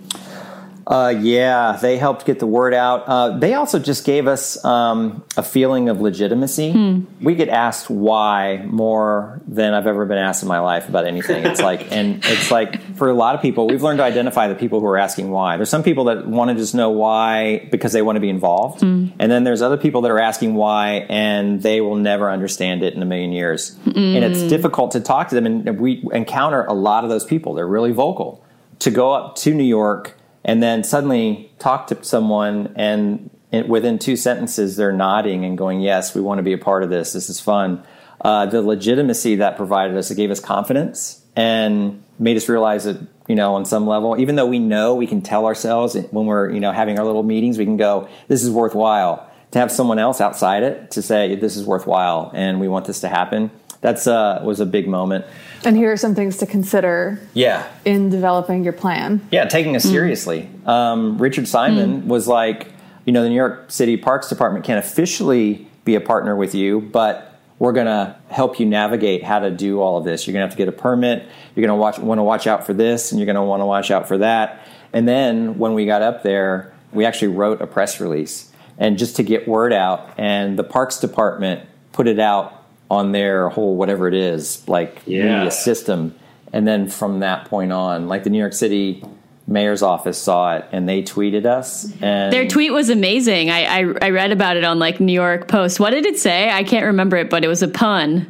Uh, 0.88 1.10
yeah, 1.20 1.76
they 1.82 1.98
helped 1.98 2.24
get 2.24 2.38
the 2.38 2.46
word 2.46 2.72
out. 2.72 3.06
Uh, 3.06 3.36
they 3.36 3.52
also 3.52 3.78
just 3.78 4.06
gave 4.06 4.26
us 4.26 4.64
um, 4.64 5.22
a 5.36 5.42
feeling 5.42 5.90
of 5.90 6.00
legitimacy. 6.00 6.72
We 7.20 7.34
get 7.34 7.50
asked 7.50 7.90
why 7.90 8.64
more 8.66 9.42
than 9.46 9.74
I've 9.74 9.86
ever 9.86 10.06
been 10.06 10.16
asked 10.16 10.42
in 10.42 10.48
my 10.48 10.60
life 10.60 10.88
about 10.88 11.06
anything. 11.06 11.44
It's 11.44 11.60
like, 11.60 11.92
and 11.92 12.24
it's 12.24 12.50
like 12.50 12.80
for 12.96 13.10
a 13.10 13.12
lot 13.12 13.34
of 13.34 13.42
people, 13.42 13.66
we've 13.66 13.82
learned 13.82 13.98
to 13.98 14.04
identify 14.04 14.48
the 14.48 14.54
people 14.54 14.80
who 14.80 14.86
are 14.86 14.96
asking 14.96 15.30
why. 15.30 15.58
There's 15.58 15.68
some 15.68 15.82
people 15.82 16.04
that 16.04 16.26
want 16.26 16.48
to 16.52 16.54
just 16.54 16.74
know 16.74 16.88
why 16.88 17.68
because 17.70 17.92
they 17.92 18.00
want 18.00 18.16
to 18.16 18.20
be 18.20 18.30
involved, 18.30 18.82
and 18.82 19.30
then 19.30 19.44
there's 19.44 19.60
other 19.60 19.76
people 19.76 20.00
that 20.02 20.10
are 20.10 20.18
asking 20.18 20.54
why 20.54 21.06
and 21.10 21.62
they 21.62 21.82
will 21.82 21.96
never 21.96 22.30
understand 22.30 22.82
it 22.82 22.94
in 22.94 23.02
a 23.02 23.06
million 23.06 23.32
years. 23.32 23.76
And 23.84 24.24
it's 24.24 24.40
difficult 24.48 24.92
to 24.92 25.00
talk 25.00 25.28
to 25.28 25.34
them, 25.34 25.44
and 25.44 25.78
we 25.78 26.02
encounter 26.14 26.64
a 26.64 26.72
lot 26.72 27.04
of 27.04 27.10
those 27.10 27.26
people. 27.26 27.52
They're 27.52 27.68
really 27.68 27.92
vocal. 27.92 28.42
To 28.80 28.90
go 28.90 29.12
up 29.12 29.34
to 29.36 29.52
New 29.52 29.64
York 29.64 30.14
and 30.48 30.62
then 30.62 30.82
suddenly 30.82 31.52
talk 31.58 31.88
to 31.88 32.02
someone 32.02 32.72
and 32.74 33.30
it, 33.52 33.68
within 33.68 33.98
two 33.98 34.16
sentences 34.16 34.76
they're 34.76 34.92
nodding 34.92 35.44
and 35.44 35.58
going 35.58 35.80
yes 35.80 36.14
we 36.14 36.22
want 36.22 36.38
to 36.38 36.42
be 36.42 36.54
a 36.54 36.58
part 36.58 36.82
of 36.82 36.90
this. 36.90 37.12
This 37.12 37.28
is 37.28 37.38
fun. 37.38 37.84
Uh, 38.20 38.46
the 38.46 38.62
legitimacy 38.62 39.36
that 39.36 39.56
provided 39.56 39.96
us 39.96 40.10
it 40.10 40.16
gave 40.16 40.30
us 40.30 40.40
confidence 40.40 41.22
and 41.36 42.02
made 42.18 42.36
us 42.36 42.48
realize 42.48 42.84
that 42.84 42.98
you 43.28 43.36
know 43.36 43.54
on 43.54 43.66
some 43.66 43.86
level 43.86 44.18
even 44.18 44.36
though 44.36 44.46
we 44.46 44.58
know 44.58 44.94
we 44.94 45.06
can 45.06 45.20
tell 45.20 45.44
ourselves 45.44 45.94
when 46.10 46.26
we're 46.26 46.50
you 46.50 46.60
know 46.60 46.72
having 46.72 46.98
our 46.98 47.04
little 47.04 47.22
meetings 47.22 47.58
we 47.58 47.64
can 47.66 47.76
go 47.76 48.08
this 48.26 48.42
is 48.42 48.50
worthwhile. 48.50 49.26
To 49.52 49.58
have 49.58 49.72
someone 49.72 49.98
else 49.98 50.20
outside 50.20 50.62
it 50.62 50.90
to 50.92 51.02
say 51.02 51.34
this 51.34 51.56
is 51.56 51.64
worthwhile 51.64 52.30
and 52.34 52.58
we 52.58 52.68
want 52.68 52.86
this 52.86 53.00
to 53.00 53.08
happen 53.08 53.50
that's 53.80 54.06
uh, 54.06 54.40
was 54.44 54.60
a 54.60 54.66
big 54.66 54.88
moment 54.88 55.24
And 55.64 55.76
here 55.76 55.92
are 55.92 55.96
some 55.96 56.14
things 56.14 56.38
to 56.38 56.46
consider 56.46 57.20
yeah 57.34 57.68
in 57.84 58.10
developing 58.10 58.64
your 58.64 58.72
plan. 58.72 59.26
yeah, 59.30 59.44
taking 59.46 59.76
us 59.76 59.84
seriously. 59.84 60.48
Um, 60.66 61.18
Richard 61.18 61.48
Simon 61.48 62.08
was 62.08 62.26
like, 62.28 62.72
you 63.04 63.12
know, 63.12 63.22
the 63.22 63.28
New 63.28 63.34
York 63.34 63.70
City 63.70 63.96
Parks 63.96 64.28
Department 64.28 64.64
can't 64.64 64.78
officially 64.78 65.66
be 65.84 65.94
a 65.94 66.00
partner 66.00 66.36
with 66.36 66.54
you, 66.54 66.80
but 66.80 67.40
we're 67.58 67.72
going 67.72 67.86
to 67.86 68.14
help 68.28 68.60
you 68.60 68.66
navigate 68.66 69.24
how 69.24 69.40
to 69.40 69.50
do 69.50 69.80
all 69.80 69.96
of 69.96 70.04
this. 70.04 70.26
You're 70.26 70.32
going 70.32 70.42
to 70.42 70.46
have 70.46 70.52
to 70.52 70.58
get 70.58 70.68
a 70.68 70.72
permit. 70.72 71.26
You're 71.56 71.66
going 71.66 71.76
to 71.76 71.80
watch, 71.80 71.98
want 71.98 72.18
to 72.18 72.22
watch 72.22 72.46
out 72.46 72.66
for 72.66 72.74
this, 72.74 73.10
and 73.10 73.18
you're 73.18 73.26
going 73.26 73.36
to 73.36 73.42
want 73.42 73.62
to 73.62 73.66
watch 73.66 73.90
out 73.90 74.06
for 74.06 74.18
that. 74.18 74.66
And 74.92 75.08
then 75.08 75.58
when 75.58 75.74
we 75.74 75.86
got 75.86 76.02
up 76.02 76.22
there, 76.22 76.72
we 76.92 77.04
actually 77.04 77.28
wrote 77.28 77.60
a 77.60 77.66
press 77.66 78.00
release, 78.00 78.52
and 78.78 78.96
just 78.96 79.16
to 79.16 79.22
get 79.22 79.48
word 79.48 79.72
out. 79.72 80.14
And 80.18 80.58
the 80.58 80.64
Parks 80.64 81.00
Department 81.00 81.68
put 81.92 82.06
it 82.06 82.20
out 82.20 82.57
on 82.90 83.12
their 83.12 83.48
whole 83.48 83.76
whatever 83.76 84.08
it 84.08 84.14
is, 84.14 84.66
like 84.68 85.02
Yeah. 85.06 85.36
media 85.38 85.50
system. 85.50 86.14
And 86.52 86.66
then 86.66 86.88
from 86.88 87.20
that 87.20 87.44
point 87.46 87.72
on, 87.72 88.08
like 88.08 88.24
the 88.24 88.30
New 88.30 88.38
York 88.38 88.54
City 88.54 89.04
mayor's 89.46 89.82
office 89.82 90.18
saw 90.18 90.56
it 90.56 90.64
and 90.72 90.88
they 90.88 91.02
tweeted 91.02 91.44
us. 91.46 91.90
And 92.00 92.32
Their 92.32 92.46
tweet 92.48 92.72
was 92.72 92.88
amazing. 92.90 93.50
I, 93.50 93.64
I 93.80 93.94
I 94.02 94.10
read 94.10 94.32
about 94.32 94.56
it 94.56 94.64
on 94.64 94.78
like 94.78 95.00
New 95.00 95.12
York 95.12 95.48
Post. 95.48 95.80
What 95.80 95.90
did 95.90 96.06
it 96.06 96.18
say? 96.18 96.50
I 96.50 96.64
can't 96.64 96.86
remember 96.86 97.16
it, 97.16 97.28
but 97.30 97.44
it 97.44 97.48
was 97.48 97.62
a 97.62 97.68
pun. 97.68 98.26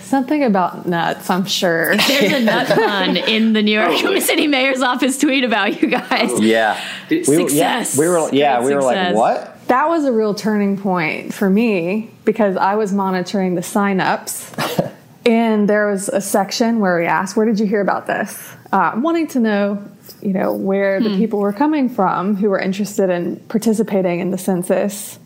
Something 0.00 0.44
about 0.44 0.84
nuts, 0.86 1.30
I'm 1.30 1.46
sure. 1.46 1.96
There's 2.08 2.32
a 2.32 2.40
nut 2.40 2.66
pun 2.74 3.16
in 3.16 3.54
the 3.54 3.62
New 3.62 3.70
York 3.72 3.88
oh, 3.92 4.00
Probably. 4.00 4.20
City 4.20 4.46
mayor's 4.46 4.82
office 4.82 5.16
tweet 5.18 5.42
about 5.42 5.80
you 5.80 5.88
guys. 5.88 6.38
yeah, 6.40 6.78
Did- 7.08 7.26
we, 7.26 7.38
were- 7.44 7.48
Success. 7.48 7.94
Yeah, 7.94 8.00
we 8.00 8.08
were 8.08 8.28
yeah 8.32 8.56
Great 8.58 8.66
we 8.68 8.74
were 8.74 8.82
like 8.82 9.14
what? 9.14 9.51
That 9.68 9.88
was 9.88 10.04
a 10.04 10.12
real 10.12 10.34
turning 10.34 10.76
point 10.76 11.32
for 11.34 11.48
me 11.48 12.10
because 12.24 12.56
I 12.56 12.74
was 12.74 12.92
monitoring 12.92 13.54
the 13.54 13.62
sign-ups, 13.62 14.54
and 15.26 15.68
there 15.68 15.88
was 15.88 16.08
a 16.08 16.20
section 16.20 16.80
where 16.80 16.98
we 16.98 17.06
asked, 17.06 17.36
"Where 17.36 17.46
did 17.46 17.58
you 17.60 17.66
hear 17.66 17.80
about 17.80 18.06
this?" 18.06 18.54
Uh, 18.72 18.92
wanting 18.96 19.26
to 19.28 19.40
know, 19.40 19.82
you 20.20 20.32
know, 20.32 20.52
where 20.52 21.00
the 21.00 21.16
people 21.16 21.38
were 21.38 21.52
coming 21.52 21.88
from 21.88 22.36
who 22.36 22.48
were 22.48 22.58
interested 22.58 23.10
in 23.10 23.36
participating 23.48 24.20
in 24.20 24.30
the 24.30 24.38
census. 24.38 25.18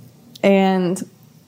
And 0.42 1.00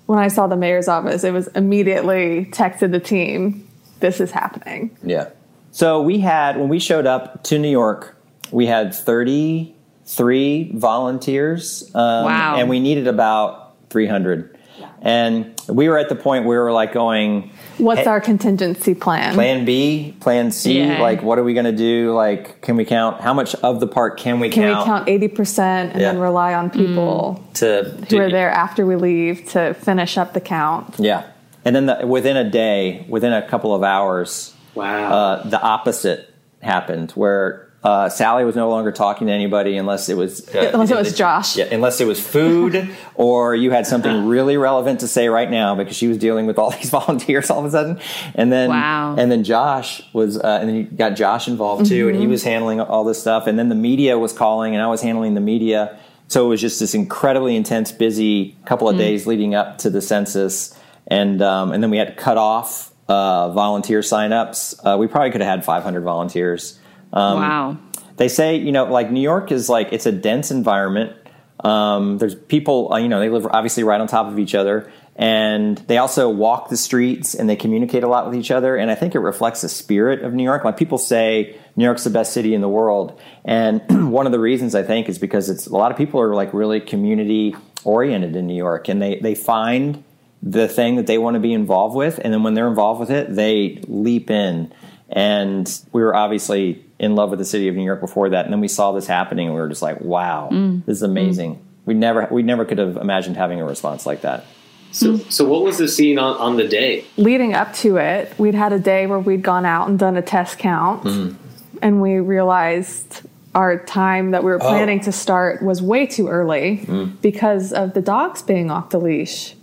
when 0.07 0.19
I 0.19 0.29
saw 0.29 0.47
the 0.47 0.57
mayor's 0.57 0.89
office, 0.89 1.25
it 1.25 1.33
was 1.33 1.49
immediately 1.49 2.47
texted 2.53 2.93
the 2.93 3.01
team, 3.01 3.67
"This 4.01 4.21
is 4.21 4.31
happening." 4.31 4.97
Yeah. 5.03 5.29
So 5.73 6.03
we 6.03 6.21
had 6.21 6.57
when 6.57 6.69
we 6.69 6.79
showed 6.79 7.07
up 7.07 7.43
to 7.45 7.59
New 7.59 7.71
York, 7.71 8.17
we 8.51 8.67
had 8.67 8.95
thirty 8.95 9.75
three 10.09 10.73
volunteers. 10.75 11.91
Um, 11.95 12.25
Wow. 12.25 12.57
And 12.57 12.69
we 12.69 12.81
needed 12.81 13.07
about 13.07 13.75
three 13.91 14.07
hundred. 14.07 14.55
And 15.01 15.55
we 15.69 15.89
were 15.89 15.97
at 15.99 16.09
the 16.09 16.17
point 16.17 16.45
where 16.45 16.59
we 16.59 16.63
were 16.65 16.73
like 16.73 16.93
going. 16.93 17.51
What's 17.79 18.01
Hey- 18.01 18.07
our 18.07 18.21
contingency 18.21 18.95
plan? 18.95 19.35
Plan 19.35 19.65
B, 19.65 20.15
Plan 20.19 20.51
C. 20.51 20.81
Yeah. 20.81 21.01
Like, 21.01 21.23
what 21.23 21.39
are 21.39 21.45
we 21.45 21.55
going 21.55 21.67
to 21.67 21.73
do? 21.77 22.13
Like, 22.15 22.61
can 22.63 22.77
we 22.77 22.85
count 22.85 23.21
how 23.21 23.33
much 23.33 23.55
of 23.57 23.79
the 23.79 23.87
park 23.87 24.19
can 24.19 24.41
we 24.41 24.49
Can 24.49 24.65
count? 24.65 24.81
we 24.81 24.85
count 24.85 25.07
80% 25.09 25.93
and 25.93 26.01
then 26.01 26.19
rely 26.19 26.55
on 26.55 26.71
people 26.71 27.41
to 27.55 27.85
who 28.11 28.19
are 28.19 28.29
there 28.31 28.51
after 28.51 28.85
we 28.85 28.97
leave 28.97 29.49
to 29.51 29.75
finish 29.75 30.19
up 30.19 30.33
the 30.33 30.41
count? 30.41 30.97
Yeah, 30.99 31.23
and 31.65 31.77
then 31.77 31.87
the, 31.87 32.05
within 32.05 32.37
a 32.37 32.49
day, 32.51 33.07
within 33.09 33.33
a 33.33 33.43
couple 33.49 33.73
of 33.73 33.85
hours, 33.85 34.53
Wow. 34.75 35.13
uh, 35.13 35.49
the 35.49 35.61
opposite 35.63 36.35
happened, 36.63 37.13
where 37.13 37.68
Uh, 37.83 38.09
Sally 38.09 38.45
was 38.45 38.57
no 38.57 38.69
longer 38.69 38.91
talking 38.91 39.29
to 39.29 39.33
anybody 39.33 39.77
unless 39.77 40.09
it 40.09 40.17
was 40.17 40.53
uh, 40.53 40.71
Unless 40.75 40.91
it 40.91 40.97
was 40.97 41.17
Josh. 41.17 41.57
Yeah, 41.57 41.67
unless 41.67 42.01
it 42.01 42.09
was 42.09 42.19
food 42.21 42.91
or 43.15 43.55
you 43.55 43.71
had 43.71 43.87
something 43.87 44.27
really 44.27 44.57
relevant 44.57 44.99
to 45.01 45.07
say 45.09 45.29
right 45.29 45.49
now 45.49 45.77
because 45.77 45.97
she 45.97 46.09
was 46.09 46.19
dealing 46.19 46.47
with 46.47 46.59
all 46.59 46.71
these 46.79 46.91
volunteers 46.91 47.51
all 47.51 47.61
of 47.61 47.67
a 47.67 47.71
sudden. 47.71 48.01
And 48.35 48.51
then 48.51 48.71
Wow. 48.71 49.15
and 49.17 49.31
then 49.31 49.45
Josh 49.45 50.03
was 50.13 50.37
uh, 50.39 50.59
and 50.61 50.69
then 50.69 50.77
you 50.77 50.83
got 50.85 51.11
Josh 51.11 51.47
involved 51.47 51.87
too, 51.87 52.09
and 52.09 52.19
he 52.19 52.27
was 52.27 52.43
handling 52.43 52.81
all 52.81 53.05
this 53.05 53.21
stuff. 53.21 53.47
And 53.47 53.57
then 53.57 53.69
the 53.69 53.77
media 53.77 54.19
was 54.19 54.33
calling, 54.33 54.75
and 54.75 54.83
I 54.83 54.89
was 54.89 55.01
handling 55.01 55.35
the 55.35 55.41
media. 55.41 55.99
So 56.27 56.45
it 56.47 56.49
was 56.49 56.61
just 56.61 56.81
this 56.81 56.95
incredibly 56.95 57.55
intense, 57.57 57.91
busy 57.93 58.57
couple 58.67 58.89
of 58.89 58.99
days 58.99 59.27
leading 59.27 59.55
up 59.55 59.79
to 59.79 59.89
the 59.89 60.03
census, 60.03 60.77
and 61.07 61.41
um, 61.41 61.71
and 61.73 61.81
then 61.83 61.91
we 61.91 61.97
had 61.97 62.09
to 62.09 62.15
cut 62.15 62.37
off 62.39 62.93
uh, 63.09 63.51
volunteer 63.53 64.01
signups. 64.01 64.79
Uh, 64.85 64.99
we 64.99 65.07
probably 65.07 65.31
could 65.31 65.41
have 65.41 65.49
had 65.59 65.65
500 65.65 66.03
volunteers. 66.03 66.79
Um, 67.13 67.39
wow. 67.39 67.79
they 68.17 68.29
say 68.29 68.57
you 68.57 68.73
know 68.73 68.85
like 68.85 69.11
new 69.11 69.21
york 69.21 69.51
is 69.51 69.69
like 69.69 69.93
it's 69.93 70.07
a 70.07 70.13
dense 70.13 70.51
environment. 70.51 71.15
Um, 71.61 72.19
there's 72.19 72.37
people 72.37 72.93
uh, 72.93 72.99
you 72.99 73.09
know 73.09 73.19
they 73.19 73.31
live 73.31 73.47
obviously 73.47 73.83
right 73.83 74.01
on 74.01 74.07
top 74.07 74.29
of 74.29 74.39
each 74.39 74.55
other 74.55 74.91
and 75.19 75.77
they 75.89 75.99
also 75.99 76.31
walk 76.31 76.69
the 76.69 76.77
streets 76.77 77.35
and 77.35 77.51
they 77.51 77.57
communicate 77.57 78.05
a 78.05 78.09
lot 78.09 78.25
with 78.27 78.37
each 78.37 78.53
other 78.53 78.77
and 78.77 78.89
i 78.89 78.95
think 78.95 79.17
it 79.17 79.19
reflects 79.19 79.63
the 79.63 79.69
spirit 79.69 80.23
of 80.23 80.33
new 80.33 80.45
york. 80.45 80.65
Like 80.65 80.77
people 80.77 80.97
say 80.97 81.59
new 81.77 81.85
york's 81.85 82.05
the 82.05 82.11
best 82.11 82.33
city 82.33 82.55
in 82.55 82.61
the 82.61 82.69
world 82.69 83.21
and 83.45 83.83
one 84.13 84.27
of 84.27 84.33
the 84.33 84.39
reasons 84.39 84.75
i 84.77 84.83
think 84.83 85.09
is 85.09 85.19
because 85.19 85.51
it's 85.51 85.67
a 85.67 85.77
lot 85.77 85.91
of 85.91 85.99
people 85.99 86.21
are 86.21 86.35
like 86.35 86.55
really 86.55 86.81
community 86.81 87.55
oriented 87.85 88.37
in 88.37 88.47
new 88.47 88.57
york 88.57 88.89
and 88.89 89.03
they 89.03 89.19
they 89.19 89.35
find 89.35 90.05
the 90.41 90.69
thing 90.69 90.95
that 90.95 91.09
they 91.09 91.19
want 91.19 91.35
to 91.35 91.41
be 91.41 91.53
involved 91.53 91.97
with 91.97 92.21
and 92.23 92.33
then 92.33 92.45
when 92.45 92.55
they're 92.55 92.69
involved 92.69 93.01
with 93.01 93.11
it 93.11 93.35
they 93.35 93.83
leap 93.89 94.31
in 94.31 94.73
and 95.09 95.81
we 95.93 96.03
were 96.03 96.15
obviously 96.15 96.85
in 96.99 97.15
love 97.15 97.31
with 97.31 97.39
the 97.39 97.45
city 97.45 97.69
of 97.69 97.75
New 97.75 97.85
York 97.85 98.01
before 98.01 98.31
that. 98.31 98.45
And 98.45 98.53
then 98.53 98.61
we 98.61 98.69
saw 98.69 98.93
this 98.93 99.07
happening 99.07 99.47
and 99.47 99.55
we 99.55 99.61
were 99.61 99.69
just 99.69 99.83
like 99.83 100.01
wow 100.01 100.49
mm. 100.53 100.85
this 100.85 100.99
is 100.99 101.03
amazing. 101.03 101.65
We 101.87 101.95
never 101.95 102.29
we 102.31 102.43
never 102.43 102.65
could 102.65 102.79
have 102.79 102.97
imagined 102.97 103.37
having 103.37 103.61
a 103.61 103.65
response 103.65 104.07
like 104.07 104.23
that. 104.23 104.45
So, 104.91 105.19
so 105.19 105.45
what 105.45 105.65
was 105.65 105.77
the 105.77 105.87
scene 105.87 106.19
on, 106.19 106.37
on 106.39 106.57
the 106.57 106.67
day? 106.67 107.05
leading 107.17 107.55
up 107.55 107.75
to 107.75 107.99
it, 107.99 108.37
we'd 108.39 108.55
had 108.55 108.73
a 108.73 108.79
day 108.79 109.07
where 109.07 109.19
we'd 109.19 109.43
gone 109.43 109.67
out 109.67 109.89
and 109.89 109.99
done 109.99 110.17
a 110.17 110.23
test 110.23 110.59
count, 110.59 111.05
mm. 111.05 111.37
and 111.83 112.01
we 112.01 112.19
realized 112.21 113.23
our 113.55 113.79
time 113.85 114.31
that 114.31 114.45
we 114.45 114.51
were 114.51 114.63
oh. 114.63 114.67
planning 114.67 115.01
to 115.01 115.13
start 115.13 115.63
was 115.63 115.83
way 115.83 116.07
too 116.07 116.29
early 116.29 116.79
mm. 116.87 117.21
because 117.21 117.73
of 117.73 117.95
the 117.95 118.01
dogs 118.01 118.43
being 118.43 118.71
off 118.71 118.91
the 118.91 118.99
leash. 118.99 119.55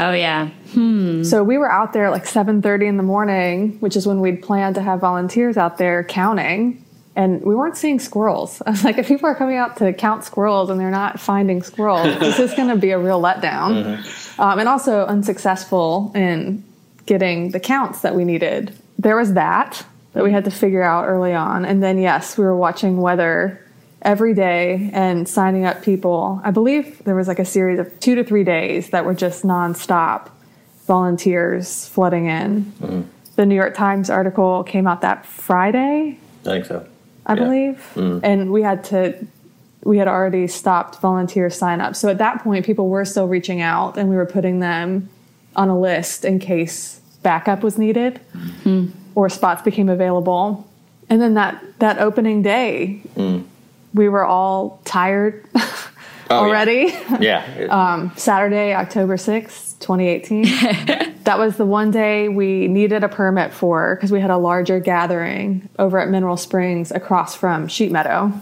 Oh 0.00 0.12
yeah. 0.12 0.48
So 1.24 1.44
we 1.44 1.58
were 1.58 1.70
out 1.70 1.92
there 1.92 2.06
at 2.06 2.12
like 2.12 2.24
7:30 2.24 2.86
in 2.86 2.96
the 2.96 3.02
morning, 3.02 3.76
which 3.80 3.96
is 3.96 4.06
when 4.06 4.20
we'd 4.20 4.42
planned 4.42 4.74
to 4.76 4.82
have 4.82 5.00
volunteers 5.00 5.56
out 5.56 5.78
there 5.78 6.02
counting. 6.04 6.84
And 7.16 7.42
we 7.42 7.54
weren't 7.54 7.76
seeing 7.76 8.00
squirrels. 8.00 8.62
I 8.66 8.70
was 8.70 8.82
like, 8.82 8.96
if 8.96 9.08
people 9.08 9.28
are 9.28 9.34
coming 9.34 9.56
out 9.56 9.76
to 9.78 9.92
count 9.92 10.24
squirrels 10.24 10.70
and 10.70 10.80
they're 10.80 10.90
not 10.90 11.20
finding 11.20 11.62
squirrels, 11.62 12.18
this 12.20 12.38
is 12.38 12.54
going 12.54 12.68
to 12.68 12.76
be 12.76 12.92
a 12.92 12.98
real 12.98 13.20
letdown. 13.20 13.98
Um, 14.38 14.58
and 14.58 14.68
also 14.68 15.04
unsuccessful 15.06 16.12
in 16.14 16.64
getting 17.04 17.50
the 17.50 17.60
counts 17.60 18.00
that 18.00 18.14
we 18.14 18.24
needed. 18.24 18.74
There 18.98 19.16
was 19.16 19.34
that 19.34 19.84
that 20.12 20.24
we 20.24 20.32
had 20.32 20.44
to 20.44 20.50
figure 20.50 20.82
out 20.82 21.06
early 21.06 21.34
on. 21.34 21.64
And 21.64 21.82
then, 21.82 21.98
yes, 21.98 22.36
we 22.36 22.44
were 22.44 22.56
watching 22.56 23.00
weather 23.00 23.64
every 24.02 24.34
day 24.34 24.90
and 24.92 25.28
signing 25.28 25.64
up 25.66 25.82
people. 25.82 26.40
I 26.44 26.50
believe 26.50 27.04
there 27.04 27.14
was 27.14 27.28
like 27.28 27.38
a 27.38 27.44
series 27.44 27.78
of 27.78 28.00
two 28.00 28.14
to 28.14 28.24
three 28.24 28.44
days 28.44 28.90
that 28.90 29.04
were 29.04 29.14
just 29.14 29.44
nonstop 29.44 30.30
volunteers 30.86 31.86
flooding 31.88 32.26
in. 32.26 32.64
Mm-hmm. 32.64 33.02
The 33.36 33.46
New 33.46 33.54
York 33.54 33.74
Times 33.74 34.10
article 34.10 34.64
came 34.64 34.86
out 34.86 35.02
that 35.02 35.24
Friday, 35.26 36.18
I 36.40 36.44
think 36.44 36.66
so 36.66 36.86
I 37.26 37.34
Yeah. 37.34 37.44
believe, 37.44 37.92
mm-hmm. 37.94 38.24
and 38.24 38.52
we 38.52 38.62
had 38.62 38.84
to. 38.84 39.26
We 39.82 39.96
had 39.96 40.08
already 40.08 40.46
stopped 40.46 41.00
volunteer 41.00 41.48
sign 41.48 41.80
up. 41.80 41.96
So 41.96 42.10
at 42.10 42.18
that 42.18 42.44
point, 42.44 42.66
people 42.66 42.90
were 42.90 43.06
still 43.06 43.26
reaching 43.26 43.62
out 43.62 43.96
and 43.96 44.10
we 44.10 44.16
were 44.16 44.26
putting 44.26 44.60
them 44.60 45.08
on 45.56 45.70
a 45.70 45.78
list 45.78 46.26
in 46.26 46.38
case 46.38 47.00
backup 47.22 47.62
was 47.62 47.78
needed 47.78 48.20
mm-hmm. 48.36 48.88
or 49.14 49.30
spots 49.30 49.62
became 49.62 49.88
available. 49.88 50.68
And 51.08 51.18
then 51.18 51.32
that, 51.32 51.64
that 51.78 51.98
opening 51.98 52.42
day, 52.42 53.00
mm. 53.16 53.44
We 53.94 54.08
were 54.08 54.24
all 54.24 54.80
tired 54.84 55.46
already. 56.30 56.94
yeah 57.20 57.66
Um, 57.70 58.12
Saturday, 58.16 58.74
October 58.74 59.16
6th, 59.16 59.78
2018. 59.80 60.44
that 61.24 61.38
was 61.38 61.56
the 61.56 61.66
one 61.66 61.90
day 61.90 62.28
we 62.28 62.68
needed 62.68 63.02
a 63.04 63.08
permit 63.08 63.52
for 63.52 63.96
because 63.96 64.10
we 64.12 64.20
had 64.20 64.30
a 64.30 64.36
larger 64.36 64.80
gathering 64.80 65.68
over 65.78 65.98
at 65.98 66.08
Mineral 66.08 66.36
Springs 66.36 66.90
across 66.92 67.34
from 67.34 67.68
Sheep 67.68 67.90
Meadow. 67.92 68.32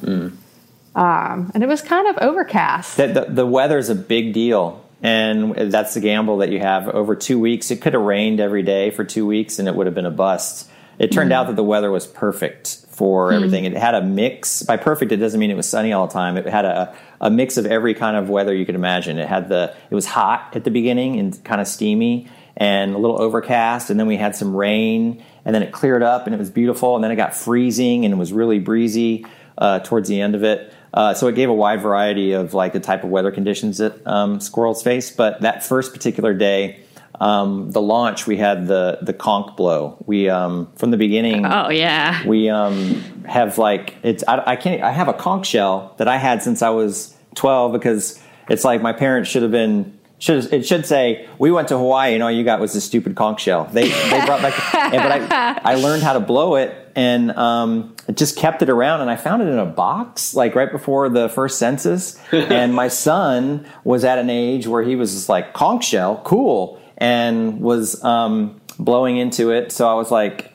Um, 0.94 1.50
and 1.54 1.62
it 1.62 1.68
was 1.68 1.80
kind 1.82 2.08
of 2.08 2.18
overcast. 2.22 2.96
the, 2.96 3.06
the, 3.08 3.26
the 3.28 3.46
weather's 3.46 3.88
a 3.88 3.94
big 3.94 4.32
deal 4.32 4.84
and 5.00 5.54
that's 5.72 5.94
the 5.94 6.00
gamble 6.00 6.38
that 6.38 6.50
you 6.50 6.58
have 6.58 6.88
over 6.88 7.14
two 7.14 7.38
weeks 7.38 7.70
it 7.70 7.80
could 7.80 7.92
have 7.94 8.02
rained 8.02 8.40
every 8.40 8.64
day 8.64 8.90
for 8.90 9.04
two 9.04 9.24
weeks 9.24 9.60
and 9.60 9.68
it 9.68 9.74
would 9.76 9.86
have 9.86 9.94
been 9.94 10.06
a 10.06 10.10
bust 10.10 10.68
it 10.98 11.12
turned 11.12 11.32
out 11.32 11.46
that 11.46 11.54
the 11.54 11.62
weather 11.62 11.92
was 11.92 12.04
perfect 12.04 12.78
for 12.98 13.32
everything. 13.32 13.64
It 13.64 13.76
had 13.76 13.94
a 13.94 14.02
mix. 14.02 14.64
By 14.64 14.76
perfect 14.76 15.12
it 15.12 15.18
doesn't 15.18 15.38
mean 15.38 15.52
it 15.52 15.56
was 15.56 15.68
sunny 15.68 15.92
all 15.92 16.08
the 16.08 16.12
time. 16.12 16.36
It 16.36 16.46
had 16.46 16.64
a, 16.64 16.94
a 17.20 17.30
mix 17.30 17.56
of 17.56 17.64
every 17.64 17.94
kind 17.94 18.16
of 18.16 18.28
weather 18.28 18.52
you 18.52 18.66
could 18.66 18.74
imagine. 18.74 19.18
It 19.18 19.28
had 19.28 19.48
the 19.48 19.74
it 19.88 19.94
was 19.94 20.04
hot 20.04 20.50
at 20.56 20.64
the 20.64 20.70
beginning 20.72 21.20
and 21.20 21.42
kind 21.44 21.60
of 21.60 21.68
steamy 21.68 22.28
and 22.56 22.96
a 22.96 22.98
little 22.98 23.22
overcast 23.22 23.88
and 23.88 24.00
then 24.00 24.08
we 24.08 24.16
had 24.16 24.34
some 24.34 24.54
rain 24.54 25.22
and 25.44 25.54
then 25.54 25.62
it 25.62 25.70
cleared 25.70 26.02
up 26.02 26.26
and 26.26 26.34
it 26.34 26.38
was 26.38 26.50
beautiful 26.50 26.96
and 26.96 27.04
then 27.04 27.12
it 27.12 27.16
got 27.16 27.36
freezing 27.36 28.04
and 28.04 28.12
it 28.12 28.16
was 28.16 28.32
really 28.32 28.58
breezy 28.58 29.24
uh, 29.56 29.78
towards 29.78 30.08
the 30.08 30.20
end 30.20 30.34
of 30.34 30.42
it. 30.42 30.74
Uh, 30.92 31.14
so 31.14 31.28
it 31.28 31.36
gave 31.36 31.48
a 31.48 31.54
wide 31.54 31.80
variety 31.80 32.32
of 32.32 32.52
like 32.52 32.72
the 32.72 32.80
type 32.80 33.04
of 33.04 33.10
weather 33.10 33.30
conditions 33.30 33.78
that 33.78 34.04
um, 34.06 34.40
squirrels 34.40 34.82
face. 34.82 35.12
But 35.12 35.42
that 35.42 35.62
first 35.62 35.92
particular 35.92 36.34
day, 36.34 36.80
um, 37.20 37.70
the 37.70 37.80
launch, 37.80 38.26
we 38.26 38.36
had 38.36 38.66
the 38.66 38.98
the 39.02 39.12
conch 39.12 39.56
blow. 39.56 40.02
We 40.06 40.28
um, 40.28 40.70
from 40.76 40.90
the 40.90 40.96
beginning, 40.96 41.44
Oh 41.46 41.68
yeah. 41.70 42.26
we 42.26 42.48
um, 42.48 43.24
have 43.24 43.58
like 43.58 43.94
it's 44.02 44.24
I, 44.26 44.42
I 44.52 44.56
can't 44.56 44.82
I 44.82 44.92
have 44.92 45.08
a 45.08 45.12
conch 45.14 45.46
shell 45.46 45.94
that 45.98 46.08
I 46.08 46.16
had 46.16 46.42
since 46.42 46.62
I 46.62 46.70
was 46.70 47.14
twelve 47.34 47.72
because 47.72 48.20
it's 48.48 48.64
like 48.64 48.82
my 48.82 48.92
parents 48.92 49.30
should 49.30 49.42
have 49.42 49.52
been. 49.52 49.94
Should, 50.20 50.52
it 50.52 50.66
should 50.66 50.84
say 50.84 51.28
we 51.38 51.52
went 51.52 51.68
to 51.68 51.78
Hawaii 51.78 52.14
and 52.14 52.24
all 52.24 52.30
you 52.30 52.42
got 52.42 52.58
was 52.58 52.72
this 52.72 52.82
stupid 52.82 53.14
conch 53.14 53.40
shell. 53.40 53.68
They 53.72 53.88
they 53.88 54.26
brought 54.26 54.42
back, 54.42 54.74
and, 54.92 55.00
but 55.00 55.12
I 55.12 55.60
I 55.62 55.74
learned 55.76 56.02
how 56.02 56.14
to 56.14 56.18
blow 56.20 56.56
it 56.56 56.74
and 56.96 57.30
um, 57.30 57.94
I 58.08 58.12
just 58.12 58.36
kept 58.36 58.60
it 58.60 58.68
around 58.68 59.02
and 59.02 59.08
I 59.08 59.14
found 59.14 59.42
it 59.42 59.46
in 59.46 59.58
a 59.60 59.64
box 59.64 60.34
like 60.34 60.56
right 60.56 60.72
before 60.72 61.08
the 61.08 61.28
first 61.28 61.56
census. 61.60 62.18
and 62.32 62.74
my 62.74 62.88
son 62.88 63.64
was 63.84 64.02
at 64.04 64.18
an 64.18 64.28
age 64.28 64.66
where 64.66 64.82
he 64.82 64.96
was 64.96 65.14
just 65.14 65.28
like 65.28 65.52
conch 65.52 65.84
shell, 65.86 66.20
cool, 66.24 66.77
and 66.98 67.60
was 67.60 68.02
um, 68.04 68.60
blowing 68.78 69.16
into 69.16 69.50
it. 69.50 69.72
So 69.72 69.88
I 69.88 69.94
was 69.94 70.10
like, 70.10 70.52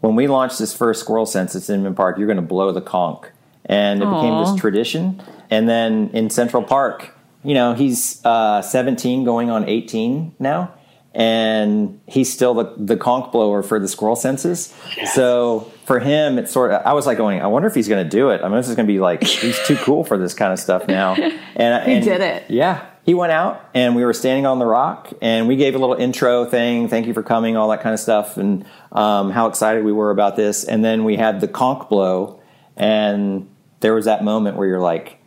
when 0.00 0.14
we 0.14 0.26
launched 0.26 0.58
this 0.58 0.76
first 0.76 1.00
squirrel 1.00 1.26
census 1.26 1.70
in 1.70 1.76
Inman 1.76 1.94
Park, 1.94 2.18
you're 2.18 2.26
going 2.26 2.36
to 2.36 2.42
blow 2.42 2.70
the 2.72 2.82
conch. 2.82 3.24
And 3.64 4.02
it 4.02 4.06
became 4.06 4.38
this 4.44 4.54
tradition. 4.60 5.20
And 5.50 5.68
then 5.68 6.10
in 6.12 6.30
Central 6.30 6.62
Park, 6.62 7.12
you 7.42 7.54
know, 7.54 7.74
he's 7.74 8.24
uh, 8.24 8.62
17 8.62 9.24
going 9.24 9.50
on 9.50 9.68
18 9.68 10.36
now. 10.38 10.72
And 11.14 11.98
he's 12.06 12.30
still 12.32 12.52
the, 12.54 12.74
the 12.76 12.96
conch 12.96 13.32
blower 13.32 13.62
for 13.62 13.80
the 13.80 13.88
squirrel 13.88 14.16
census. 14.16 14.74
So 15.14 15.72
for 15.86 15.98
him, 15.98 16.38
it's 16.38 16.52
sort 16.52 16.72
of, 16.72 16.82
I 16.84 16.92
was 16.92 17.06
like 17.06 17.16
going, 17.16 17.40
I 17.40 17.46
wonder 17.46 17.66
if 17.66 17.74
he's 17.74 17.88
going 17.88 18.04
to 18.04 18.08
do 18.10 18.28
it. 18.30 18.42
I 18.42 18.48
mean, 18.48 18.56
this 18.58 18.68
is 18.68 18.76
going 18.76 18.86
to 18.86 18.92
be 18.92 19.00
like, 19.00 19.24
he's 19.24 19.58
too 19.66 19.76
cool 19.76 20.04
for 20.04 20.18
this 20.18 20.34
kind 20.34 20.52
of 20.52 20.58
stuff 20.60 20.86
now. 20.88 21.14
And 21.56 21.84
He 21.88 21.94
and- 21.96 22.04
did 22.04 22.20
it. 22.20 22.44
yeah. 22.50 22.84
He 23.06 23.14
went 23.14 23.30
out 23.32 23.64
and 23.72 23.94
we 23.94 24.04
were 24.04 24.12
standing 24.12 24.46
on 24.46 24.58
the 24.58 24.66
rock 24.66 25.12
and 25.22 25.46
we 25.46 25.54
gave 25.56 25.74
a 25.76 25.78
little 25.78 25.94
intro 25.94 26.44
thing. 26.44 26.88
Thank 26.88 27.06
you 27.06 27.14
for 27.14 27.22
coming, 27.22 27.56
all 27.56 27.68
that 27.68 27.80
kind 27.80 27.94
of 27.94 28.00
stuff, 28.00 28.36
and 28.36 28.66
um, 28.90 29.30
how 29.30 29.46
excited 29.46 29.84
we 29.84 29.92
were 29.92 30.10
about 30.10 30.34
this. 30.34 30.64
And 30.64 30.84
then 30.84 31.04
we 31.04 31.14
had 31.16 31.40
the 31.40 31.46
conch 31.46 31.88
blow, 31.88 32.40
and 32.76 33.48
there 33.80 33.94
was 33.94 34.06
that 34.06 34.24
moment 34.24 34.56
where 34.56 34.66
you're 34.66 34.80
like, 34.80 35.18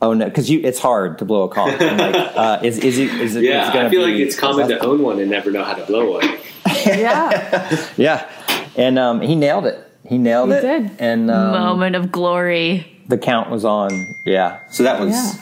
"Oh 0.00 0.12
no," 0.14 0.26
because 0.26 0.48
you 0.48 0.60
it's 0.62 0.78
hard 0.78 1.18
to 1.18 1.24
blow 1.24 1.42
a 1.42 1.48
conch. 1.48 1.80
And 1.80 1.98
like, 1.98 2.14
uh, 2.36 2.60
is 2.62 2.78
is 2.78 2.98
it 2.98 3.10
is 3.20 3.34
it? 3.34 3.42
Yeah, 3.42 3.64
is 3.64 3.68
it 3.70 3.72
gonna 3.74 3.86
I 3.88 3.90
feel 3.90 4.06
be, 4.06 4.12
like 4.12 4.20
it's 4.20 4.38
common 4.38 4.68
to 4.68 4.78
own 4.78 5.02
one 5.02 5.18
and 5.18 5.28
never 5.28 5.50
know 5.50 5.64
how 5.64 5.74
to 5.74 5.84
blow 5.86 6.12
one. 6.12 6.38
Yeah. 6.86 7.86
Yeah, 7.96 8.30
and 8.76 8.96
um, 8.98 9.20
he 9.20 9.34
nailed 9.34 9.66
it. 9.66 9.78
He 10.08 10.18
nailed 10.18 10.50
He 10.50 10.56
it. 10.56 10.60
did. 10.60 10.90
And 11.00 11.30
um, 11.30 11.50
Moment 11.52 11.96
of 11.96 12.12
glory. 12.12 13.02
the 13.08 13.18
count 13.18 13.50
was 13.50 13.64
on. 13.64 13.90
Yeah, 14.24 14.60
so 14.70 14.82
that 14.84 15.00
was 15.00 15.10
Yeah. 15.14 15.32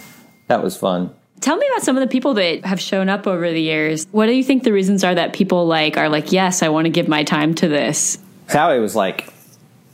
that 0.49 0.63
was 0.63 0.75
fun. 0.77 1.15
Tell 1.43 1.57
me 1.57 1.67
about 1.73 1.83
some 1.83 1.97
of 1.97 2.01
the 2.01 2.07
people 2.07 2.35
that 2.35 2.65
have 2.65 2.81
shown 2.81 3.09
up 3.09 3.27
over 3.27 3.51
the 3.51 3.61
years. 3.61 4.07
What 4.13 4.27
do 4.27 4.33
you 4.33 4.45
think 4.45 4.63
the 4.63 4.73
reasons 4.73 5.03
are 5.03 5.15
that 5.15 5.33
people 5.33 5.67
like 5.67 5.97
are 5.97 6.09
like, 6.09 6.31
yes, 6.31 6.63
I 6.63 6.69
want 6.69 6.85
to 6.85 6.91
give 6.91 7.09
my 7.09 7.25
time 7.25 7.53
to 7.57 7.67
this? 7.67 8.17
Sally 8.47 8.79
was 8.79 8.95
like 8.95 9.29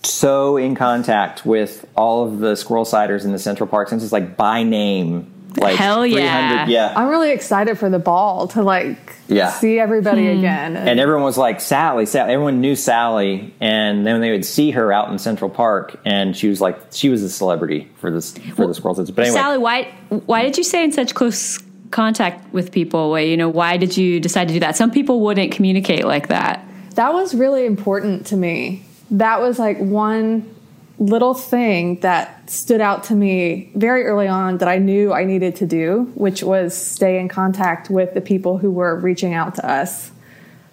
so 0.03 0.59
in 0.59 0.75
contact 0.75 1.47
with 1.47 1.87
all 1.97 2.27
of 2.27 2.41
the 2.41 2.55
squirrel 2.55 2.85
sighters 2.85 3.25
in 3.25 3.33
the 3.33 3.39
Central 3.39 3.67
Park 3.67 3.89
since 3.89 4.03
it's 4.03 4.13
like 4.13 4.37
by 4.37 4.63
name. 4.63 5.33
Like 5.61 5.77
Hell 5.77 6.07
yeah. 6.07 6.67
yeah 6.67 6.93
I'm 6.97 7.09
really 7.09 7.31
excited 7.31 7.79
for 7.79 7.91
the 7.91 7.99
ball 7.99 8.49
to 8.49 8.63
like 8.63 9.15
Yeah. 9.29 9.51
see 9.51 9.79
everybody 9.79 10.33
hmm. 10.33 10.39
again. 10.39 10.77
and 10.77 10.99
everyone 11.01 11.25
was 11.25 11.37
like 11.39 11.61
Sally, 11.61 12.07
Sally. 12.07 12.33
Everyone 12.33 12.61
knew 12.61 12.75
Sally, 12.75 13.55
and 13.61 14.07
then 14.07 14.21
they 14.21 14.31
would 14.31 14.45
see 14.45 14.71
her 14.73 14.93
out 14.93 15.11
in 15.11 15.19
Central 15.19 15.51
Park, 15.51 15.99
and 16.05 16.37
she 16.37 16.49
was 16.49 16.61
like, 16.61 16.79
she 16.93 17.09
was 17.09 17.23
a 17.23 17.29
celebrity 17.29 17.89
for 17.97 18.11
this 18.11 18.37
for 18.55 18.67
the 18.67 18.75
squirrels. 18.75 19.11
But 19.11 19.27
anyway, 19.27 19.39
Sally, 19.39 19.59
why 19.59 19.85
why 20.09 20.43
did 20.43 20.57
you 20.57 20.65
stay 20.65 20.83
in 20.85 20.93
such 20.93 21.15
close 21.15 21.59
contact 21.91 22.53
with 22.53 22.73
people? 22.73 23.11
Why, 23.11 23.21
You 23.21 23.37
know, 23.37 23.49
why 23.49 23.77
did 23.77 23.97
you 23.97 24.21
decide 24.21 24.49
to 24.49 24.55
do 24.55 24.61
that? 24.61 24.77
Some 24.77 24.91
people 24.91 25.21
wouldn't 25.21 25.53
communicate 25.53 26.05
like 26.05 26.29
that. 26.29 26.65
that 26.95 27.13
was 27.13 27.35
really 27.35 27.65
important 27.67 28.27
to 28.27 28.37
me. 28.37 28.85
That 29.11 29.41
was 29.41 29.59
like 29.59 29.79
one 29.79 30.55
little 30.99 31.35
thing 31.35 32.01
that 32.01 32.51
stood 32.51 32.81
out 32.81 33.05
to 33.05 33.15
me 33.15 33.71
very 33.75 34.05
early 34.05 34.27
on 34.27 34.59
that 34.59 34.69
I 34.69 34.79
knew 34.79 35.13
I 35.13 35.25
needed 35.25 35.57
to 35.57 35.67
do, 35.67 36.11
which 36.15 36.43
was 36.43 36.77
stay 36.77 37.21
in 37.21 37.29
contact 37.29 37.89
with 37.89 38.15
the 38.15 38.21
people 38.21 38.59
who 38.59 38.71
were 38.71 38.97
reaching 38.97 39.33
out 39.35 39.55
to 39.57 39.69
us. 39.71 40.11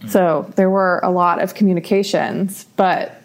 So 0.08 0.52
there 0.56 0.70
were 0.70 1.00
a 1.04 1.12
lot 1.12 1.42
of 1.42 1.54
communications, 1.54 2.66
but 2.76 3.22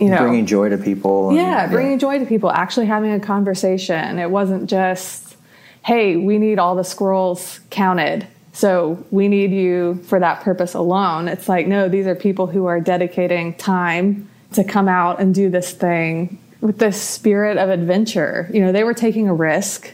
you 0.00 0.10
know, 0.10 0.18
bringing 0.18 0.46
joy 0.46 0.68
to 0.68 0.78
people. 0.78 1.28
and- 1.30 1.38
yeah, 1.38 1.66
bringing 1.68 1.98
joy 1.98 2.18
to 2.18 2.26
people, 2.26 2.50
actually 2.50 2.86
having 2.86 3.12
a 3.12 3.20
conversation. 3.20 4.18
It 4.18 4.30
wasn't 4.30 4.68
just, 4.68 5.36
hey, 5.82 6.16
we 6.16 6.38
need 6.38 6.58
all 6.58 6.74
the 6.74 6.84
squirrels 6.84 7.60
counted. 7.70 8.26
So 8.52 9.04
we 9.10 9.28
need 9.28 9.50
you 9.52 10.02
for 10.06 10.18
that 10.20 10.40
purpose 10.40 10.74
alone. 10.74 11.28
It's 11.28 11.48
like, 11.48 11.66
no, 11.66 11.88
these 11.88 12.06
are 12.06 12.14
people 12.14 12.46
who 12.46 12.66
are 12.66 12.80
dedicating 12.80 13.54
time 13.54 14.28
to 14.56 14.64
come 14.64 14.88
out 14.88 15.20
and 15.20 15.34
do 15.34 15.48
this 15.48 15.72
thing 15.72 16.38
with 16.60 16.78
this 16.78 17.00
spirit 17.00 17.56
of 17.56 17.70
adventure. 17.70 18.50
You 18.52 18.60
know, 18.60 18.72
they 18.72 18.84
were 18.84 18.94
taking 18.94 19.28
a 19.28 19.34
risk. 19.34 19.92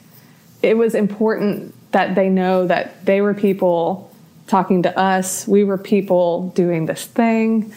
It 0.63 0.77
was 0.77 0.95
important 0.95 1.75
that 1.93 2.15
they 2.15 2.29
know 2.29 2.67
that 2.67 3.05
they 3.05 3.21
were 3.21 3.35
people 3.35 4.11
talking 4.47 4.83
to 4.83 4.99
us, 4.99 5.47
we 5.47 5.65
were 5.65 5.79
people 5.79 6.51
doing 6.51 6.87
this 6.87 7.07
thing 7.07 7.73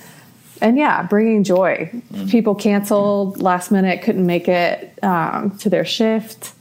and 0.62 0.78
yeah, 0.78 1.04
bringing 1.04 1.44
joy. 1.44 1.92
People 2.30 2.56
canceled 2.56 3.42
last 3.42 3.72
minute, 3.72 4.02
couldn't 4.02 4.26
make 4.26 4.48
it 4.48 4.98
um, 5.04 5.58
to 5.60 5.70
their 5.70 5.86
shift. 5.86 6.54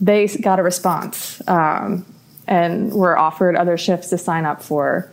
They 0.00 0.26
got 0.26 0.58
a 0.58 0.62
response 0.62 1.42
um, 1.48 2.06
and 2.46 2.92
were 2.92 3.18
offered 3.18 3.56
other 3.56 3.76
shifts 3.76 4.10
to 4.10 4.18
sign 4.18 4.44
up 4.44 4.62
for. 4.62 5.10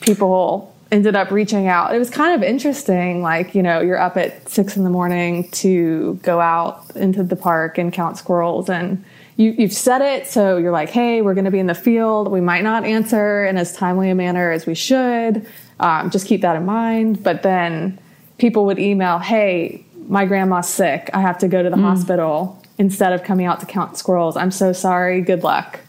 People 0.00 0.73
ended 0.94 1.16
up 1.16 1.32
reaching 1.32 1.66
out. 1.66 1.92
It 1.92 1.98
was 1.98 2.08
kind 2.08 2.34
of 2.34 2.48
interesting. 2.48 3.20
Like, 3.20 3.52
you 3.54 3.62
know, 3.62 3.80
you're 3.80 4.00
up 4.00 4.16
at 4.16 4.48
six 4.48 4.76
in 4.76 4.84
the 4.84 4.90
morning 4.90 5.50
to 5.50 6.14
go 6.22 6.40
out 6.40 6.94
into 6.94 7.24
the 7.24 7.34
park 7.34 7.78
and 7.78 7.92
count 7.92 8.16
squirrels 8.16 8.70
and 8.70 9.04
you, 9.36 9.50
you've 9.58 9.72
said 9.72 10.00
it, 10.00 10.28
so 10.28 10.58
you're 10.58 10.70
like, 10.70 10.90
hey, 10.90 11.20
we're 11.20 11.34
going 11.34 11.46
to 11.46 11.50
be 11.50 11.58
in 11.58 11.66
the 11.66 11.74
field. 11.74 12.30
We 12.30 12.40
might 12.40 12.62
not 12.62 12.84
answer 12.84 13.44
in 13.44 13.56
as 13.56 13.74
timely 13.74 14.08
a 14.08 14.14
manner 14.14 14.52
as 14.52 14.64
we 14.64 14.76
should. 14.76 15.44
Um, 15.80 16.10
just 16.10 16.28
keep 16.28 16.40
that 16.42 16.54
in 16.54 16.64
mind. 16.64 17.24
But 17.24 17.42
then 17.42 17.98
people 18.38 18.64
would 18.66 18.78
email, 18.78 19.18
hey, 19.18 19.84
my 20.06 20.24
grandma's 20.24 20.68
sick. 20.68 21.10
I 21.12 21.20
have 21.20 21.36
to 21.38 21.48
go 21.48 21.64
to 21.64 21.68
the 21.68 21.76
hospital 21.76 22.62
instead 22.78 23.12
of 23.12 23.24
coming 23.24 23.46
out 23.46 23.58
to 23.58 23.66
count 23.66 23.98
squirrels. 23.98 24.36
I'm 24.36 24.52
so 24.52 24.72
sorry. 24.72 25.20
Good 25.20 25.42
luck. 25.42 25.80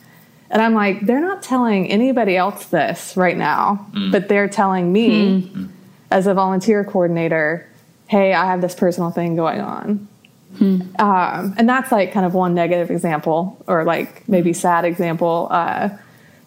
And 0.56 0.62
I'm 0.62 0.74
like, 0.74 1.02
they're 1.06 1.20
not 1.20 1.44
telling 1.44 1.92
anybody 1.92 2.38
else 2.38 2.68
this 2.68 3.18
right 3.18 3.36
now, 3.36 3.86
but 4.10 4.30
they're 4.30 4.48
telling 4.48 4.94
me 4.94 5.52
as 6.12 6.28
a 6.28 6.34
volunteer 6.34 6.86
coordinator, 6.86 7.68
hey, 8.08 8.34
I 8.34 8.46
have 8.46 8.62
this 8.62 8.74
personal 8.74 9.12
thing 9.12 9.36
going 9.36 9.60
on. 9.60 10.08
Um, 10.98 11.56
and 11.58 11.68
that's 11.68 11.92
like 11.92 12.14
kind 12.14 12.26
of 12.26 12.34
one 12.34 12.54
negative 12.54 12.90
example 12.90 13.62
or 13.68 13.84
like 13.84 14.26
maybe 14.30 14.54
sad 14.54 14.86
example. 14.86 15.50
Uh, 15.52 15.90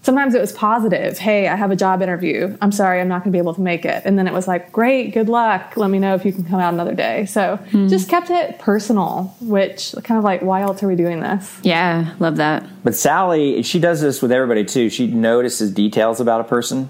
sometimes 0.09 0.35
it 0.35 0.41
was 0.41 0.53
positive. 0.53 1.19
Hey, 1.19 1.49
I 1.49 1.55
have 1.55 1.71
a 1.71 1.77
job 1.77 2.01
interview. 2.01 2.57
I'm 2.63 2.73
sorry, 2.73 2.99
I'm 2.99 3.09
not 3.09 3.25
going 3.25 3.31
to 3.31 3.37
be 3.37 3.39
able 3.39 3.53
to 3.53 3.61
make 3.61 3.85
it. 3.85 4.01
And 4.07 4.19
then 4.19 4.27
it 4.27 4.33
was 4.33 4.49
like, 4.49 4.73
great, 4.73 5.13
good 5.13 5.29
luck. 5.29 5.77
Let 5.77 5.91
me 5.91 5.99
know 5.99 6.15
if 6.15 6.25
you 6.25 6.33
can 6.33 6.45
come 6.45 6.59
out 6.61 6.73
another 6.73 6.95
day. 6.95 7.27
So 7.27 7.57
hmm. 7.57 7.89
just 7.89 8.09
kept 8.09 8.31
it 8.31 8.59
personal, 8.59 9.37
which 9.43 9.95
kind 10.05 10.17
of 10.17 10.25
like, 10.25 10.41
why 10.41 10.63
else 10.63 10.83
are 10.83 10.89
we 10.89 10.97
doing 10.97 11.21
this? 11.21 11.59
Yeah, 11.63 12.15
love 12.21 12.37
that. 12.37 12.67
But 12.83 12.97
Sally, 12.97 13.63
she 13.63 13.79
does 13.79 14.01
this 14.01 14.23
with 14.23 14.33
everybody 14.33 14.65
too. 14.65 14.89
She 14.89 15.09
notices 15.09 15.75
details 15.75 16.21
about 16.21 16.41
a 16.41 16.45
person 16.45 16.89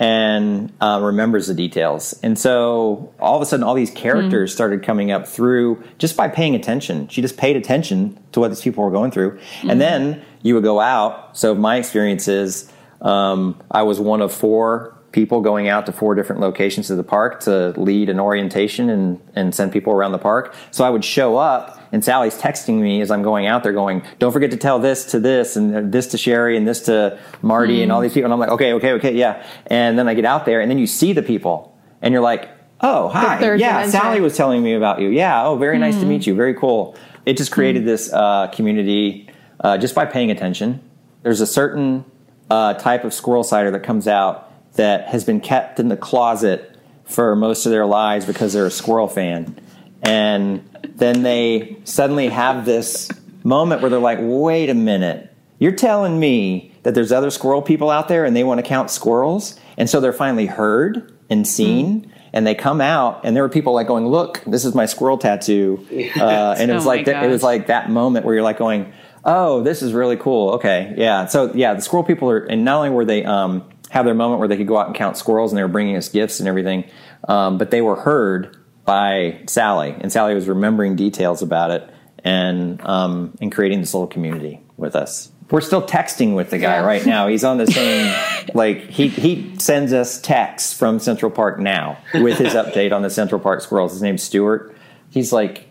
and 0.00 0.72
uh, 0.80 0.98
remembers 1.02 1.46
the 1.46 1.54
details. 1.54 2.18
And 2.22 2.38
so 2.38 3.12
all 3.20 3.36
of 3.36 3.42
a 3.42 3.46
sudden, 3.46 3.62
all 3.62 3.74
these 3.74 3.90
characters 3.90 4.50
started 4.52 4.82
coming 4.82 5.10
up 5.10 5.28
through 5.28 5.84
just 5.98 6.16
by 6.16 6.26
paying 6.26 6.54
attention. 6.54 7.06
She 7.08 7.20
just 7.20 7.36
paid 7.36 7.54
attention 7.54 8.18
to 8.32 8.40
what 8.40 8.48
these 8.48 8.62
people 8.62 8.82
were 8.82 8.90
going 8.90 9.10
through. 9.10 9.38
And 9.68 9.78
then 9.78 10.22
you 10.42 10.54
would 10.54 10.64
go 10.64 10.80
out. 10.80 11.36
So 11.36 11.54
my 11.54 11.76
experience 11.76 12.28
is 12.28 12.72
um, 13.02 13.60
I 13.70 13.82
was 13.82 14.00
one 14.00 14.22
of 14.22 14.32
four 14.32 14.96
people 15.12 15.40
going 15.40 15.68
out 15.68 15.86
to 15.86 15.92
four 15.92 16.14
different 16.14 16.40
locations 16.40 16.90
of 16.90 16.96
the 16.96 17.02
park 17.02 17.40
to 17.40 17.70
lead 17.76 18.08
an 18.08 18.20
orientation 18.20 18.88
and, 18.88 19.20
and 19.34 19.54
send 19.54 19.72
people 19.72 19.92
around 19.92 20.12
the 20.12 20.18
park. 20.18 20.54
So 20.70 20.84
I 20.84 20.90
would 20.90 21.04
show 21.04 21.36
up 21.36 21.80
and 21.92 22.04
Sally's 22.04 22.38
texting 22.38 22.80
me 22.80 23.00
as 23.00 23.10
I'm 23.10 23.22
going 23.22 23.46
out 23.46 23.64
there 23.64 23.72
going, 23.72 24.02
don't 24.20 24.32
forget 24.32 24.52
to 24.52 24.56
tell 24.56 24.78
this 24.78 25.04
to 25.06 25.18
this 25.18 25.56
and 25.56 25.92
this 25.92 26.06
to 26.08 26.18
Sherry 26.18 26.56
and 26.56 26.66
this 26.66 26.82
to 26.82 27.18
Marty 27.42 27.82
and 27.82 27.90
all 27.90 28.00
these 28.00 28.12
people. 28.12 28.26
And 28.26 28.32
I'm 28.32 28.38
like, 28.38 28.50
okay, 28.50 28.72
okay, 28.74 28.92
okay, 28.92 29.14
yeah. 29.14 29.44
And 29.66 29.98
then 29.98 30.08
I 30.08 30.14
get 30.14 30.24
out 30.24 30.44
there 30.44 30.60
and 30.60 30.70
then 30.70 30.78
you 30.78 30.86
see 30.86 31.12
the 31.12 31.22
people 31.22 31.76
and 32.00 32.12
you're 32.12 32.22
like, 32.22 32.48
oh, 32.80 33.08
hi. 33.08 33.40
Yeah, 33.40 33.56
dimension. 33.56 33.90
Sally 33.90 34.20
was 34.20 34.36
telling 34.36 34.62
me 34.62 34.74
about 34.74 35.00
you. 35.00 35.08
Yeah, 35.08 35.44
oh, 35.44 35.56
very 35.56 35.78
nice 35.78 35.98
to 35.98 36.06
meet 36.06 36.26
you. 36.26 36.34
Very 36.34 36.54
cool. 36.54 36.96
It 37.26 37.36
just 37.36 37.50
created 37.50 37.84
this 37.84 38.12
uh, 38.12 38.46
community 38.48 39.28
uh, 39.58 39.76
just 39.76 39.94
by 39.94 40.06
paying 40.06 40.30
attention. 40.30 40.80
There's 41.22 41.40
a 41.40 41.46
certain 41.46 42.04
uh, 42.48 42.74
type 42.74 43.04
of 43.04 43.12
squirrel 43.12 43.44
sighter 43.44 43.70
that 43.72 43.82
comes 43.82 44.08
out 44.08 44.49
that 44.74 45.08
has 45.08 45.24
been 45.24 45.40
kept 45.40 45.80
in 45.80 45.88
the 45.88 45.96
closet 45.96 46.76
for 47.04 47.34
most 47.34 47.66
of 47.66 47.72
their 47.72 47.86
lives 47.86 48.24
because 48.24 48.52
they're 48.52 48.66
a 48.66 48.70
squirrel 48.70 49.08
fan. 49.08 49.58
And 50.02 50.68
then 50.82 51.22
they 51.22 51.76
suddenly 51.84 52.28
have 52.28 52.64
this 52.64 53.10
moment 53.42 53.82
where 53.82 53.90
they're 53.90 53.98
like, 53.98 54.18
wait 54.20 54.70
a 54.70 54.74
minute, 54.74 55.34
you're 55.58 55.72
telling 55.72 56.18
me 56.18 56.72
that 56.82 56.94
there's 56.94 57.12
other 57.12 57.30
squirrel 57.30 57.62
people 57.62 57.90
out 57.90 58.08
there 58.08 58.24
and 58.24 58.34
they 58.34 58.44
want 58.44 58.58
to 58.58 58.66
count 58.66 58.90
squirrels? 58.90 59.58
And 59.76 59.88
so 59.90 60.00
they're 60.00 60.12
finally 60.12 60.46
heard 60.46 61.12
and 61.28 61.46
seen. 61.46 62.12
And 62.32 62.46
they 62.46 62.54
come 62.54 62.80
out, 62.80 63.22
and 63.24 63.34
there 63.34 63.42
were 63.42 63.48
people 63.48 63.74
like 63.74 63.88
going, 63.88 64.06
"Look, 64.06 64.40
this 64.46 64.64
is 64.64 64.72
my 64.72 64.86
squirrel 64.86 65.18
tattoo," 65.18 65.84
uh, 66.16 66.54
and 66.56 66.70
it 66.70 66.74
was 66.74 66.84
Oh 66.84 66.88
like 66.88 67.06
that, 67.06 67.24
it 67.24 67.28
was 67.28 67.42
like 67.42 67.66
that 67.66 67.90
moment 67.90 68.24
where 68.24 68.36
you're 68.36 68.44
like 68.44 68.56
going, 68.56 68.92
"Oh, 69.24 69.64
this 69.64 69.82
is 69.82 69.92
really 69.92 70.16
cool." 70.16 70.50
Okay, 70.50 70.94
yeah. 70.96 71.26
So 71.26 71.52
yeah, 71.54 71.74
the 71.74 71.82
squirrel 71.82 72.04
people 72.04 72.30
are, 72.30 72.38
and 72.38 72.64
not 72.64 72.76
only 72.76 72.90
were 72.90 73.04
they 73.04 73.24
um, 73.24 73.64
have 73.90 74.04
their 74.04 74.14
moment 74.14 74.38
where 74.38 74.48
they 74.48 74.56
could 74.56 74.66
go 74.66 74.78
out 74.78 74.86
and 74.86 74.96
count 74.96 75.16
squirrels, 75.16 75.52
and 75.52 75.58
they 75.58 75.62
were 75.62 75.68
bringing 75.68 75.96
us 75.96 76.08
gifts 76.08 76.40
and 76.40 76.48
everything, 76.48 76.84
um, 77.28 77.58
but 77.58 77.70
they 77.70 77.82
were 77.82 77.96
heard 77.96 78.56
by 78.84 79.40
Sally, 79.46 79.94
and 80.00 80.10
Sally 80.10 80.34
was 80.34 80.48
remembering 80.48 80.96
details 80.96 81.42
about 81.42 81.70
it 81.70 81.88
and 82.24 82.80
um, 82.86 83.34
and 83.40 83.52
creating 83.52 83.80
this 83.80 83.94
little 83.94 84.06
community 84.08 84.60
with 84.76 84.96
us. 84.96 85.30
We're 85.50 85.60
still 85.60 85.82
texting 85.82 86.36
with 86.36 86.50
the 86.50 86.58
guy 86.58 86.74
Yeah. 86.76 86.84
right 86.86 87.04
now. 87.04 87.26
He's 87.26 87.42
on 87.44 87.58
the 87.58 87.66
same 87.70 88.14
like 88.54 88.82
he 88.82 89.08
he 89.08 89.54
sends 89.58 89.92
us 89.92 90.20
texts 90.20 90.72
from 90.72 90.98
Central 91.00 91.30
Park 91.30 91.58
now 91.58 91.98
with 92.14 92.38
his 92.38 92.54
update 92.62 92.92
on 92.92 93.02
the 93.02 93.10
Central 93.10 93.40
Park 93.40 93.60
squirrels. 93.60 93.92
His 93.92 94.02
name's 94.02 94.22
Stuart. 94.22 94.76
He's 95.10 95.32
like 95.32 95.68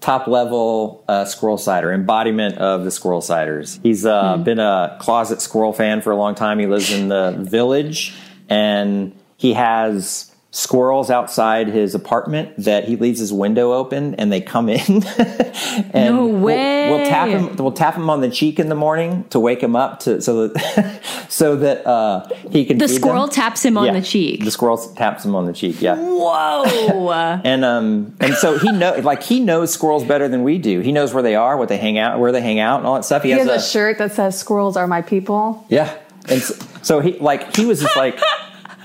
top 0.00 0.26
level 0.26 1.04
uh, 1.08 1.24
squirrel 1.24 1.58
sighter 1.58 1.92
embodiment 1.92 2.56
of 2.58 2.84
the 2.84 2.90
squirrel 2.90 3.20
sighters. 3.20 3.80
He's 3.82 4.06
uh, 4.06 4.36
been 4.38 4.58
a 4.58 4.96
closet 5.00 5.40
squirrel 5.40 5.72
fan 5.72 6.00
for 6.02 6.12
a 6.12 6.16
long 6.16 6.34
time. 6.34 6.58
He 6.58 6.66
lives 6.66 6.92
in 6.92 7.08
the 7.08 7.36
village 7.38 8.14
and 8.48 9.12
he 9.36 9.54
has 9.54 10.27
squirrels 10.50 11.10
outside 11.10 11.68
his 11.68 11.94
apartment 11.94 12.50
that 12.56 12.84
he 12.88 12.96
leaves 12.96 13.20
his 13.20 13.30
window 13.32 13.72
open 13.74 14.14
and 14.14 14.32
they 14.32 14.40
come 14.40 14.70
in. 14.70 14.80
and 15.92 16.14
No 16.16 16.26
we'll- 16.26 16.40
way. 16.40 16.88
We'll, 16.90 17.06
tap 17.06 17.28
him. 17.28 17.54
We'll 17.56 17.72
tap 17.72 17.94
him 17.96 18.08
on 18.08 18.22
the 18.22 18.30
cheek 18.30 18.58
in 18.58 18.70
the 18.70 18.74
morning 18.74 19.24
to 19.30 19.38
wake 19.38 19.62
him 19.62 19.76
up 19.76 20.00
to 20.00 20.22
so 20.22 20.48
that 20.48 21.02
so 21.28 21.56
that 21.56 21.86
uh, 21.86 22.26
he 22.50 22.64
can. 22.64 22.78
The 22.78 22.88
feed 22.88 22.94
squirrel 22.94 23.26
them. 23.26 23.34
taps 23.34 23.62
him 23.64 23.76
on 23.76 23.92
the 23.92 24.00
cheek. 24.00 24.42
The 24.44 24.50
squirrel 24.50 24.78
taps 24.78 25.22
him 25.24 25.34
on 25.34 25.44
the 25.44 25.52
cheek. 25.52 25.82
Yeah. 25.82 25.96
Whoa. 25.96 27.08
And 27.44 27.64
um 27.64 28.14
and 28.20 28.34
so 28.34 28.58
he 28.58 28.72
know 28.72 28.94
like 29.02 29.22
he 29.22 29.40
knows 29.40 29.72
squirrels 29.72 30.04
better 30.04 30.28
than 30.28 30.42
we 30.44 30.58
do. 30.58 30.80
He 30.80 30.92
knows 30.92 31.12
where 31.12 31.22
they 31.22 31.34
are, 31.34 31.56
what 31.56 31.68
they 31.68 31.76
hang 31.76 31.98
out, 31.98 32.18
where 32.18 32.32
they 32.32 32.40
hang 32.40 32.58
out, 32.58 32.78
and 32.78 32.86
all 32.86 32.94
that 32.94 33.04
stuff. 33.04 33.22
He, 33.22 33.30
He 33.30 33.38
has, 33.38 33.46
has 33.48 33.66
a 33.66 33.68
shirt 33.70 33.98
that 33.98 34.12
says 34.12 34.38
"Squirrels 34.38 34.76
are 34.76 34.86
my 34.86 35.02
people." 35.02 35.64
yeah. 35.68 35.96
And 36.28 36.40
so, 36.42 36.54
so 36.82 37.00
he 37.00 37.12
like 37.18 37.54
he 37.56 37.64
was 37.66 37.80
just 37.80 37.96
like 37.96 38.18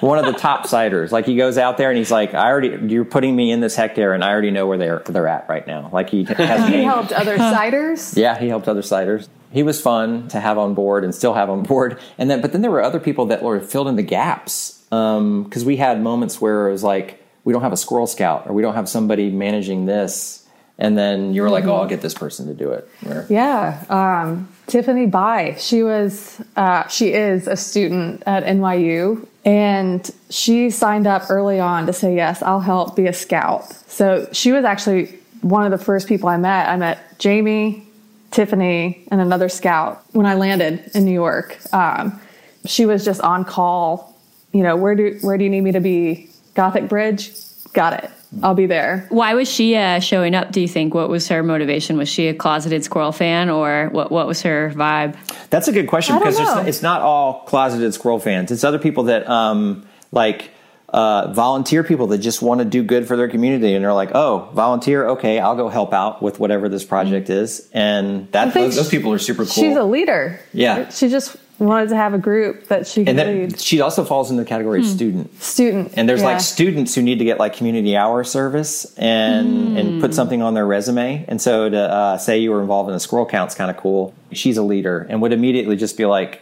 one 0.04 0.20
of 0.20 0.26
the 0.26 0.34
top 0.40 0.68
sighters. 0.68 1.12
Like 1.12 1.26
he 1.26 1.36
goes 1.36 1.58
out 1.58 1.78
there 1.78 1.90
and 1.90 1.98
he's 1.98 2.12
like, 2.12 2.34
I 2.34 2.48
already 2.50 2.94
you're 2.94 3.06
putting 3.06 3.36
me 3.36 3.52
in 3.52 3.60
this 3.62 3.76
hectare, 3.76 4.14
and 4.14 4.24
I 4.24 4.30
already 4.32 4.52
know 4.52 4.68
where 4.68 4.78
they're 4.78 5.00
they're 5.06 5.28
at 5.28 5.48
right 5.50 5.66
now. 5.66 5.90
Like 5.92 6.10
he 6.10 6.24
has 6.26 6.38
He 6.70 6.76
named- 6.78 6.86
helped 6.92 7.12
other 7.14 7.38
sighters. 7.38 8.16
yeah, 8.18 8.38
he 8.38 8.48
helped 8.50 8.68
other 8.68 8.82
sighters. 8.82 9.30
He 9.52 9.64
was 9.64 9.80
fun 9.80 10.28
to 10.30 10.40
have 10.40 10.58
on 10.58 10.74
board 10.74 11.04
and 11.04 11.14
still 11.14 11.34
have 11.36 11.50
on 11.50 11.62
board. 11.64 12.00
And 12.18 12.30
then, 12.30 12.42
but 12.42 12.54
then 12.54 12.62
there 12.62 12.72
were 12.72 12.82
other 12.82 13.00
people 13.00 13.28
that 13.28 13.44
were 13.44 13.60
filled 13.60 13.88
in 13.88 13.96
the 13.96 14.02
gaps 14.04 14.80
because 14.90 15.64
we 15.66 15.78
had 15.78 16.02
moments 16.02 16.40
where 16.42 16.68
it 16.68 16.72
was 16.72 16.84
like 16.84 17.24
we 17.44 17.54
don't 17.54 17.62
have 17.62 17.74
a 17.74 17.78
squirrel 17.78 18.08
scout 18.08 18.46
or 18.48 18.54
we 18.54 18.62
don't 18.62 18.74
have 18.76 18.88
somebody 18.90 19.30
managing 19.30 19.86
this. 19.86 20.40
and 20.80 20.98
then 20.98 21.34
you 21.36 21.44
were 21.44 21.50
like, 21.52 21.66
"Oh, 21.66 21.76
I'll 21.76 21.88
get 21.88 22.02
this 22.02 22.16
person 22.16 22.48
to 22.48 22.54
do 22.56 22.72
it." 22.72 22.90
Or- 23.06 23.26
Yeah, 23.30 23.84
um, 23.90 24.48
Tiffany 24.66 25.06
Bai. 25.06 25.56
She 25.60 25.84
was, 25.84 26.42
uh, 26.56 26.88
she 26.88 27.14
is 27.14 27.48
a 27.48 27.56
student 27.56 28.24
at 28.26 28.44
NYU, 28.46 29.28
and 29.46 30.10
she 30.30 30.70
signed 30.70 31.08
up 31.08 31.24
early 31.30 31.60
on 31.60 31.86
to 31.88 31.94
say, 31.94 32.16
"Yes, 32.16 32.42
I'll 32.42 32.62
help 32.62 32.96
be 32.96 33.08
a 33.08 33.14
scout." 33.14 33.72
So 33.88 34.28
she 34.32 34.52
was 34.52 34.66
actually 34.66 35.20
one 35.42 35.66
of 35.66 35.72
the 35.78 35.84
first 35.84 36.08
people 36.08 36.30
I 36.30 36.38
met. 36.38 36.70
I 36.70 36.78
met 36.78 37.20
Jamie, 37.20 37.86
Tiffany, 38.32 39.04
and 39.12 39.20
another 39.20 39.50
scout 39.50 40.04
when 40.12 40.26
I 40.26 40.36
landed 40.36 40.90
in 40.94 41.06
New 41.06 41.12
York. 41.12 41.58
Um, 41.74 42.20
she 42.66 42.86
was 42.86 43.04
just 43.04 43.22
on 43.22 43.44
call. 43.46 44.18
You 44.54 44.64
know, 44.64 44.76
where 44.76 44.96
do 44.96 45.18
where 45.22 45.38
do 45.38 45.44
you 45.44 45.50
need 45.50 45.62
me 45.62 45.72
to 45.74 45.82
be? 45.82 46.30
Gothic 46.54 46.88
Bridge, 46.88 47.32
got 47.74 48.04
it. 48.04 48.10
I'll 48.42 48.56
be 48.56 48.66
there. 48.66 49.06
Why 49.10 49.34
was 49.34 49.50
she 49.50 49.76
uh, 49.76 50.00
showing 50.00 50.34
up? 50.34 50.52
Do 50.52 50.62
you 50.62 50.68
think? 50.68 50.94
What 50.94 51.10
was 51.10 51.28
her 51.28 51.44
motivation? 51.44 51.98
Was 51.98 52.10
she 52.10 52.28
a 52.28 52.34
closeted 52.34 52.84
squirrel 52.84 53.12
fan, 53.12 53.50
or 53.50 53.90
what? 53.92 54.12
What 54.12 54.28
was 54.28 54.42
her 54.42 54.72
vibe? 54.76 55.16
That's 55.50 55.68
a 55.68 55.72
good 55.72 55.88
question 55.88 56.16
I 56.16 56.20
don't 56.20 56.30
because 56.30 56.40
it's 56.40 56.56
not, 56.56 56.68
it's 56.68 56.82
not 56.82 57.02
all 57.02 57.42
closeted 57.46 57.94
squirrel 57.94 58.20
fans. 58.20 58.52
It's 58.52 58.64
other 58.64 58.80
people 58.80 59.04
that 59.04 59.30
um, 59.30 59.86
like 60.12 60.52
uh, 60.90 61.34
volunteer 61.34 61.84
people 61.84 62.08
that 62.08 62.20
just 62.20 62.42
want 62.42 62.60
to 62.60 62.66
do 62.66 62.84
good 62.84 63.08
for 63.08 63.18
their 63.18 63.28
community, 63.28 63.74
and 63.74 63.84
they're 63.84 63.94
like, 63.94 64.12
"Oh, 64.14 64.50
volunteer? 64.54 65.08
Okay, 65.10 65.40
I'll 65.40 65.56
go 65.56 65.68
help 65.68 65.94
out 65.94 66.22
with 66.22 66.40
whatever 66.40 66.70
this 66.70 66.84
project 66.84 67.30
is." 67.30 67.68
And 67.74 68.32
that 68.32 68.54
those, 68.54 68.76
those 68.76 68.90
people 68.90 69.12
are 69.12 69.20
super 69.20 69.44
cool. 69.44 69.54
She's 69.54 69.76
a 69.76 69.84
leader. 69.84 70.40
Yeah. 70.54 70.90
She 70.90 71.10
just 71.10 71.36
wanted 71.64 71.90
to 71.90 71.96
have 71.96 72.14
a 72.14 72.18
group 72.18 72.68
that 72.68 72.86
she 72.88 73.06
could 73.06 73.10
and 73.10 73.18
lead. 73.18 73.52
then 73.52 73.58
she 73.60 73.82
also 73.82 74.04
falls 74.04 74.30
into 74.32 74.44
the 74.44 74.48
category 74.50 74.80
of 74.82 74.86
student. 74.86 75.42
Student. 75.42 75.94
And 75.98 76.08
there's 76.08 76.22
yeah. 76.22 76.28
like 76.28 76.42
students 76.42 76.94
who 76.96 77.02
need 77.02 77.20
to 77.20 77.26
get 77.26 77.40
like 77.40 77.56
community 77.56 77.96
hour 77.98 78.24
service 78.24 78.86
and 78.98 79.78
and 79.78 79.90
Hmm. 79.96 80.02
put 80.02 80.14
something 80.14 80.42
on 80.42 80.54
their 80.54 80.66
resume. 80.66 81.26
And 81.28 81.42
so 81.42 81.70
to 81.70 81.78
uh, 81.80 82.18
say 82.18 82.40
you 82.40 82.52
were 82.52 82.62
involved 82.62 82.90
in 82.90 82.96
a 82.96 83.00
squirrel 83.00 83.26
count's 83.26 83.56
kind 83.56 83.70
of 83.72 83.78
cool. 83.78 84.14
She's 84.32 84.58
a 84.58 84.64
leader 84.64 85.06
and 85.10 85.22
would 85.22 85.34
immediately 85.34 85.76
just 85.76 85.98
be 85.98 86.06
like, 86.06 86.42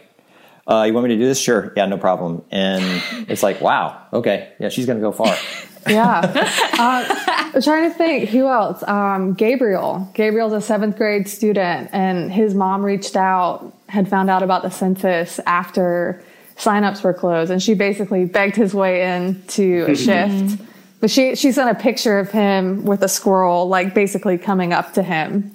uh, 0.66 0.84
"You 0.86 0.92
want 0.94 1.08
me 1.08 1.14
to 1.14 1.20
do 1.20 1.26
this? 1.26 1.40
Sure, 1.40 1.72
yeah, 1.76 1.86
no 1.86 1.98
problem." 1.98 2.42
And 2.50 3.02
it's 3.28 3.42
like, 3.42 3.60
wow, 3.60 4.00
okay, 4.12 4.52
yeah, 4.60 4.68
she's 4.68 4.86
gonna 4.86 5.00
go 5.00 5.12
far. 5.12 5.34
Yeah. 5.88 6.20
uh, 6.78 7.50
I'm 7.54 7.62
trying 7.62 7.90
to 7.90 7.96
think 7.96 8.28
who 8.30 8.46
else. 8.46 8.82
Um, 8.84 9.34
Gabriel. 9.34 10.08
Gabriel's 10.14 10.52
a 10.52 10.60
seventh 10.60 10.96
grade 10.96 11.28
student, 11.28 11.90
and 11.92 12.30
his 12.32 12.54
mom 12.54 12.82
reached 12.84 13.16
out, 13.16 13.72
had 13.88 14.08
found 14.08 14.30
out 14.30 14.42
about 14.42 14.62
the 14.62 14.70
census 14.70 15.38
after 15.46 16.22
signups 16.56 17.02
were 17.02 17.12
closed, 17.14 17.50
and 17.50 17.62
she 17.62 17.74
basically 17.74 18.24
begged 18.24 18.56
his 18.56 18.72
way 18.74 19.14
into 19.16 19.86
a 19.88 19.94
shift. 20.06 20.60
But 21.00 21.10
she 21.10 21.34
she 21.34 21.50
sent 21.50 21.68
a 21.76 21.80
picture 21.80 22.18
of 22.20 22.30
him 22.30 22.84
with 22.84 23.02
a 23.02 23.08
squirrel, 23.08 23.66
like 23.68 23.92
basically 23.94 24.38
coming 24.38 24.72
up 24.72 24.92
to 24.94 25.02
him, 25.02 25.50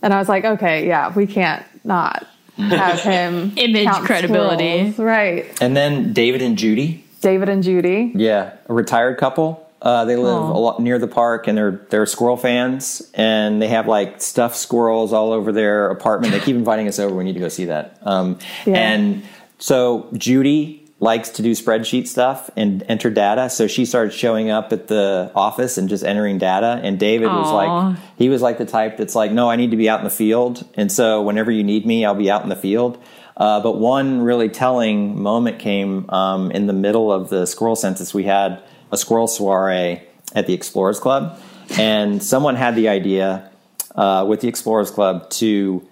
and 0.00 0.14
I 0.14 0.18
was 0.18 0.28
like, 0.28 0.44
okay, 0.44 0.86
yeah, 0.86 1.12
we 1.12 1.26
can't 1.26 1.64
not 1.82 2.24
have 2.56 3.00
him 3.14 3.52
Image 3.56 3.84
count 3.86 4.04
credibility. 4.04 4.92
squirrels. 4.92 4.98
right? 5.00 5.60
And 5.62 5.76
then 5.76 6.12
David 6.12 6.40
and 6.40 6.56
Judy, 6.56 7.04
David 7.20 7.48
and 7.48 7.64
Judy. 7.64 8.12
yeah, 8.14 8.52
a 8.68 8.72
retired 8.74 9.18
couple. 9.18 9.68
Uh, 9.82 10.04
they 10.04 10.14
live 10.14 10.42
Aw. 10.42 10.52
a 10.52 10.60
lot 10.60 10.80
near 10.80 10.96
the 11.00 11.08
park, 11.08 11.48
and 11.48 11.58
they're 11.58 11.84
they're 11.90 12.06
squirrel 12.06 12.36
fans, 12.36 13.02
and 13.14 13.60
they 13.60 13.66
have 13.66 13.88
like 13.88 14.22
stuffed 14.22 14.56
squirrels 14.56 15.12
all 15.12 15.32
over 15.32 15.50
their 15.50 15.90
apartment. 15.90 16.32
They 16.32 16.38
keep 16.38 16.54
inviting 16.54 16.86
us 16.86 17.00
over. 17.00 17.14
We 17.14 17.24
need 17.24 17.32
to 17.32 17.40
go 17.40 17.48
see 17.48 17.64
that. 17.64 17.98
Um, 18.02 18.38
Yeah. 18.64 18.76
And 18.76 19.24
so 19.58 20.08
Judy 20.12 20.78
likes 21.00 21.30
to 21.30 21.42
do 21.42 21.50
spreadsheet 21.50 22.06
stuff 22.06 22.48
and 22.56 22.84
enter 22.88 23.10
data, 23.10 23.50
so 23.50 23.66
she 23.66 23.84
started 23.84 24.12
showing 24.12 24.50
up 24.50 24.72
at 24.72 24.86
the 24.86 25.32
office 25.34 25.76
and 25.76 25.88
just 25.88 26.04
entering 26.04 26.38
data. 26.38 26.80
And 26.80 26.96
David 26.96 27.26
was 27.26 27.50
like, 27.50 27.98
he 28.16 28.28
was 28.28 28.40
like 28.40 28.58
the 28.58 28.64
type 28.64 28.98
that's 28.98 29.16
like, 29.16 29.32
no, 29.32 29.50
I 29.50 29.56
need 29.56 29.72
to 29.72 29.76
be 29.76 29.90
out 29.90 29.98
in 29.98 30.04
the 30.04 30.10
field, 30.10 30.64
and 30.74 30.92
so 30.92 31.20
whenever 31.22 31.50
you 31.50 31.64
need 31.64 31.84
me, 31.86 32.04
I'll 32.04 32.14
be 32.14 32.30
out 32.30 32.44
in 32.44 32.50
the 32.50 32.56
field. 32.56 33.02
Uh, 33.36 33.60
but 33.60 33.78
one 33.78 34.20
really 34.20 34.48
telling 34.48 35.20
moment 35.20 35.58
came 35.58 36.08
um, 36.10 36.52
in 36.52 36.68
the 36.68 36.72
middle 36.72 37.12
of 37.12 37.30
the 37.30 37.46
squirrel 37.46 37.74
census. 37.74 38.14
We 38.14 38.22
had 38.22 38.62
a 38.92 38.96
squirrel 38.96 39.26
soiree 39.26 40.02
at 40.34 40.46
the 40.46 40.54
Explorers 40.54 41.00
Club, 41.00 41.40
and 41.78 42.22
someone 42.22 42.54
had 42.54 42.76
the 42.76 42.88
idea 42.88 43.50
uh, 43.96 44.24
with 44.28 44.40
the 44.40 44.48
Explorers 44.48 44.90
Club 44.90 45.28
to 45.30 45.86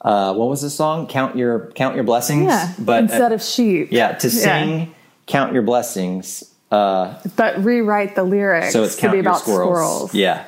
uh, 0.00 0.32
what 0.34 0.48
was 0.48 0.62
the 0.62 0.70
song? 0.70 1.06
Count 1.06 1.36
your 1.36 1.70
count 1.72 1.94
your 1.94 2.04
blessings. 2.04 2.46
Yeah. 2.46 2.72
but 2.78 3.04
instead 3.04 3.32
of 3.32 3.42
sheep. 3.42 3.88
yeah, 3.90 4.12
to 4.12 4.30
sing 4.30 4.94
"Count 5.26 5.52
Your 5.52 5.62
Blessings." 5.62 6.44
Uh, 6.70 7.18
but 7.36 7.64
rewrite 7.64 8.14
the 8.14 8.22
lyrics 8.22 8.74
so 8.74 8.82
it's 8.84 8.96
to 8.96 9.10
be 9.10 9.18
about 9.18 9.40
squirrels. 9.40 9.68
squirrels. 9.68 10.14
Yeah, 10.14 10.44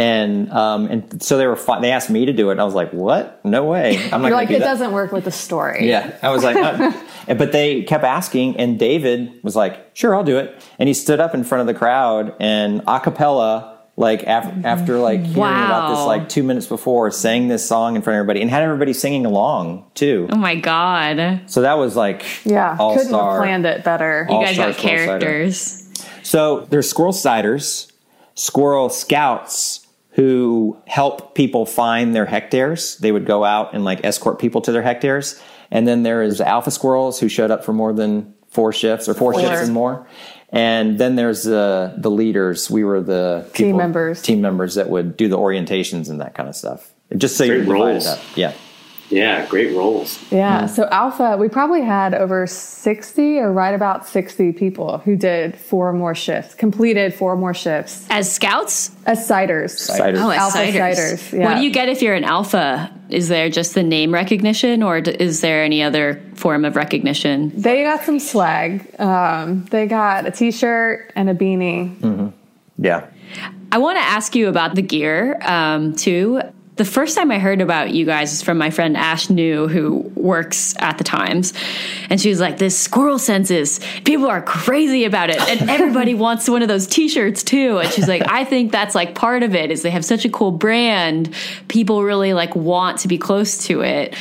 and 0.00 0.50
um, 0.52 0.86
and 0.86 1.22
so 1.22 1.36
they 1.36 1.46
were. 1.46 1.56
Fi- 1.56 1.80
they 1.80 1.90
asked 1.92 2.10
me 2.10 2.24
to 2.26 2.32
do 2.32 2.48
it, 2.48 2.52
and 2.52 2.60
I 2.60 2.64
was 2.64 2.74
like, 2.74 2.92
"What? 2.92 3.44
No 3.44 3.64
way! 3.64 3.98
I'm 4.12 4.22
not 4.22 4.28
You're 4.28 4.36
like, 4.36 4.48
do 4.48 4.54
it 4.54 4.58
that." 4.60 4.64
doesn't 4.64 4.92
work 4.92 5.12
with 5.12 5.24
the 5.24 5.30
story. 5.30 5.88
Yeah, 5.88 6.16
I 6.22 6.30
was 6.30 6.42
like, 6.42 6.56
uh, 6.56 6.92
but 7.34 7.52
they 7.52 7.82
kept 7.82 8.04
asking, 8.04 8.56
and 8.56 8.78
David 8.78 9.32
was 9.42 9.54
like, 9.56 9.90
"Sure, 9.94 10.14
I'll 10.14 10.24
do 10.24 10.38
it." 10.38 10.54
And 10.78 10.88
he 10.88 10.94
stood 10.94 11.20
up 11.20 11.34
in 11.34 11.44
front 11.44 11.60
of 11.60 11.66
the 11.66 11.74
crowd 11.74 12.34
and 12.40 12.82
a 12.86 12.98
cappella, 13.00 13.78
like 13.96 14.22
af- 14.22 14.64
after 14.64 14.98
like 14.98 15.20
hearing 15.20 15.36
about 15.64 15.90
this, 15.90 16.06
like 16.06 16.28
two 16.28 16.42
minutes 16.42 16.66
before, 16.66 17.10
sang 17.10 17.48
this 17.48 17.66
song 17.68 17.94
in 17.96 18.02
front 18.02 18.14
of 18.16 18.20
everybody, 18.20 18.40
and 18.40 18.50
had 18.50 18.62
everybody 18.62 18.92
singing 18.94 19.26
along 19.26 19.84
too. 19.94 20.28
Oh 20.32 20.36
my 20.36 20.54
god, 20.54 21.42
So 21.46 21.60
that 21.62 21.76
was 21.78 21.94
like 21.96 22.24
Yeah. 22.44 22.76
all 22.80 22.96
Couldn't 22.96 23.12
have 23.12 23.38
planned 23.42 23.66
it 23.66 23.84
better. 23.84 24.26
you 24.30 24.40
guys 24.44 24.54
star 24.54 24.68
got 24.68 24.78
squirrel 24.78 24.98
sighter. 24.98 25.18
characters. 25.20 25.76
So 26.22 26.66
there's 26.70 26.88
squirrel 26.88 27.12
sighters, 27.12 27.92
squirrel 28.34 28.88
scouts 28.88 29.79
who 30.12 30.76
help 30.86 31.34
people 31.34 31.66
find 31.66 32.14
their 32.14 32.26
hectares. 32.26 32.96
They 32.98 33.12
would 33.12 33.26
go 33.26 33.44
out 33.44 33.74
and 33.74 33.84
like 33.84 34.04
escort 34.04 34.38
people 34.38 34.60
to 34.62 34.72
their 34.72 34.82
hectares. 34.82 35.40
And 35.70 35.86
then 35.86 36.02
there 36.02 36.22
is 36.22 36.40
alpha 36.40 36.70
squirrels 36.70 37.20
who 37.20 37.28
showed 37.28 37.50
up 37.50 37.64
for 37.64 37.72
more 37.72 37.92
than 37.92 38.34
four 38.48 38.72
shifts 38.72 39.08
or 39.08 39.14
four, 39.14 39.32
Four. 39.32 39.42
shifts 39.42 39.62
and 39.66 39.72
more. 39.72 40.06
And 40.52 40.98
then 40.98 41.14
there's 41.14 41.44
the 41.44 41.94
the 41.96 42.10
leaders. 42.10 42.68
We 42.68 42.82
were 42.82 43.00
the 43.00 43.48
Team 43.54 43.76
members. 43.76 44.20
team 44.20 44.40
members 44.40 44.74
that 44.74 44.90
would 44.90 45.16
do 45.16 45.28
the 45.28 45.38
orientations 45.38 46.10
and 46.10 46.20
that 46.20 46.34
kind 46.34 46.48
of 46.48 46.56
stuff. 46.56 46.92
Just 47.16 47.36
so 47.36 47.46
Great 47.46 47.64
you're 47.64 47.66
divided 47.66 48.06
up. 48.06 48.18
Yeah. 48.36 48.52
Yeah, 49.10 49.44
great 49.46 49.76
roles. 49.76 50.18
Yeah. 50.30 50.66
So 50.66 50.88
Alpha, 50.90 51.36
we 51.36 51.48
probably 51.48 51.82
had 51.82 52.14
over 52.14 52.46
60 52.46 53.38
or 53.38 53.52
right 53.52 53.74
about 53.74 54.06
60 54.06 54.52
people 54.52 54.98
who 54.98 55.16
did 55.16 55.56
four 55.58 55.92
more 55.92 56.14
shifts, 56.14 56.54
completed 56.54 57.12
four 57.12 57.36
more 57.36 57.52
shifts 57.52 58.06
As 58.08 58.32
scouts? 58.32 58.92
as 59.06 59.26
sighters. 59.26 59.76
Sighters. 59.78 60.20
Oh, 60.20 60.30
as 60.30 60.38
Alpha 60.38 60.56
sighters. 60.58 60.96
sighters, 60.96 61.32
yeah. 61.32 61.44
What 61.44 61.56
do 61.58 61.64
you 61.64 61.70
get 61.70 61.88
if 61.88 62.00
you're 62.00 62.14
an 62.14 62.24
alpha? 62.24 62.90
Is 63.08 63.28
there 63.28 63.50
just 63.50 63.74
the 63.74 63.82
name 63.82 64.14
recognition, 64.14 64.84
or 64.84 64.98
is 64.98 65.40
there 65.40 65.64
any 65.64 65.82
other 65.82 66.22
form 66.36 66.64
of 66.64 66.76
recognition? 66.76 67.50
They 67.60 67.82
got 67.82 68.02
some 68.04 68.20
swag. 68.20 68.86
Um, 69.00 69.64
they 69.64 69.86
got 69.88 70.26
a 70.26 70.30
t-shirt 70.30 71.12
and 71.16 71.28
a 71.28 71.34
beanie. 71.34 72.32
Yeah. 72.78 73.06
I 73.72 73.78
want 73.78 73.98
to 73.98 74.02
ask 74.02 74.36
you 74.36 74.48
about 74.48 74.76
the 74.76 74.82
gear 74.82 75.38
um, 75.42 75.94
too. 75.96 76.40
The 76.80 76.86
first 76.86 77.14
time 77.14 77.30
I 77.30 77.38
heard 77.38 77.60
about 77.60 77.90
you 77.90 78.06
guys 78.06 78.32
is 78.32 78.40
from 78.40 78.56
my 78.56 78.70
friend 78.70 78.96
Ash 78.96 79.28
New, 79.28 79.68
who 79.68 79.98
works 80.14 80.74
at 80.78 80.96
the 80.96 81.04
Times, 81.04 81.52
and 82.08 82.18
she 82.18 82.30
was 82.30 82.40
like, 82.40 82.56
"This 82.56 82.74
squirrel 82.74 83.18
census, 83.18 83.80
people 84.04 84.28
are 84.28 84.40
crazy 84.40 85.04
about 85.04 85.28
it, 85.28 85.38
and 85.42 85.68
everybody 85.78 86.14
wants 86.14 86.48
one 86.48 86.62
of 86.62 86.68
those 86.68 86.86
T-shirts 86.86 87.42
too." 87.42 87.80
And 87.80 87.92
she's 87.92 88.08
like, 88.08 88.22
"I 88.26 88.46
think 88.46 88.72
that's 88.72 88.94
like 88.94 89.14
part 89.14 89.42
of 89.42 89.54
it 89.54 89.70
is 89.70 89.82
they 89.82 89.90
have 89.90 90.06
such 90.06 90.24
a 90.24 90.30
cool 90.30 90.52
brand, 90.52 91.34
people 91.68 92.02
really 92.02 92.32
like 92.32 92.56
want 92.56 93.00
to 93.00 93.08
be 93.08 93.18
close 93.18 93.58
to 93.66 93.82
it." 93.82 94.14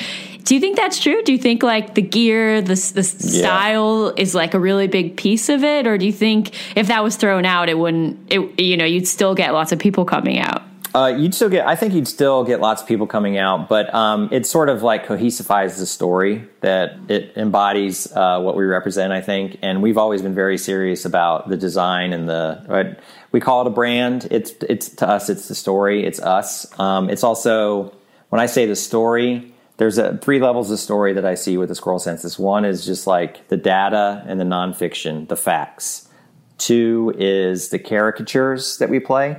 Do 0.49 0.55
you 0.55 0.61
think 0.61 0.77
that's 0.77 0.99
true? 0.99 1.21
Do 1.21 1.31
you 1.31 1.37
think 1.37 1.61
like 1.61 1.93
the 1.93 2.01
gear, 2.01 2.59
the 2.59 2.73
the 2.95 3.03
style 3.03 4.11
is 4.17 4.33
like 4.33 4.55
a 4.55 4.59
really 4.59 4.87
big 4.87 5.15
piece 5.15 5.47
of 5.47 5.63
it, 5.63 5.85
or 5.85 5.95
do 5.99 6.07
you 6.07 6.11
think 6.11 6.55
if 6.75 6.87
that 6.87 7.03
was 7.03 7.17
thrown 7.17 7.45
out, 7.45 7.69
it 7.69 7.77
wouldn't? 7.77 8.33
It 8.33 8.59
you 8.59 8.75
know 8.75 8.83
you'd 8.83 9.07
still 9.07 9.35
get 9.35 9.53
lots 9.53 9.71
of 9.71 9.77
people 9.77 10.05
coming 10.05 10.39
out. 10.39 10.63
Uh, 10.95 11.13
you'd 11.15 11.35
still 11.35 11.49
get, 11.49 11.67
I 11.67 11.75
think 11.75 11.93
you'd 11.93 12.07
still 12.07 12.43
get 12.43 12.61
lots 12.61 12.81
of 12.81 12.87
people 12.87 13.05
coming 13.05 13.37
out, 13.37 13.69
but 13.69 13.93
um, 13.93 14.27
it 14.31 14.47
sort 14.47 14.69
of 14.69 14.81
like 14.81 15.05
cohesifies 15.05 15.77
the 15.77 15.85
story 15.85 16.47
that 16.61 16.97
it 17.09 17.37
embodies 17.37 18.11
uh, 18.11 18.39
what 18.41 18.57
we 18.57 18.65
represent, 18.65 19.13
I 19.13 19.21
think. 19.21 19.59
And 19.61 19.83
we've 19.83 19.99
always 19.99 20.23
been 20.23 20.33
very 20.33 20.57
serious 20.57 21.05
about 21.05 21.47
the 21.47 21.57
design 21.57 22.11
and 22.11 22.27
the, 22.27 22.65
right? 22.67 22.99
we 23.31 23.39
call 23.39 23.61
it 23.61 23.67
a 23.67 23.69
brand. 23.69 24.27
It's, 24.31 24.51
it's 24.67 24.89
to 24.95 25.07
us, 25.07 25.29
it's 25.29 25.47
the 25.47 25.53
story, 25.53 26.07
it's 26.07 26.19
us. 26.19 26.65
Um, 26.79 27.11
it's 27.11 27.23
also, 27.23 27.93
when 28.29 28.41
I 28.41 28.47
say 28.47 28.65
the 28.65 28.75
story, 28.75 29.53
there's 29.79 29.97
a, 29.97 30.17
three 30.19 30.39
levels 30.39 30.69
of 30.69 30.77
story 30.77 31.13
that 31.13 31.25
I 31.25 31.33
see 31.33 31.57
with 31.57 31.69
the 31.69 31.75
squirrel 31.75 31.99
census. 31.99 32.37
One 32.37 32.63
is 32.63 32.85
just 32.85 33.07
like 33.07 33.47
the 33.47 33.57
data 33.57 34.23
and 34.27 34.39
the 34.39 34.45
nonfiction, 34.45 35.27
the 35.27 35.35
facts. 35.35 36.07
Two 36.59 37.13
is 37.17 37.69
the 37.69 37.79
caricatures 37.79 38.77
that 38.77 38.89
we 38.89 38.99
play 38.99 39.37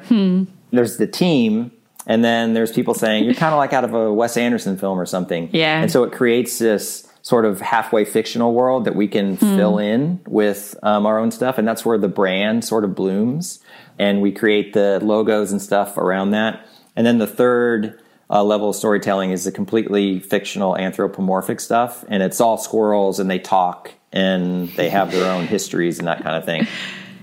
there's 0.73 0.97
the 0.97 1.07
team 1.07 1.71
and 2.07 2.25
then 2.25 2.55
there's 2.55 2.73
people 2.73 2.95
saying 2.95 3.25
you're 3.25 3.35
kind 3.35 3.53
of 3.53 3.59
like 3.59 3.73
out 3.73 3.85
of 3.85 3.95
a 3.95 4.13
Wes 4.13 4.37
Anderson 4.37 4.77
film 4.77 4.99
or 4.99 5.07
something. 5.07 5.51
Yeah. 5.53 5.83
And 5.83 5.91
so 5.91 6.03
it 6.03 6.13
creates 6.13 6.59
this 6.59 7.07
sort 7.23 7.45
of 7.45 7.61
halfway 7.61 8.05
fictional 8.05 8.55
world 8.55 8.87
that 8.87 8.95
we 8.95 9.07
can 9.07 9.37
fill 9.37 9.79
in 9.79 10.21
with 10.27 10.75
um, 10.83 11.05
our 11.05 11.19
own 11.19 11.31
stuff, 11.31 11.59
and 11.59 11.69
that's 11.69 11.85
where 11.85 11.99
the 11.99 12.09
brand 12.09 12.65
sort 12.65 12.83
of 12.85 12.95
blooms, 12.95 13.61
and 13.99 14.23
we 14.23 14.33
create 14.33 14.73
the 14.73 14.99
logos 15.03 15.53
and 15.53 15.61
stuff 15.61 15.99
around 15.99 16.31
that. 16.31 16.67
And 16.97 17.07
then 17.07 17.19
the 17.19 17.27
third 17.27 18.01
uh, 18.31 18.45
level 18.45 18.71
of 18.71 18.77
storytelling 18.77 19.33
is 19.33 19.45
the 19.45 19.53
completely 19.53 20.21
fictional 20.21 20.77
anthropomorphic 20.77 21.61
stuff, 21.61 22.05
and 22.09 22.23
it's 22.23 22.41
all 22.41 22.57
squirrels 22.57 23.19
and 23.19 23.29
they 23.29 23.39
talk 23.39 23.93
and 24.13 24.69
they 24.71 24.89
have 24.89 25.11
their 25.11 25.31
own 25.33 25.47
histories 25.49 25.99
and 25.99 26.07
that 26.07 26.23
kind 26.23 26.37
of 26.37 26.45
thing. 26.45 26.67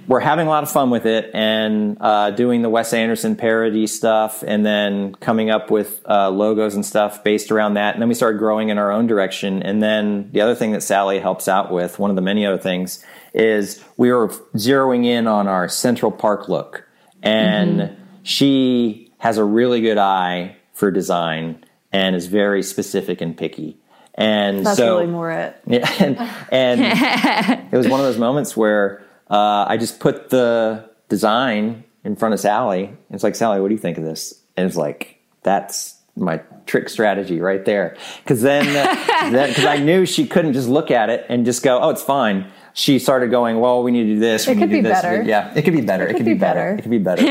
We're 0.07 0.21
having 0.21 0.47
a 0.47 0.49
lot 0.49 0.63
of 0.63 0.71
fun 0.71 0.89
with 0.89 1.05
it 1.05 1.31
and 1.33 1.97
uh, 1.99 2.31
doing 2.31 2.61
the 2.61 2.69
Wes 2.69 2.93
Anderson 2.93 3.35
parody 3.35 3.87
stuff, 3.87 4.41
and 4.45 4.65
then 4.65 5.15
coming 5.15 5.49
up 5.49 5.69
with 5.69 6.01
uh, 6.07 6.29
logos 6.29 6.75
and 6.75 6.85
stuff 6.85 7.25
based 7.25 7.51
around 7.51 7.73
that. 7.73 7.93
And 7.93 8.01
then 8.01 8.07
we 8.07 8.15
started 8.15 8.37
growing 8.37 8.69
in 8.69 8.77
our 8.77 8.89
own 8.89 9.07
direction. 9.07 9.61
And 9.63 9.83
then 9.83 10.29
the 10.31 10.39
other 10.39 10.55
thing 10.55 10.71
that 10.71 10.81
Sally 10.81 11.19
helps 11.19 11.49
out 11.49 11.73
with, 11.73 11.99
one 11.99 12.09
of 12.09 12.15
the 12.15 12.21
many 12.21 12.45
other 12.45 12.57
things, 12.57 13.03
is 13.33 13.83
we 13.97 14.09
were 14.09 14.29
zeroing 14.55 15.05
in 15.05 15.27
on 15.27 15.47
our 15.47 15.67
Central 15.67 16.11
Park 16.11 16.47
look, 16.47 16.87
and 17.21 17.79
mm-hmm. 17.79 18.03
she 18.23 19.11
has 19.17 19.37
a 19.37 19.43
really 19.43 19.81
good 19.81 19.97
eye 19.97 20.56
for 20.77 20.91
design 20.91 21.65
and 21.91 22.15
is 22.15 22.27
very 22.27 22.61
specific 22.61 23.19
and 23.19 23.35
picky. 23.35 23.79
And 24.13 24.63
that's 24.63 24.77
so, 24.77 24.97
really 24.99 25.11
more 25.11 25.31
it. 25.31 25.59
Yeah, 25.67 25.91
and, 25.99 26.17
and 26.51 27.67
it 27.73 27.75
was 27.75 27.87
one 27.87 27.99
of 27.99 28.05
those 28.05 28.19
moments 28.19 28.55
where 28.55 29.03
uh, 29.29 29.65
I 29.67 29.77
just 29.77 29.99
put 29.99 30.29
the 30.29 30.87
design 31.09 31.83
in 32.03 32.15
front 32.15 32.35
of 32.35 32.39
Sally. 32.39 32.93
It's 33.09 33.23
like, 33.23 33.35
Sally, 33.35 33.59
what 33.59 33.69
do 33.69 33.73
you 33.73 33.79
think 33.79 33.97
of 33.97 34.03
this? 34.03 34.39
And 34.55 34.67
it's 34.67 34.75
like, 34.75 35.19
that's 35.41 35.95
my 36.15 36.41
trick 36.67 36.89
strategy 36.89 37.41
right 37.41 37.65
there. 37.65 37.97
Because 38.23 38.43
then, 38.43 38.65
because 38.65 39.65
uh, 39.65 39.69
I 39.69 39.77
knew 39.79 40.05
she 40.05 40.27
couldn't 40.27 40.53
just 40.53 40.69
look 40.69 40.91
at 40.91 41.09
it 41.09 41.25
and 41.27 41.43
just 41.43 41.63
go, 41.63 41.79
oh, 41.79 41.89
it's 41.89 42.03
fine. 42.03 42.51
She 42.73 42.99
started 42.99 43.31
going, 43.31 43.59
well, 43.59 43.81
we 43.81 43.89
need 43.89 44.03
to 44.03 44.13
do 44.13 44.19
this. 44.19 44.47
It 44.47 44.59
could 44.59 44.69
be 44.69 44.81
this. 44.81 45.01
better. 45.01 45.23
Yeah, 45.23 45.51
it 45.55 45.63
could 45.63 45.73
be 45.73 45.81
better. 45.81 46.05
It, 46.05 46.11
it 46.11 46.17
could, 46.17 46.25
be, 46.25 46.33
be 46.33 46.39
better. 46.39 46.59
better. 46.59 46.75
It 46.75 46.81
could 46.83 46.91
be 46.91 46.99
better. 46.99 47.21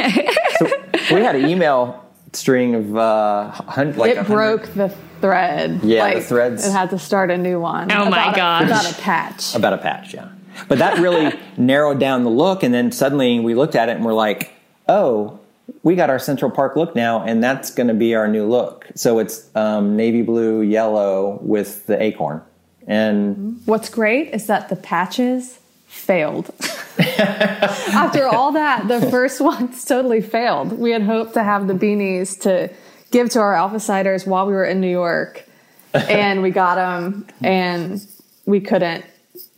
so 1.06 1.14
we 1.14 1.22
had 1.22 1.36
an 1.36 1.48
email 1.48 2.05
string 2.36 2.74
of 2.74 2.96
uh, 2.96 3.50
hundred, 3.50 3.96
like 3.96 4.16
it 4.16 4.26
broke 4.26 4.66
the 4.74 4.88
thread. 5.20 5.80
Yeah, 5.82 6.02
like, 6.02 6.16
the 6.16 6.22
threads. 6.22 6.66
It 6.66 6.72
had 6.72 6.90
to 6.90 6.98
start 6.98 7.30
a 7.30 7.38
new 7.38 7.60
one. 7.60 7.90
Oh 7.90 8.08
my 8.10 8.34
god! 8.34 8.64
About 8.64 8.90
a 8.90 8.94
patch. 8.94 9.54
About 9.54 9.72
a 9.72 9.78
patch, 9.78 10.14
yeah. 10.14 10.28
But 10.68 10.78
that 10.78 10.98
really 10.98 11.38
narrowed 11.56 11.98
down 11.98 12.24
the 12.24 12.30
look, 12.30 12.62
and 12.62 12.72
then 12.72 12.92
suddenly 12.92 13.40
we 13.40 13.54
looked 13.54 13.74
at 13.74 13.88
it 13.88 13.96
and 13.96 14.04
we're 14.04 14.14
like, 14.14 14.52
oh, 14.88 15.38
we 15.82 15.94
got 15.94 16.10
our 16.10 16.18
Central 16.18 16.50
Park 16.50 16.76
look 16.76 16.94
now, 16.94 17.22
and 17.22 17.42
that's 17.42 17.70
going 17.70 17.88
to 17.88 17.94
be 17.94 18.14
our 18.14 18.28
new 18.28 18.46
look. 18.46 18.86
So 18.94 19.18
it's 19.18 19.48
um, 19.54 19.96
navy 19.96 20.22
blue, 20.22 20.62
yellow 20.62 21.38
with 21.42 21.86
the 21.86 22.00
acorn. 22.00 22.42
And 22.86 23.60
what's 23.64 23.88
great 23.88 24.32
is 24.32 24.46
that 24.46 24.68
the 24.68 24.76
patches 24.76 25.58
failed. 25.86 26.50
After 27.18 28.26
all 28.26 28.52
that, 28.52 28.88
the 28.88 29.10
first 29.10 29.40
ones 29.40 29.84
totally 29.84 30.20
failed. 30.20 30.72
We 30.72 30.90
had 30.90 31.02
hoped 31.02 31.34
to 31.34 31.42
have 31.42 31.66
the 31.66 31.74
beanies 31.74 32.40
to 32.42 32.70
give 33.10 33.30
to 33.30 33.40
our 33.40 33.54
alpha 33.54 33.80
sighters 33.80 34.26
while 34.26 34.46
we 34.46 34.52
were 34.52 34.64
in 34.64 34.80
New 34.80 34.90
York, 34.90 35.44
and 35.92 36.42
we 36.42 36.50
got 36.50 36.76
them, 36.76 37.26
and 37.42 38.06
we 38.46 38.60
couldn't 38.60 39.04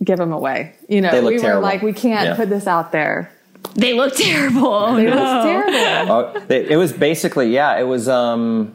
give 0.03 0.19
them 0.19 0.33
away. 0.33 0.75
You 0.89 1.01
know, 1.01 1.11
we 1.25 1.39
terrible. 1.39 1.61
were 1.61 1.63
like, 1.63 1.83
we 1.83 1.93
can't 1.93 2.31
yeah. 2.31 2.37
put 2.37 2.49
this 2.49 2.67
out 2.67 2.93
there. 2.93 3.33
They 3.75 3.95
look 3.95 4.15
terrible. 4.17 4.95
They 4.95 5.05
no. 5.05 5.15
look 5.15 5.45
terrible. 5.45 6.13
Oh, 6.13 6.47
it 6.49 6.77
was 6.77 6.93
basically, 6.93 7.53
yeah, 7.53 7.79
it 7.79 7.85
was. 7.85 8.09
um 8.09 8.75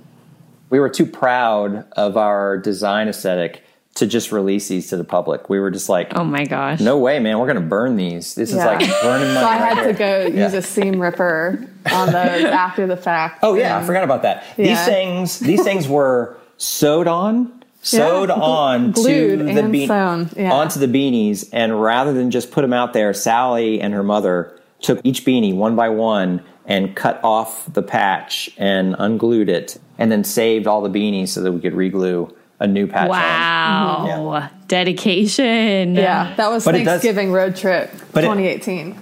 We 0.70 0.80
were 0.80 0.90
too 0.90 1.06
proud 1.06 1.86
of 1.94 2.18
our 2.18 2.58
design 2.58 3.08
aesthetic 3.08 3.64
to 3.96 4.08
just 4.08 4.32
release 4.32 4.68
these 4.68 4.90
to 4.90 4.98
the 4.98 5.04
public. 5.04 5.50
We 5.50 5.60
were 5.60 5.70
just 5.70 5.88
like, 5.88 6.16
oh 6.16 6.24
my 6.24 6.46
gosh, 6.46 6.80
no 6.80 6.98
way, 6.98 7.20
man, 7.20 7.38
we're 7.40 7.46
going 7.46 7.62
to 7.62 7.68
burn 7.68 7.96
these. 7.96 8.36
This 8.36 8.52
yeah. 8.52 8.58
is 8.58 8.66
like 8.66 9.02
burning 9.02 9.34
money. 9.34 9.40
so 9.40 9.46
I 9.46 9.56
had 9.58 9.78
right 9.78 9.88
to 9.88 9.94
go 9.94 10.22
yeah. 10.28 10.46
use 10.46 10.54
a 10.54 10.62
seam 10.62 11.00
ripper 11.00 11.68
on 11.92 12.08
those 12.08 12.46
after 12.46 12.88
the 12.88 12.98
fact. 12.98 13.40
Oh 13.44 13.54
yeah, 13.56 13.78
I 13.78 13.84
forgot 13.84 14.04
about 14.04 14.24
that. 14.24 14.46
Yeah. 14.58 14.68
These 14.68 14.86
things, 14.86 15.40
these 15.40 15.64
things 15.64 15.88
were 15.88 16.38
sewed 16.58 17.08
on, 17.08 17.64
sewed 17.82 18.30
yeah, 18.30 18.36
on 18.36 18.94
to 18.94 19.38
the 19.38 19.70
be- 19.70 19.90
onto 19.90 20.80
the 20.80 20.88
beanies, 20.88 21.50
and 21.54 21.82
rather 21.82 22.14
than 22.14 22.32
just 22.32 22.52
put 22.52 22.62
them 22.62 22.74
out 22.74 22.94
there, 22.94 23.14
Sally 23.14 23.80
and 23.80 23.94
her 23.94 24.04
mother 24.04 24.60
took 24.82 25.00
each 25.04 25.24
beanie 25.24 25.56
one 25.56 25.76
by 25.76 25.90
one 25.90 26.44
and 26.66 26.96
cut 26.96 27.20
off 27.24 27.72
the 27.74 27.84
patch 27.84 28.50
and 28.58 28.96
unglued 28.98 29.50
it, 29.50 29.78
and 30.00 30.12
then 30.12 30.24
saved 30.24 30.66
all 30.66 30.82
the 30.82 30.90
beanies 30.90 31.30
so 31.30 31.42
that 31.42 31.52
we 31.52 31.62
could 31.62 31.74
reglue 31.74 32.34
a 32.64 32.68
new 32.68 32.88
patch. 32.88 33.10
Wow. 33.10 34.06
Yeah. 34.08 34.50
Dedication. 34.68 35.96
Yeah, 35.96 36.34
that 36.36 36.50
was 36.50 36.66
but 36.66 36.76
Thanksgiving 36.76 37.28
does, 37.28 37.36
road 37.36 37.56
trip 37.58 37.92
2018. 37.92 38.98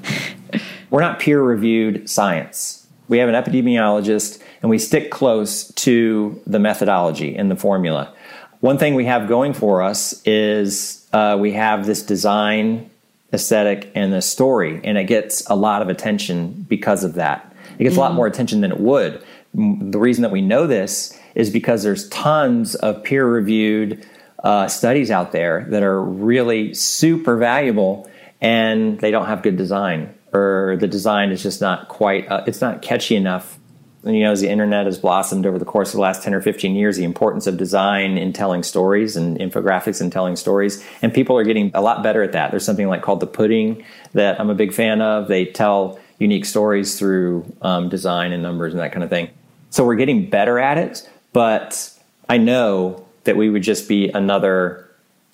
It, 0.52 0.62
we're 0.90 1.02
not 1.02 1.20
peer 1.20 1.42
reviewed 1.42 2.10
science. 2.10 2.86
We 3.08 3.20
have 3.20 3.30
an 3.30 3.36
epidemiologist 3.36 4.42
and 4.62 4.70
we 4.70 4.80
stick 4.80 5.12
close 5.12 5.72
to 5.74 6.42
the 6.46 6.60
methodology 6.60 7.36
and 7.36 7.50
the 7.50 7.56
formula. 7.56 8.14
One 8.62 8.78
thing 8.78 8.96
we 8.96 9.06
have 9.06 9.28
going 9.28 9.54
for 9.54 9.82
us 9.82 10.22
is 10.26 11.08
uh, 11.14 11.38
we 11.40 11.54
have 11.54 11.86
this 11.86 12.04
design 12.04 12.90
aesthetic 13.34 13.92
and 13.96 14.12
the 14.12 14.22
story, 14.22 14.82
and 14.84 14.98
it 14.98 15.06
gets 15.06 15.48
a 15.50 15.56
lot 15.56 15.82
of 15.82 15.90
attention 15.90 16.66
because 16.68 17.04
of 17.04 17.14
that. 17.14 17.56
It 17.80 17.84
gets 17.84 17.96
mm. 17.96 18.00
a 18.00 18.02
lot 18.02 18.08
mm-hmm. 18.10 18.18
more 18.18 18.28
attention 18.28 18.62
than 18.62 18.72
it 18.72 18.80
would. 18.80 19.24
The 19.54 20.00
reason 20.00 20.24
that 20.24 20.32
we 20.32 20.42
know 20.42 20.68
this 20.68 21.18
is 21.36 21.50
because 21.50 21.84
there's 21.84 22.08
tons 22.10 22.76
of 22.76 23.04
peer 23.04 23.26
reviewed 23.26 24.06
uh, 24.44 24.68
studies 24.68 25.12
out 25.12 25.32
there 25.32 25.66
that 25.70 25.84
are 25.84 26.02
really 26.02 26.74
super 26.74 27.38
valuable 27.38 28.10
and 28.42 29.00
they 29.00 29.12
don't 29.12 29.28
have 29.28 29.44
good 29.44 29.56
design 29.56 30.14
or 30.34 30.78
the 30.80 30.88
design 30.88 31.32
is 31.32 31.44
just 31.44 31.62
not 31.62 31.88
quite 31.88 32.30
uh, 32.30 32.44
it's 32.48 32.62
not 32.62 32.82
catchy 32.82 33.16
enough. 33.16 33.58
And, 34.04 34.16
you 34.16 34.24
know 34.24 34.32
as 34.32 34.42
the 34.42 34.50
internet 34.50 34.88
has 34.88 34.98
blossomed 34.98 35.46
over 35.46 35.60
the 35.60 35.66
course 35.66 35.90
of 35.90 35.94
the 35.94 36.02
last 36.02 36.24
10 36.24 36.34
or 36.34 36.42
15 36.42 36.74
years 36.74 36.98
the 36.98 37.04
importance 37.04 37.46
of 37.46 37.58
design 37.58 38.18
in 38.18 38.34
telling 38.34 38.64
stories 38.64 39.16
and 39.16 39.38
infographics 39.38 40.02
and 40.02 40.12
telling 40.12 40.36
stories 40.36 40.84
and 41.04 41.14
people 41.14 41.38
are 41.38 41.44
getting 41.44 41.70
a 41.76 41.82
lot 41.82 42.02
better 42.02 42.24
at 42.24 42.32
that. 42.32 42.50
There's 42.50 42.66
something 42.66 42.88
like 42.88 43.04
called 43.04 43.20
the 43.20 43.28
pudding 43.28 43.84
that 44.14 44.40
i'm 44.40 44.50
a 44.50 44.56
big 44.56 44.74
fan 44.74 45.02
of. 45.02 45.28
They 45.28 45.46
tell 45.46 46.00
unique 46.18 46.46
stories 46.46 46.98
through 46.98 47.46
um, 47.62 47.90
design 47.90 48.32
and 48.32 48.42
numbers 48.42 48.74
and 48.74 48.82
that 48.82 48.92
kind 48.92 49.04
of 49.04 49.10
thing. 49.10 49.30
So 49.70 49.86
we're 49.86 49.96
getting 49.96 50.30
better 50.30 50.58
at 50.60 50.78
it 50.78 51.08
but 51.34 51.92
I 52.30 52.38
know 52.38 53.06
that 53.24 53.38
we 53.38 53.50
would 53.50 53.64
just 53.64 53.88
be 53.88 54.10
another 54.10 54.90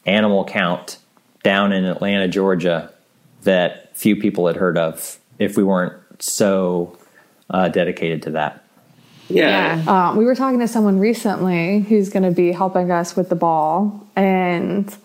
animal 0.06 0.45
count 0.45 0.98
down 1.43 1.72
in 1.72 1.86
Atlanta, 1.86 2.28
Georgia, 2.28 2.91
that 3.43 3.95
few 3.95 4.16
people 4.16 4.48
had 4.48 4.56
heard 4.56 4.78
of 4.78 5.18
if 5.39 5.58
we 5.58 5.64
weren't 5.64 5.93
so 6.20 6.98
uh, 7.50 7.70
dedicated 7.70 8.22
to 8.24 8.32
that. 8.32 8.64
Yeah. 9.30 9.82
yeah. 9.84 10.10
Uh, 10.10 10.16
we 10.16 10.26
were 10.26 10.36
talking 10.36 10.60
to 10.60 10.68
someone 10.68 11.00
recently 11.00 11.82
who's 11.82 12.10
going 12.10 12.24
to 12.24 12.32
be 12.32 12.52
helping 12.52 12.91
us 12.91 13.16
with 13.16 13.30
the 13.30 13.36
ball 13.36 14.08
and 14.16 14.95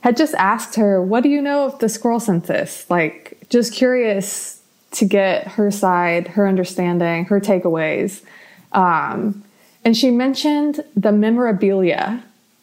had 0.00 0.16
just 0.16 0.34
asked 0.34 0.76
her, 0.76 1.02
What 1.02 1.22
do 1.22 1.28
you 1.28 1.42
know 1.42 1.66
of 1.66 1.78
the 1.78 1.88
squirrel 1.88 2.20
census? 2.20 2.88
Like, 2.88 3.38
just 3.48 3.74
curious 3.74 4.62
to 4.92 5.04
get 5.04 5.46
her 5.48 5.70
side, 5.70 6.28
her 6.28 6.48
understanding, 6.48 7.26
her 7.26 7.40
takeaways. 7.40 8.22
Um, 8.72 9.44
and 9.86 9.96
she 9.96 10.10
mentioned 10.10 10.82
the 10.96 11.12
memorabilia 11.12 12.20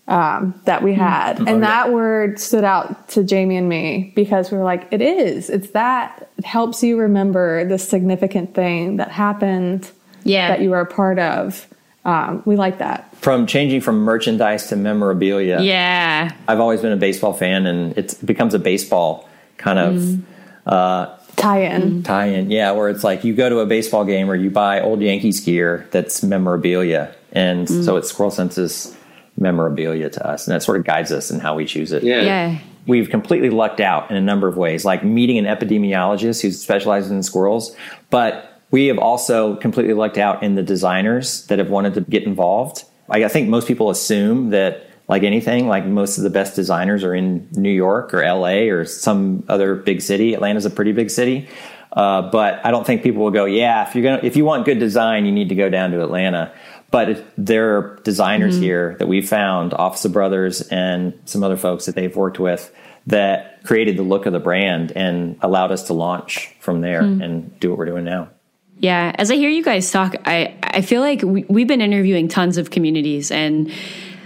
um, 0.09 0.59
that 0.65 0.83
we 0.83 0.93
hmm. 0.93 0.99
had. 0.99 1.39
Oh, 1.39 1.45
and 1.47 1.63
that 1.63 1.93
word 1.93 2.37
stood 2.37 2.65
out 2.65 3.07
to 3.09 3.23
Jamie 3.23 3.55
and 3.55 3.69
me 3.69 4.11
because 4.13 4.51
we 4.51 4.57
were 4.57 4.65
like, 4.65 4.89
it 4.91 5.01
is. 5.01 5.49
It's 5.49 5.69
that. 5.69 6.29
It 6.37 6.43
helps 6.43 6.83
you 6.83 6.99
remember 6.99 7.63
the 7.63 7.79
significant 7.79 8.53
thing 8.53 8.97
that 8.97 9.09
happened 9.09 9.89
yeah. 10.25 10.49
that 10.49 10.59
you 10.59 10.71
were 10.71 10.81
a 10.81 10.85
part 10.85 11.17
of. 11.17 11.65
Um, 12.03 12.43
we 12.43 12.57
like 12.57 12.79
that. 12.79 13.15
From 13.15 13.47
changing 13.47 13.79
from 13.79 13.99
merchandise 13.99 14.67
to 14.67 14.75
memorabilia. 14.75 15.61
Yeah. 15.61 16.29
I've 16.49 16.59
always 16.59 16.81
been 16.81 16.91
a 16.91 16.97
baseball 16.97 17.31
fan, 17.31 17.65
and 17.65 17.97
it 17.97 18.19
becomes 18.25 18.53
a 18.53 18.59
baseball 18.59 19.29
kind 19.55 19.79
of. 19.79 19.95
Mm. 19.95 20.21
Uh, 20.65 21.17
tie-in 21.35 21.81
mm-hmm. 21.81 22.01
tie-in 22.03 22.51
yeah 22.51 22.71
where 22.71 22.89
it's 22.89 23.03
like 23.03 23.23
you 23.23 23.33
go 23.33 23.49
to 23.49 23.59
a 23.59 23.65
baseball 23.65 24.05
game 24.05 24.29
or 24.29 24.35
you 24.35 24.49
buy 24.49 24.81
old 24.81 25.01
yankees 25.01 25.39
gear 25.39 25.87
that's 25.91 26.23
memorabilia 26.23 27.13
and 27.31 27.67
mm. 27.67 27.83
so 27.83 27.97
it's 27.97 28.09
squirrel 28.09 28.31
census 28.31 28.95
memorabilia 29.37 30.09
to 30.09 30.25
us 30.25 30.47
and 30.47 30.53
that 30.53 30.61
sort 30.61 30.77
of 30.77 30.85
guides 30.85 31.11
us 31.11 31.31
in 31.31 31.39
how 31.39 31.55
we 31.55 31.65
choose 31.65 31.91
it 31.91 32.03
yeah. 32.03 32.21
yeah 32.21 32.59
we've 32.85 33.09
completely 33.09 33.49
lucked 33.49 33.79
out 33.79 34.09
in 34.11 34.17
a 34.17 34.21
number 34.21 34.47
of 34.47 34.57
ways 34.57 34.85
like 34.85 35.03
meeting 35.03 35.37
an 35.37 35.45
epidemiologist 35.45 36.41
who 36.41 36.51
specializes 36.51 37.11
in 37.11 37.23
squirrels 37.23 37.75
but 38.09 38.61
we 38.71 38.87
have 38.87 38.97
also 38.97 39.55
completely 39.57 39.93
lucked 39.93 40.17
out 40.17 40.41
in 40.43 40.55
the 40.55 40.63
designers 40.63 41.45
that 41.47 41.59
have 41.59 41.69
wanted 41.69 41.93
to 41.93 42.01
get 42.01 42.23
involved 42.23 42.83
i 43.09 43.27
think 43.27 43.49
most 43.49 43.67
people 43.67 43.89
assume 43.89 44.51
that 44.51 44.87
like 45.07 45.23
anything, 45.23 45.67
like 45.67 45.85
most 45.85 46.17
of 46.17 46.23
the 46.23 46.29
best 46.29 46.55
designers 46.55 47.03
are 47.03 47.13
in 47.13 47.47
New 47.51 47.71
York 47.71 48.13
or 48.13 48.23
LA 48.23 48.69
or 48.71 48.85
some 48.85 49.43
other 49.49 49.75
big 49.75 50.01
city. 50.01 50.33
Atlanta's 50.33 50.65
a 50.65 50.69
pretty 50.69 50.91
big 50.91 51.09
city. 51.09 51.49
Uh, 51.91 52.23
but 52.31 52.65
I 52.65 52.71
don't 52.71 52.85
think 52.87 53.03
people 53.03 53.23
will 53.23 53.31
go, 53.31 53.45
yeah, 53.45 53.87
if 53.87 53.93
you're 53.93 54.03
gonna, 54.03 54.21
if 54.23 54.35
you 54.35 54.45
want 54.45 54.65
good 54.65 54.79
design, 54.79 55.25
you 55.25 55.31
need 55.31 55.49
to 55.49 55.55
go 55.55 55.69
down 55.69 55.91
to 55.91 56.01
Atlanta. 56.01 56.51
But 56.89 57.25
there 57.37 57.77
are 57.77 57.99
designers 58.03 58.55
mm-hmm. 58.55 58.63
here 58.63 58.95
that 58.99 59.07
we 59.07 59.21
found, 59.21 59.73
Office 59.73 60.05
of 60.05 60.13
Brothers 60.13 60.61
and 60.61 61.19
some 61.25 61.43
other 61.43 61.57
folks 61.57 61.85
that 61.85 61.95
they've 61.95 62.15
worked 62.15 62.39
with 62.39 62.73
that 63.07 63.63
created 63.63 63.97
the 63.97 64.03
look 64.03 64.25
of 64.25 64.33
the 64.33 64.39
brand 64.39 64.91
and 64.95 65.37
allowed 65.41 65.71
us 65.71 65.83
to 65.83 65.93
launch 65.93 66.55
from 66.59 66.81
there 66.81 67.01
mm-hmm. 67.01 67.21
and 67.21 67.59
do 67.59 67.69
what 67.69 67.77
we're 67.77 67.85
doing 67.85 68.05
now. 68.05 68.29
Yeah, 68.77 69.15
as 69.17 69.31
I 69.31 69.35
hear 69.35 69.49
you 69.49 69.63
guys 69.63 69.89
talk, 69.91 70.15
I, 70.25 70.55
I 70.61 70.81
feel 70.81 71.01
like 71.01 71.21
we, 71.21 71.45
we've 71.47 71.67
been 71.67 71.81
interviewing 71.81 72.27
tons 72.27 72.57
of 72.57 72.69
communities, 72.69 73.31
and 73.31 73.71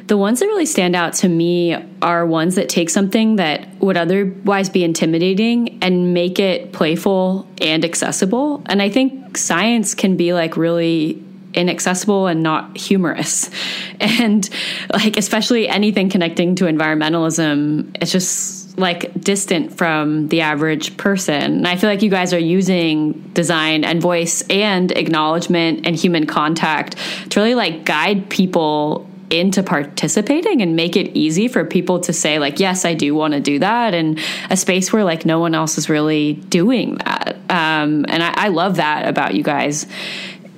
the 0.07 0.17
ones 0.17 0.39
that 0.39 0.45
really 0.45 0.65
stand 0.65 0.95
out 0.95 1.13
to 1.13 1.27
me 1.27 1.75
are 2.01 2.25
ones 2.25 2.55
that 2.55 2.69
take 2.69 2.89
something 2.89 3.35
that 3.35 3.67
would 3.79 3.97
otherwise 3.97 4.69
be 4.69 4.83
intimidating 4.83 5.77
and 5.83 6.13
make 6.13 6.39
it 6.39 6.71
playful 6.71 7.45
and 7.59 7.83
accessible. 7.83 8.63
And 8.67 8.81
I 8.81 8.89
think 8.89 9.37
science 9.37 9.93
can 9.93 10.15
be 10.15 10.33
like 10.33 10.55
really 10.55 11.21
inaccessible 11.53 12.27
and 12.27 12.41
not 12.41 12.77
humorous. 12.77 13.49
And 13.99 14.47
like, 14.93 15.17
especially 15.17 15.67
anything 15.67 16.09
connecting 16.09 16.53
to 16.57 16.65
environmentalism, 16.65 17.97
it's 17.99 18.11
just 18.11 18.77
like 18.77 19.11
distant 19.19 19.75
from 19.75 20.27
the 20.27 20.41
average 20.41 20.95
person. 20.97 21.41
And 21.41 21.67
I 21.67 21.77
feel 21.77 21.89
like 21.89 22.03
you 22.03 22.11
guys 22.11 22.31
are 22.31 22.39
using 22.39 23.13
design 23.33 23.83
and 23.83 23.99
voice 23.99 24.43
and 24.51 24.91
acknowledgement 24.91 25.87
and 25.87 25.95
human 25.95 26.27
contact 26.27 26.95
to 27.31 27.39
really 27.39 27.55
like 27.55 27.85
guide 27.85 28.29
people 28.29 29.09
into 29.29 29.61
participating 29.61 30.61
and 30.61 30.75
make 30.75 30.95
it 30.95 31.15
easy 31.15 31.47
for 31.47 31.65
people 31.65 31.99
to 31.99 32.13
say 32.13 32.39
like 32.39 32.59
yes 32.59 32.85
i 32.85 32.93
do 32.93 33.13
want 33.13 33.33
to 33.33 33.39
do 33.39 33.59
that 33.59 33.93
and 33.93 34.19
a 34.49 34.55
space 34.55 34.93
where 34.93 35.03
like 35.03 35.25
no 35.25 35.39
one 35.39 35.53
else 35.53 35.77
is 35.77 35.89
really 35.89 36.33
doing 36.33 36.95
that 36.95 37.35
um, 37.49 38.05
and 38.09 38.23
I, 38.23 38.33
I 38.35 38.47
love 38.49 38.77
that 38.77 39.07
about 39.07 39.33
you 39.33 39.43
guys 39.43 39.85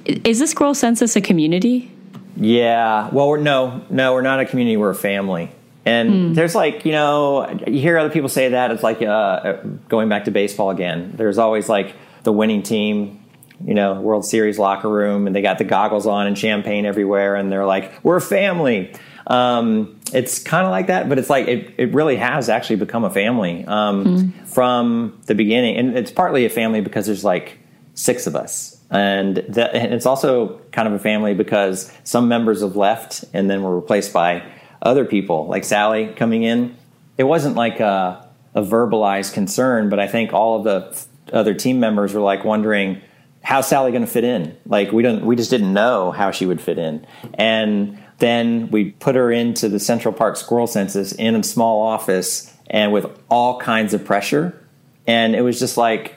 is 0.06 0.40
the 0.40 0.48
squirrel 0.48 0.76
census 0.76 1.16
a 1.16 1.22
community 1.22 1.92
yeah 2.36 3.10
well 3.12 3.28
we're 3.28 3.38
no 3.38 3.84
no 3.90 4.14
we're 4.14 4.22
not 4.22 4.40
a 4.40 4.46
community 4.46 4.78
we're 4.78 4.92
a 4.92 4.96
family 4.96 5.52
and 5.90 6.10
mm. 6.12 6.36
there's 6.36 6.54
like, 6.54 6.86
you 6.86 6.92
know, 6.92 7.50
you 7.66 7.80
hear 7.80 7.98
other 7.98 8.10
people 8.12 8.30
say 8.30 8.50
that. 8.50 8.70
It's 8.70 8.84
like 8.84 9.02
uh, 9.02 9.54
going 9.88 10.08
back 10.08 10.26
to 10.26 10.32
baseball 10.32 10.70
again. 10.70 11.14
There's 11.16 11.38
always 11.38 11.68
like 11.68 11.96
the 12.24 12.32
winning 12.32 12.62
team, 12.62 13.19
you 13.66 13.74
know, 13.74 14.00
World 14.00 14.26
Series 14.26 14.58
locker 14.58 14.90
room, 14.90 15.28
and 15.28 15.36
they 15.36 15.42
got 15.42 15.58
the 15.58 15.64
goggles 15.64 16.08
on 16.08 16.28
and 16.28 16.38
champagne 16.38 16.86
everywhere, 16.86 17.36
and 17.36 17.52
they're 17.52 17.66
like, 17.66 18.04
we're 18.04 18.18
a 18.18 18.22
family. 18.22 18.94
Um, 19.28 20.00
it's 20.12 20.40
kind 20.40 20.66
of 20.66 20.72
like 20.72 20.88
that, 20.88 21.08
but 21.08 21.20
it's 21.20 21.30
like 21.30 21.48
it, 21.48 21.76
it 21.78 21.94
really 21.94 22.16
has 22.16 22.50
actually 22.50 22.78
become 22.78 23.04
a 23.04 23.10
family 23.12 23.64
um, 23.66 24.06
mm. 24.06 24.48
from 24.48 25.20
the 25.28 25.36
beginning. 25.36 25.78
And 25.78 25.98
it's 25.98 26.12
partly 26.12 26.46
a 26.46 26.50
family 26.50 26.82
because 26.82 27.06
there's 27.06 27.24
like 27.24 27.60
six 27.94 28.26
of 28.26 28.36
us. 28.36 28.82
And, 28.90 29.38
that, 29.50 29.76
and 29.76 29.94
it's 29.94 30.08
also 30.08 30.60
kind 30.72 30.88
of 30.88 30.96
a 30.96 31.00
family 31.00 31.36
because 31.36 31.92
some 32.04 32.28
members 32.28 32.62
have 32.62 32.76
left 32.76 33.24
and 33.34 33.48
then 33.50 33.62
were 33.62 33.76
replaced 33.76 34.12
by 34.14 34.44
other 34.82 35.06
people, 35.06 35.46
like 35.48 35.64
Sally 35.64 36.08
coming 36.16 36.42
in, 36.44 36.76
it 37.18 37.26
wasn't 37.26 37.56
like 37.56 37.80
a, 37.80 38.28
a 38.56 38.64
verbalized 38.64 39.34
concern, 39.34 39.90
but 39.90 40.00
I 40.00 40.08
think 40.08 40.34
all 40.34 40.58
of 40.58 40.64
the 40.64 41.06
other 41.36 41.54
team 41.54 41.80
members 41.80 42.14
were 42.14 42.22
like 42.22 42.44
wondering 42.44 43.02
how's 43.44 43.68
Sally 43.68 43.92
going 43.92 44.06
to 44.06 44.12
fit 44.12 44.24
in. 44.24 44.58
Like 44.66 44.92
we 44.92 45.04
don't, 45.04 45.26
we 45.26 45.36
just 45.36 45.50
didn't 45.50 45.74
know 45.74 46.12
how 46.12 46.32
she 46.32 46.46
would 46.46 46.62
fit 46.62 46.78
in, 46.78 47.06
and 47.34 48.02
then 48.20 48.70
we 48.70 48.92
put 48.92 49.16
her 49.16 49.32
into 49.32 49.70
the 49.70 49.80
Central 49.80 50.14
Park 50.14 50.36
Squirrel 50.36 50.68
Census 50.68 51.14
in 51.14 51.36
a 51.36 51.44
small 51.44 51.82
office 51.82 52.54
and 52.70 52.92
with 52.92 53.06
all 53.30 53.60
kinds 53.60 53.94
of 53.94 54.06
pressure, 54.06 54.62
and 55.08 55.36
it 55.36 55.42
was 55.42 55.60
just 55.60 55.78
like 55.78 56.16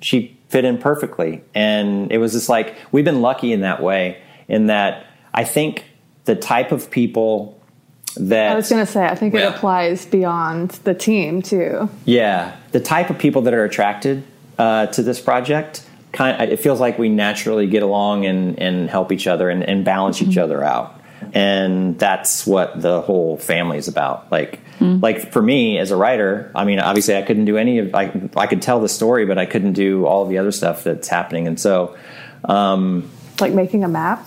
she 0.00 0.36
fit 0.48 0.64
in 0.64 0.78
perfectly, 0.78 1.42
and 1.54 2.10
it 2.10 2.18
was 2.18 2.32
just 2.32 2.48
like 2.48 2.76
we've 2.92 3.04
been 3.04 3.20
lucky 3.20 3.52
in 3.52 3.60
that 3.60 3.82
way, 3.82 4.20
in 4.48 4.66
that 4.66 5.06
I 5.34 5.44
think 5.44 5.84
the 6.24 6.34
type 6.34 6.72
of 6.72 6.90
people 6.90 7.60
that 8.16 8.52
I 8.52 8.54
was 8.54 8.68
going 8.68 8.84
to 8.84 8.90
say 8.90 9.04
I 9.04 9.14
think 9.14 9.34
it 9.34 9.42
applies 9.42 10.06
beyond 10.06 10.70
the 10.84 10.94
team 10.94 11.42
too. 11.42 11.88
Yeah, 12.04 12.56
the 12.72 12.80
type 12.80 13.10
of 13.10 13.18
people 13.18 13.42
that 13.42 13.54
are 13.54 13.64
attracted 13.64 14.24
uh, 14.58 14.86
to 14.86 15.02
this 15.02 15.20
project 15.20 15.85
kind 16.12 16.40
of, 16.40 16.48
it 16.48 16.60
feels 16.60 16.80
like 16.80 16.98
we 16.98 17.08
naturally 17.08 17.66
get 17.66 17.82
along 17.82 18.26
and, 18.26 18.58
and 18.58 18.88
help 18.90 19.12
each 19.12 19.26
other 19.26 19.50
and, 19.50 19.62
and 19.62 19.84
balance 19.84 20.20
mm-hmm. 20.20 20.30
each 20.30 20.38
other 20.38 20.62
out. 20.64 21.00
And 21.32 21.98
that's 21.98 22.46
what 22.46 22.80
the 22.80 23.00
whole 23.00 23.36
family 23.36 23.78
is 23.78 23.88
about. 23.88 24.30
Like, 24.30 24.60
mm-hmm. 24.78 25.00
like 25.00 25.32
for 25.32 25.42
me 25.42 25.78
as 25.78 25.90
a 25.90 25.96
writer, 25.96 26.50
I 26.54 26.64
mean, 26.64 26.78
obviously 26.78 27.16
I 27.16 27.22
couldn't 27.22 27.46
do 27.46 27.56
any 27.56 27.78
of, 27.78 27.94
I, 27.94 28.12
I 28.36 28.46
could 28.46 28.62
tell 28.62 28.80
the 28.80 28.88
story, 28.88 29.26
but 29.26 29.38
I 29.38 29.46
couldn't 29.46 29.72
do 29.72 30.06
all 30.06 30.22
of 30.22 30.28
the 30.28 30.38
other 30.38 30.52
stuff 30.52 30.84
that's 30.84 31.08
happening. 31.08 31.46
And 31.46 31.58
so, 31.58 31.96
um, 32.44 33.10
like 33.40 33.52
making 33.52 33.84
a 33.84 33.88
map 33.88 34.26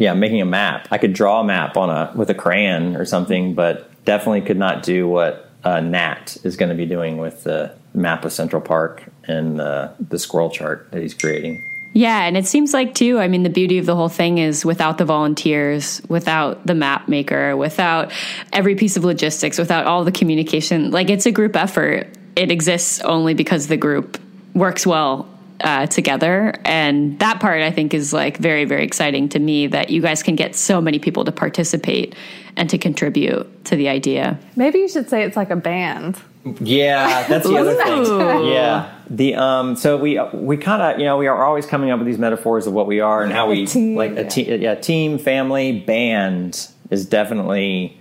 yeah, 0.00 0.14
making 0.14 0.40
a 0.40 0.46
map. 0.46 0.88
I 0.90 0.96
could 0.96 1.12
draw 1.12 1.40
a 1.40 1.44
map 1.44 1.76
on 1.76 1.90
a 1.90 2.10
with 2.16 2.30
a 2.30 2.34
crayon 2.34 2.96
or 2.96 3.04
something, 3.04 3.52
but 3.52 3.90
definitely 4.06 4.40
could 4.40 4.56
not 4.56 4.82
do 4.82 5.06
what 5.06 5.50
uh, 5.62 5.80
Nat 5.80 6.38
is 6.42 6.56
going 6.56 6.70
to 6.70 6.74
be 6.74 6.86
doing 6.86 7.18
with 7.18 7.44
the 7.44 7.74
map 7.94 8.24
of 8.24 8.32
Central 8.32 8.62
Park 8.62 9.04
and 9.24 9.58
the 9.58 9.92
the 10.00 10.18
squirrel 10.18 10.50
chart 10.50 10.88
that 10.92 11.02
he's 11.02 11.14
creating. 11.14 11.62
Yeah, 11.92 12.22
and 12.22 12.36
it 12.36 12.46
seems 12.46 12.72
like 12.72 12.94
too. 12.94 13.18
I 13.18 13.26
mean, 13.26 13.42
the 13.42 13.50
beauty 13.50 13.78
of 13.78 13.86
the 13.86 13.96
whole 13.96 14.08
thing 14.08 14.38
is 14.38 14.64
without 14.64 14.98
the 14.98 15.04
volunteers, 15.04 16.00
without 16.08 16.64
the 16.66 16.74
map 16.74 17.08
maker, 17.08 17.56
without 17.56 18.12
every 18.52 18.76
piece 18.76 18.96
of 18.96 19.04
logistics, 19.04 19.58
without 19.58 19.86
all 19.86 20.04
the 20.04 20.12
communication, 20.12 20.92
like 20.92 21.10
it's 21.10 21.26
a 21.26 21.32
group 21.32 21.56
effort. 21.56 22.06
It 22.36 22.52
exists 22.52 23.00
only 23.00 23.34
because 23.34 23.66
the 23.66 23.76
group 23.76 24.20
works 24.54 24.86
well 24.86 25.28
uh, 25.62 25.86
together. 25.86 26.54
And 26.64 27.18
that 27.18 27.40
part 27.40 27.62
I 27.62 27.70
think 27.70 27.92
is 27.92 28.12
like 28.12 28.38
very, 28.38 28.64
very 28.64 28.84
exciting 28.84 29.28
to 29.30 29.38
me 29.38 29.66
that 29.68 29.90
you 29.90 30.00
guys 30.00 30.22
can 30.22 30.36
get 30.36 30.54
so 30.54 30.80
many 30.80 30.98
people 30.98 31.24
to 31.24 31.32
participate 31.32 32.14
and 32.56 32.70
to 32.70 32.78
contribute 32.78 33.64
to 33.66 33.76
the 33.76 33.88
idea. 33.88 34.38
Maybe 34.56 34.78
you 34.78 34.88
should 34.88 35.08
say 35.08 35.24
it's 35.24 35.36
like 35.36 35.50
a 35.50 35.56
band. 35.56 36.20
Yeah, 36.60 37.26
that's 37.28 37.46
the 37.46 37.56
other 37.56 37.74
thing. 37.74 38.46
Yeah, 38.46 38.94
the 39.10 39.34
um. 39.34 39.76
So 39.76 39.96
we 39.96 40.20
we 40.32 40.56
kind 40.56 40.80
of 40.82 40.98
you 40.98 41.04
know 41.04 41.18
we 41.18 41.26
are 41.26 41.44
always 41.44 41.66
coming 41.66 41.90
up 41.90 41.98
with 41.98 42.06
these 42.06 42.18
metaphors 42.18 42.66
of 42.66 42.72
what 42.72 42.86
we 42.86 43.00
are 43.00 43.22
and 43.22 43.32
how 43.32 43.48
we 43.48 43.66
team, 43.66 43.96
like 43.96 44.12
a 44.12 44.24
team. 44.24 44.60
Yeah, 44.60 44.74
team, 44.74 45.18
family, 45.18 45.80
band 45.80 46.68
is 46.90 47.06
definitely 47.06 48.00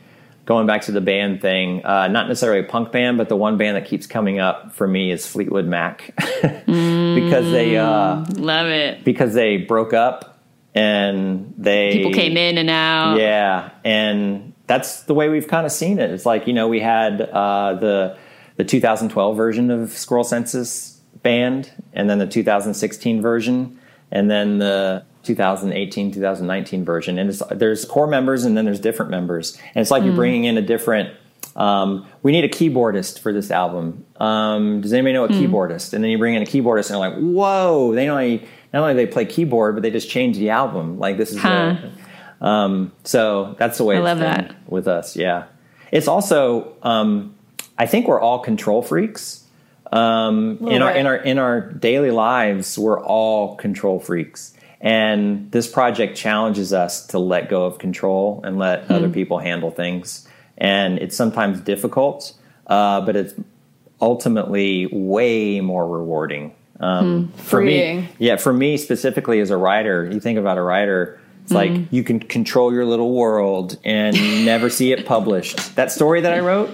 going 0.49 0.65
back 0.65 0.81
to 0.81 0.91
the 0.91 0.99
band 0.99 1.41
thing, 1.41 1.85
uh, 1.85 2.07
not 2.07 2.27
necessarily 2.27 2.61
a 2.61 2.63
punk 2.63 2.91
band, 2.91 3.19
but 3.19 3.29
the 3.29 3.35
one 3.35 3.55
band 3.57 3.77
that 3.77 3.85
keeps 3.85 4.07
coming 4.07 4.39
up 4.39 4.73
for 4.73 4.87
me 4.87 5.11
is 5.11 5.27
Fleetwood 5.27 5.67
Mac 5.67 6.11
because 6.41 7.51
they 7.51 7.77
uh, 7.77 8.25
love 8.35 8.65
it 8.65 9.03
because 9.03 9.35
they 9.35 9.57
broke 9.57 9.93
up 9.93 10.39
and 10.73 11.53
they 11.55 11.93
people 11.93 12.13
came 12.13 12.35
in 12.35 12.57
and 12.57 12.69
out. 12.69 13.19
Yeah, 13.19 13.69
and 13.83 14.53
that's 14.65 15.03
the 15.03 15.13
way 15.13 15.29
we've 15.29 15.47
kind 15.47 15.65
of 15.65 15.71
seen 15.71 15.99
it. 15.99 16.09
It's 16.09 16.25
like 16.25 16.47
you 16.47 16.53
know 16.53 16.67
we 16.67 16.79
had 16.79 17.21
uh, 17.21 17.75
the 17.75 18.17
the 18.59 18.65
2012 18.65 19.37
version 19.37 19.71
of 19.71 19.93
Squirrel 19.93 20.25
Census 20.25 20.99
band, 21.23 21.71
and 21.93 22.09
then 22.09 22.19
the 22.19 22.27
2016 22.27 23.21
version, 23.21 23.79
and 24.11 24.29
then 24.29 24.57
the 24.57 25.05
2018 25.23 26.11
2019 26.11 26.85
version 26.85 27.19
and 27.19 27.29
there's 27.51 27.85
core 27.85 28.07
members 28.07 28.45
and 28.45 28.55
then 28.55 28.63
there's 28.63 28.79
different 28.79 29.11
members 29.11 29.57
and 29.75 29.81
it's 29.81 29.91
like 29.91 30.01
mm. 30.01 30.07
you're 30.07 30.15
bringing 30.15 30.45
in 30.45 30.57
a 30.57 30.61
different 30.61 31.13
um, 31.57 32.07
we 32.23 32.31
need 32.31 32.45
a 32.45 32.49
keyboardist 32.49 33.19
for 33.19 33.33
this 33.33 33.51
album 33.51 34.05
um, 34.15 34.79
does 34.79 34.93
anybody 34.93 35.13
know 35.13 35.25
a 35.25 35.27
mm. 35.27 35.39
keyboardist 35.39 35.93
and 35.93 36.01
then 36.01 36.09
you 36.09 36.17
bring 36.17 36.35
in 36.35 36.41
a 36.41 36.45
keyboardist 36.45 36.89
and 36.89 37.01
they're 37.01 37.09
like 37.09 37.17
whoa 37.19 37.93
they 37.93 38.07
not 38.07 38.13
only 38.13 38.47
not 38.73 38.81
only 38.81 38.93
they 38.93 39.05
play 39.05 39.25
keyboard 39.25 39.75
but 39.75 39.83
they 39.83 39.91
just 39.91 40.09
change 40.09 40.37
the 40.37 40.49
album 40.49 40.97
like 40.97 41.17
this 41.17 41.31
is 41.31 41.37
huh. 41.37 41.75
a, 42.41 42.45
um, 42.45 42.93
so 43.03 43.57
that's 43.59 43.77
the 43.77 43.83
way 43.83 43.97
I 43.97 43.99
love 43.99 44.19
that. 44.19 44.55
with 44.67 44.87
us 44.87 45.17
yeah 45.17 45.47
it's 45.91 46.07
also 46.07 46.77
um, 46.81 47.35
I 47.79 47.87
think 47.87 48.07
we're 48.07 48.21
all 48.21 48.39
control 48.39 48.83
freaks 48.83 49.43
um, 49.91 50.59
in 50.67 50.83
our 50.83 50.91
in 50.91 51.07
our 51.07 51.15
in 51.15 51.39
our 51.39 51.61
daily 51.61 52.11
lives 52.11 52.77
we're 52.77 53.01
all 53.01 53.55
control 53.55 53.99
freaks 53.99 54.53
and 54.81 55.51
this 55.51 55.69
project 55.69 56.15
challenges 56.15 56.71
us 56.71 57.07
to 57.07 57.19
let 57.19 57.49
go 57.49 57.65
of 57.65 57.79
control 57.79 58.41
and 58.43 58.57
let 58.57 58.83
mm-hmm. 58.83 58.93
other 58.93 59.09
people 59.09 59.39
handle 59.39 59.71
things. 59.71 60.27
And 60.57 60.99
it's 60.99 61.15
sometimes 61.15 61.59
difficult, 61.61 62.33
uh, 62.67 63.01
but 63.01 63.15
it's 63.15 63.33
ultimately 64.01 64.87
way 64.87 65.59
more 65.59 65.87
rewarding. 65.87 66.53
Um, 66.79 67.27
mm, 67.27 67.39
for 67.41 67.61
me, 67.61 68.07
yeah, 68.19 68.37
for 68.37 68.53
me 68.53 68.77
specifically 68.77 69.41
as 69.41 69.49
a 69.49 69.57
writer, 69.57 70.09
you 70.09 70.21
think 70.21 70.39
about 70.39 70.57
a 70.57 70.61
writer, 70.61 71.19
it's 71.43 71.51
mm. 71.51 71.55
like 71.55 71.71
hmm. 71.71 71.83
you 71.93 72.03
can 72.03 72.21
control 72.21 72.71
your 72.71 72.85
little 72.85 73.13
world 73.13 73.77
and 73.83 74.15
never 74.45 74.69
see 74.69 74.93
it 74.93 75.05
published. 75.05 75.75
That 75.75 75.91
story 75.91 76.21
that 76.21 76.33
I 76.33 76.39
wrote 76.39 76.69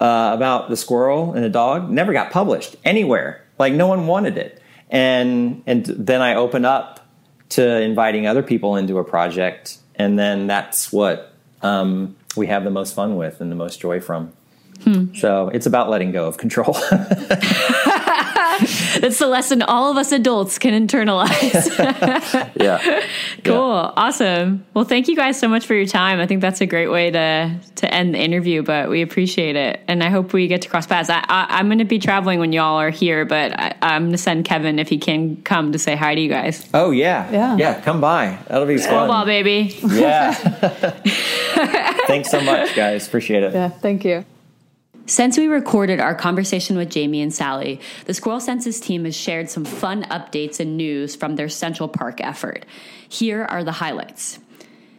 uh, 0.00 0.30
about 0.32 0.70
the 0.70 0.76
squirrel 0.76 1.34
and 1.34 1.44
the 1.44 1.50
dog 1.50 1.90
never 1.90 2.12
got 2.12 2.30
published 2.30 2.76
anywhere. 2.84 3.44
Like 3.58 3.74
no 3.74 3.86
one 3.86 4.06
wanted 4.06 4.38
it. 4.38 4.62
And 4.88 5.62
and 5.66 5.84
then 5.86 6.22
I 6.22 6.34
open 6.34 6.64
up 6.64 7.06
to 7.50 7.80
inviting 7.80 8.26
other 8.26 8.42
people 8.42 8.76
into 8.76 8.98
a 8.98 9.04
project, 9.04 9.78
and 9.96 10.18
then 10.18 10.46
that's 10.46 10.92
what 10.92 11.32
um, 11.62 12.16
we 12.36 12.46
have 12.46 12.64
the 12.64 12.70
most 12.70 12.94
fun 12.94 13.16
with 13.16 13.40
and 13.40 13.52
the 13.52 13.56
most 13.56 13.80
joy 13.80 14.00
from. 14.00 14.32
Hmm. 14.84 15.14
So 15.14 15.48
it's 15.48 15.66
about 15.66 15.90
letting 15.90 16.12
go 16.12 16.26
of 16.26 16.38
control. 16.38 16.76
That's 19.00 19.18
the 19.18 19.26
lesson 19.26 19.62
all 19.62 19.90
of 19.90 19.96
us 19.96 20.12
adults 20.12 20.58
can 20.58 20.86
internalize. 20.86 21.50
Yeah. 22.60 23.06
cool. 23.44 23.92
Awesome. 23.96 24.66
Well, 24.74 24.84
thank 24.84 25.08
you 25.08 25.16
guys 25.16 25.38
so 25.38 25.48
much 25.48 25.66
for 25.66 25.74
your 25.74 25.86
time. 25.86 26.20
I 26.20 26.26
think 26.26 26.42
that's 26.42 26.60
a 26.60 26.66
great 26.66 26.88
way 26.88 27.10
to 27.10 27.58
to 27.76 27.94
end 27.94 28.14
the 28.14 28.18
interview, 28.18 28.62
but 28.62 28.90
we 28.90 29.02
appreciate 29.02 29.56
it. 29.56 29.80
And 29.88 30.02
I 30.02 30.10
hope 30.10 30.32
we 30.32 30.46
get 30.46 30.62
to 30.62 30.68
cross 30.68 30.86
paths. 30.86 31.08
I, 31.08 31.24
I, 31.28 31.60
am 31.60 31.68
going 31.68 31.78
to 31.78 31.84
be 31.84 31.98
traveling 31.98 32.38
when 32.38 32.52
y'all 32.52 32.76
are 32.76 32.90
here, 32.90 33.24
but 33.24 33.58
I, 33.58 33.74
I'm 33.80 34.02
going 34.02 34.12
to 34.12 34.18
send 34.18 34.44
Kevin 34.44 34.78
if 34.78 34.88
he 34.88 34.98
can 34.98 35.40
come 35.42 35.72
to 35.72 35.78
say 35.78 35.96
hi 35.96 36.14
to 36.14 36.20
you 36.20 36.28
guys. 36.28 36.68
Oh 36.74 36.90
yeah. 36.90 37.30
Yeah. 37.30 37.56
Yeah. 37.56 37.80
Come 37.80 38.00
by. 38.00 38.38
That'll 38.48 38.66
be 38.66 38.78
fun. 38.78 38.88
Football, 38.88 39.24
baby. 39.24 39.76
Yeah. 39.84 40.32
Thanks 42.06 42.30
so 42.30 42.40
much, 42.40 42.74
guys. 42.74 43.06
Appreciate 43.06 43.42
it. 43.42 43.54
Yeah, 43.54 43.68
thank 43.68 44.04
you. 44.04 44.24
Since 45.10 45.36
we 45.36 45.48
recorded 45.48 45.98
our 45.98 46.14
conversation 46.14 46.76
with 46.76 46.88
Jamie 46.88 47.20
and 47.20 47.34
Sally, 47.34 47.80
the 48.04 48.14
Squirrel 48.14 48.38
Census 48.38 48.78
team 48.78 49.04
has 49.06 49.16
shared 49.16 49.50
some 49.50 49.64
fun 49.64 50.04
updates 50.04 50.60
and 50.60 50.76
news 50.76 51.16
from 51.16 51.34
their 51.34 51.48
Central 51.48 51.88
Park 51.88 52.20
effort. 52.20 52.64
Here 53.08 53.44
are 53.44 53.64
the 53.64 53.72
highlights. 53.72 54.38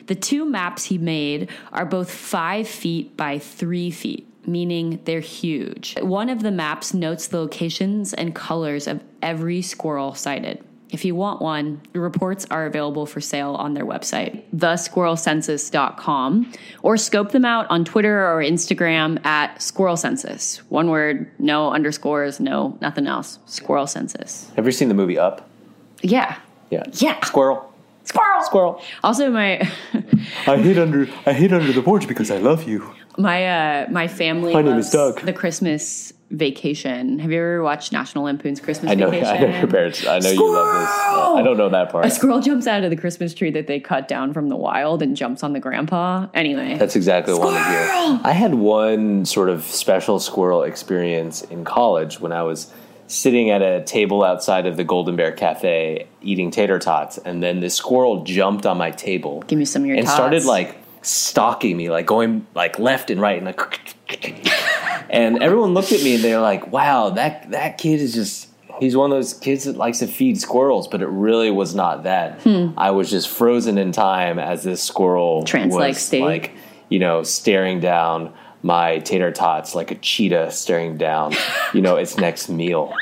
The 0.06 0.14
two 0.14 0.44
maps 0.44 0.86
he 0.86 0.98
made 0.98 1.50
are 1.72 1.86
both 1.86 2.10
five 2.10 2.66
feet 2.66 3.16
by 3.16 3.38
three 3.38 3.90
feet 3.90 4.29
meaning 4.46 5.00
they're 5.04 5.20
huge. 5.20 5.96
One 6.00 6.28
of 6.28 6.42
the 6.42 6.50
maps 6.50 6.94
notes 6.94 7.28
the 7.28 7.38
locations 7.38 8.14
and 8.14 8.34
colors 8.34 8.86
of 8.86 9.02
every 9.22 9.62
squirrel 9.62 10.14
sighted. 10.14 10.64
If 10.92 11.04
you 11.04 11.14
want 11.14 11.40
one, 11.40 11.82
the 11.92 12.00
reports 12.00 12.46
are 12.50 12.66
available 12.66 13.06
for 13.06 13.20
sale 13.20 13.54
on 13.54 13.74
their 13.74 13.86
website, 13.86 14.42
thesquirrelcensus.com, 14.56 16.52
or 16.82 16.96
scope 16.96 17.30
them 17.30 17.44
out 17.44 17.66
on 17.70 17.84
Twitter 17.84 18.26
or 18.26 18.42
Instagram 18.42 19.24
at 19.24 19.62
Squirrel 19.62 19.96
Census. 19.96 20.58
One 20.68 20.90
word, 20.90 21.30
no 21.38 21.70
underscores, 21.70 22.40
no 22.40 22.76
nothing 22.80 23.06
else. 23.06 23.38
Squirrel 23.46 23.86
Census. 23.86 24.50
Have 24.56 24.66
you 24.66 24.72
seen 24.72 24.88
the 24.88 24.94
movie 24.94 25.16
Up? 25.18 25.48
Yeah. 26.02 26.38
Yeah. 26.70 26.84
Yeah. 26.94 27.24
Squirrel. 27.24 27.69
Squirrel. 28.04 28.42
Squirrel. 28.42 28.82
Also, 29.04 29.30
my 29.30 29.60
I 30.46 30.56
hid 30.56 30.78
under 30.78 31.08
I 31.26 31.32
hid 31.32 31.52
under 31.52 31.72
the 31.72 31.82
porch 31.82 32.08
because 32.08 32.30
I 32.30 32.38
love 32.38 32.68
you. 32.68 32.94
my 33.18 33.46
uh, 33.46 33.86
my 33.90 34.08
family. 34.08 34.52
My 34.52 34.62
name 34.62 34.78
is 34.78 34.90
Doug. 34.90 35.20
The 35.20 35.32
Christmas 35.32 36.12
Vacation. 36.30 37.18
Have 37.18 37.32
you 37.32 37.38
ever 37.38 37.62
watched 37.62 37.90
National 37.92 38.24
Lampoon's 38.24 38.60
Christmas 38.60 38.92
I 38.92 38.94
know 38.94 39.10
Vacation? 39.10 39.36
I 39.36 39.40
know 39.50 39.58
your 39.58 39.66
parents. 39.68 40.06
I 40.06 40.18
know 40.20 40.30
you 40.30 40.52
love 40.52 40.80
this. 40.80 40.90
Uh, 40.90 41.34
I 41.34 41.42
don't 41.42 41.56
know 41.56 41.68
that 41.68 41.90
part. 41.90 42.04
A 42.06 42.10
squirrel 42.10 42.40
jumps 42.40 42.66
out 42.68 42.84
of 42.84 42.90
the 42.90 42.96
Christmas 42.96 43.34
tree 43.34 43.50
that 43.50 43.66
they 43.66 43.80
cut 43.80 44.06
down 44.06 44.32
from 44.32 44.48
the 44.48 44.56
wild 44.56 45.02
and 45.02 45.16
jumps 45.16 45.42
on 45.42 45.52
the 45.54 45.60
grandpa. 45.60 46.28
Anyway, 46.32 46.76
That's 46.78 46.94
exactly 46.96 47.34
what 47.34 47.42
I 47.42 47.44
wanted 47.46 47.58
to 47.64 48.14
hear. 48.14 48.20
I 48.24 48.32
had 48.32 48.54
one 48.54 49.24
sort 49.24 49.48
of 49.50 49.64
special 49.64 50.20
squirrel 50.20 50.62
experience 50.62 51.42
in 51.42 51.64
college 51.64 52.20
when 52.20 52.30
I 52.32 52.44
was 52.44 52.72
sitting 53.10 53.50
at 53.50 53.60
a 53.60 53.82
table 53.84 54.22
outside 54.22 54.66
of 54.66 54.76
the 54.76 54.84
Golden 54.84 55.16
Bear 55.16 55.32
Cafe 55.32 56.06
eating 56.22 56.50
tater 56.50 56.78
tots, 56.78 57.18
and 57.18 57.42
then 57.42 57.60
this 57.60 57.74
squirrel 57.74 58.24
jumped 58.24 58.66
on 58.66 58.78
my 58.78 58.90
table 58.90 59.42
give 59.46 59.58
me 59.58 59.64
some 59.64 59.82
of 59.82 59.88
your 59.88 59.96
and 59.96 60.06
tots. 60.06 60.16
started 60.16 60.44
like 60.44 60.76
stalking 61.02 61.76
me, 61.76 61.90
like 61.90 62.06
going 62.06 62.46
like 62.54 62.78
left 62.78 63.10
and 63.10 63.20
right, 63.20 63.36
and 63.36 63.46
like. 63.46 63.96
And 65.10 65.42
everyone 65.42 65.74
looked 65.74 65.90
at 65.90 66.02
me 66.04 66.14
and 66.14 66.22
they're 66.22 66.40
like, 66.40 66.70
"Wow, 66.70 67.10
that 67.10 67.50
that 67.50 67.78
kid 67.78 68.00
is 68.00 68.14
just." 68.14 68.48
He's 68.78 68.96
one 68.96 69.10
of 69.10 69.16
those 69.16 69.34
kids 69.34 69.64
that 69.64 69.76
likes 69.76 69.98
to 69.98 70.06
feed 70.06 70.40
squirrels, 70.40 70.86
but 70.86 71.02
it 71.02 71.08
really 71.08 71.50
was 71.50 71.74
not 71.74 72.04
that. 72.04 72.40
Hmm. 72.42 72.68
I 72.78 72.92
was 72.92 73.10
just 73.10 73.28
frozen 73.28 73.76
in 73.76 73.92
time 73.92 74.38
as 74.38 74.62
this 74.62 74.82
squirrel 74.82 75.42
Trance-like 75.42 75.88
was 75.88 76.00
state. 76.00 76.22
like 76.22 76.52
you 76.88 76.98
know, 77.00 77.22
staring 77.22 77.80
down 77.80 78.32
my 78.62 78.98
tater 78.98 79.30
tots 79.32 79.74
like 79.74 79.90
a 79.90 79.94
cheetah 79.94 80.50
staring 80.50 80.96
down, 80.98 81.34
you 81.72 81.80
know, 81.80 81.96
its 81.96 82.16
next 82.18 82.48
meal. 82.48 82.92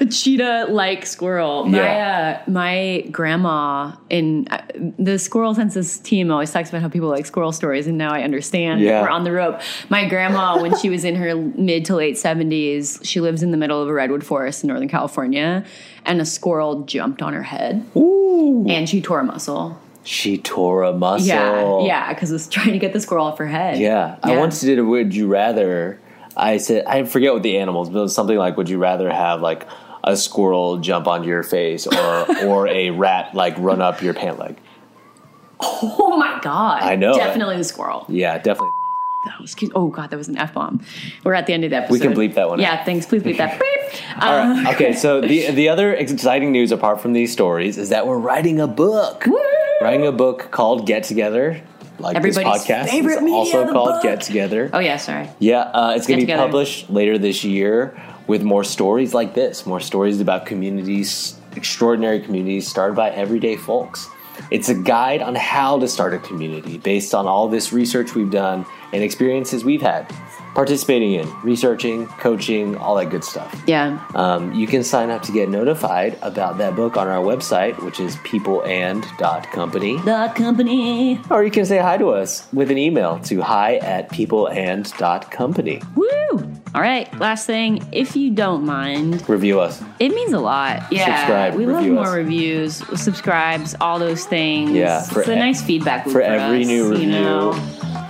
a 0.00 0.06
cheetah 0.06 0.66
like 0.70 1.04
squirrel. 1.06 1.64
My 1.64 1.78
Yeah. 1.78 2.42
uh, 2.46 2.50
my 2.50 3.04
grandma 3.10 3.92
in 4.10 4.46
uh, 4.50 4.62
the 4.98 5.18
squirrel 5.18 5.54
census 5.54 5.98
team 5.98 6.30
always 6.30 6.52
talks 6.52 6.68
about 6.68 6.82
how 6.82 6.88
people 6.88 7.08
like 7.08 7.26
squirrel 7.26 7.52
stories, 7.52 7.86
and 7.86 7.98
now 7.98 8.12
I 8.12 8.22
understand. 8.22 8.80
Yeah. 8.80 9.02
We're 9.02 9.08
on 9.10 9.24
the 9.24 9.32
rope. 9.32 9.60
My 9.88 10.08
grandma, 10.08 10.60
when 10.60 10.76
she 10.78 10.88
was 10.88 11.04
in 11.04 11.16
her 11.16 11.34
mid 11.34 11.84
to 11.86 11.96
late 11.96 12.16
seventies, 12.18 13.00
she 13.02 13.20
lives 13.20 13.42
in 13.42 13.50
the 13.50 13.56
middle 13.56 13.82
of 13.82 13.88
a 13.88 13.92
redwood 13.92 14.24
forest 14.24 14.62
in 14.62 14.68
Northern 14.68 14.88
California, 14.88 15.64
and 16.04 16.20
a 16.20 16.24
squirrel 16.26 16.84
jumped 16.84 17.22
on 17.22 17.32
her 17.32 17.42
head, 17.42 17.84
Ooh. 17.96 18.66
and 18.68 18.88
she 18.88 19.00
tore 19.00 19.20
a 19.20 19.24
muscle. 19.24 19.80
She 20.02 20.38
tore 20.38 20.82
a 20.84 20.92
muscle. 20.92 21.26
Yeah, 21.26 21.80
yeah, 21.80 22.12
because 22.14 22.30
it 22.30 22.34
was 22.34 22.48
trying 22.48 22.72
to 22.72 22.78
get 22.78 22.92
the 22.92 23.00
squirrel 23.00 23.26
off 23.26 23.38
her 23.38 23.46
head. 23.46 23.78
Yeah. 23.78 24.18
I 24.22 24.36
once 24.38 24.60
did 24.60 24.78
a 24.78 24.84
Would 24.84 25.14
You 25.14 25.26
Rather. 25.26 26.00
I 26.36 26.56
said, 26.56 26.84
I 26.86 27.04
forget 27.04 27.32
what 27.34 27.42
the 27.42 27.58
animals, 27.58 27.90
but 27.90 27.98
it 27.98 28.02
was 28.02 28.14
something 28.14 28.36
like, 28.38 28.56
Would 28.56 28.68
you 28.70 28.78
rather 28.78 29.10
have 29.10 29.40
like 29.42 29.66
a 30.02 30.16
squirrel 30.16 30.78
jump 30.78 31.06
onto 31.06 31.28
your 31.28 31.42
face 31.42 31.86
or, 31.86 32.36
or 32.46 32.66
a 32.68 32.90
rat 32.90 33.34
like 33.34 33.54
run 33.58 33.82
up 33.82 34.00
your 34.00 34.14
pant 34.14 34.38
leg? 34.38 34.56
Oh 35.62 36.16
my 36.16 36.40
god! 36.42 36.82
I 36.82 36.96
know. 36.96 37.12
Definitely 37.14 37.58
the 37.58 37.64
squirrel. 37.64 38.06
Yeah, 38.08 38.38
definitely. 38.38 38.70
That 39.26 39.38
was 39.38 39.54
cute. 39.54 39.72
Oh 39.74 39.88
god, 39.88 40.08
that 40.08 40.16
was 40.16 40.28
an 40.28 40.38
f 40.38 40.54
bomb. 40.54 40.80
We're 41.24 41.34
at 41.34 41.46
the 41.46 41.52
end 41.52 41.64
of 41.64 41.70
the 41.70 41.76
episode. 41.76 41.92
We 41.92 42.00
can 42.00 42.14
bleep 42.14 42.32
that 42.36 42.48
one 42.48 42.58
out. 42.58 42.62
Yeah, 42.62 42.84
thanks. 42.84 43.04
Please 43.04 43.22
bleep 43.22 43.36
that. 43.36 43.60
Beep. 43.92 44.22
All 44.22 44.32
Um, 44.38 44.64
right. 44.64 44.74
Okay. 44.74 44.94
So 44.94 45.20
the 45.20 45.50
the 45.50 45.68
other 45.68 45.92
exciting 45.92 46.50
news 46.52 46.72
apart 46.72 47.02
from 47.02 47.12
these 47.12 47.30
stories 47.30 47.76
is 47.76 47.90
that 47.90 48.06
we're 48.06 48.16
writing 48.18 48.58
a 48.58 48.66
book. 48.66 49.26
Woo! 49.26 49.38
Writing 49.80 50.06
a 50.06 50.12
book 50.12 50.50
called 50.50 50.86
Get 50.86 51.04
Together. 51.04 51.62
Like 51.98 52.14
Everybody's 52.14 52.66
this 52.66 52.66
podcast 52.66 52.90
favorite 52.90 53.22
is 53.22 53.32
also 53.32 53.72
called 53.72 53.88
book. 53.88 54.02
Get 54.02 54.20
Together. 54.20 54.68
Oh 54.74 54.78
yeah, 54.78 54.98
sorry. 54.98 55.30
Yeah, 55.38 55.60
uh, 55.60 55.94
it's 55.96 56.06
going 56.06 56.20
to 56.20 56.26
be 56.26 56.32
together. 56.32 56.42
published 56.42 56.90
later 56.90 57.16
this 57.16 57.44
year 57.44 57.98
with 58.26 58.42
more 58.42 58.62
stories 58.62 59.14
like 59.14 59.32
this, 59.32 59.64
more 59.64 59.80
stories 59.80 60.20
about 60.20 60.44
communities, 60.44 61.36
extraordinary 61.56 62.20
communities 62.20 62.68
started 62.68 62.94
by 62.94 63.08
everyday 63.10 63.56
folks. 63.56 64.06
It's 64.50 64.68
a 64.68 64.74
guide 64.74 65.22
on 65.22 65.34
how 65.34 65.78
to 65.78 65.88
start 65.88 66.12
a 66.12 66.18
community 66.18 66.76
based 66.76 67.14
on 67.14 67.26
all 67.26 67.48
this 67.48 67.72
research 67.72 68.14
we've 68.14 68.30
done 68.30 68.66
and 68.92 69.02
experiences 69.02 69.64
we've 69.64 69.82
had 69.82 70.06
participating 70.54 71.12
in, 71.14 71.28
researching, 71.42 72.06
coaching, 72.06 72.76
all 72.76 72.96
that 72.96 73.06
good 73.10 73.24
stuff. 73.24 73.62
Yeah. 73.66 74.04
Um, 74.14 74.52
you 74.52 74.66
can 74.66 74.82
sign 74.84 75.10
up 75.10 75.22
to 75.22 75.32
get 75.32 75.48
notified 75.48 76.18
about 76.22 76.58
that 76.58 76.74
book 76.76 76.96
on 76.96 77.08
our 77.08 77.22
website, 77.22 77.82
which 77.84 78.00
is 78.00 78.16
peopleand.company. 78.18 79.96
The 79.98 80.32
company. 80.34 81.20
Or 81.30 81.44
you 81.44 81.50
can 81.50 81.64
say 81.66 81.78
hi 81.78 81.96
to 81.98 82.10
us 82.10 82.46
with 82.52 82.70
an 82.70 82.78
email 82.78 83.18
to 83.20 83.40
hi 83.40 83.76
at 83.76 84.10
peopleand.company. 84.10 85.82
Woo! 85.96 86.06
All 86.72 86.80
right. 86.80 87.12
Last 87.18 87.46
thing, 87.46 87.84
if 87.92 88.14
you 88.14 88.30
don't 88.30 88.64
mind, 88.64 89.28
Review 89.28 89.58
us. 89.60 89.82
it 89.98 90.10
means 90.14 90.32
a 90.32 90.38
lot. 90.38 90.92
Yeah. 90.92 91.16
Subscribe, 91.16 91.54
We 91.54 91.66
love 91.66 91.84
more 91.86 92.04
us. 92.06 92.14
reviews, 92.14 92.76
subscribes, 93.00 93.74
all 93.80 93.98
those 93.98 94.24
things. 94.24 94.70
Yeah, 94.72 95.00
it's 95.04 95.16
a 95.28 95.32
e- 95.32 95.36
nice 95.38 95.62
feedback 95.62 96.04
For 96.04 96.10
for, 96.12 96.22
every 96.22 96.60
us, 96.62 96.66
new 96.68 96.84
you 96.86 96.90
review, 96.92 97.10
know? 97.10 97.52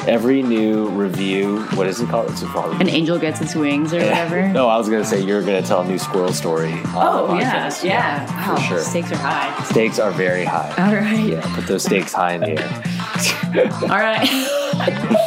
Every 0.09 0.43
new 0.43 0.89
review, 0.89 1.63
what 1.75 1.87
is 1.87 2.01
it 2.01 2.09
called? 2.09 2.31
It's 2.31 2.43
a 2.43 2.47
called. 2.47 2.81
An 2.81 2.89
angel 2.89 3.19
gets 3.19 3.41
its 3.41 3.55
wings 3.55 3.93
or 3.93 3.99
whatever. 4.03 4.49
No, 4.49 4.69
I 4.69 4.77
was 4.79 4.89
going 4.89 5.03
to 5.03 5.09
say 5.09 5.21
you're 5.21 5.43
going 5.43 5.61
to 5.63 5.67
tell 5.69 5.83
a 5.83 5.87
new 5.87 5.99
squirrel 5.99 6.33
story. 6.33 6.73
Oh 6.95 7.37
yeah, 7.39 7.69
podcast. 7.69 7.85
yeah. 7.85 8.49
Wow, 8.49 8.57
for 8.57 8.63
sure. 8.63 8.81
stakes 8.81 9.13
are 9.13 9.17
high. 9.17 9.63
Stakes 9.65 9.99
are 9.99 10.11
very 10.11 10.45
high. 10.45 10.75
All 10.79 10.95
right. 10.95 11.25
Yeah, 11.27 11.55
put 11.55 11.67
those 11.67 11.85
stakes 11.85 12.13
high 12.13 12.33
in 12.35 12.41
the 12.41 12.61
air. 12.61 13.71
All 13.83 13.89
right. 13.99 14.29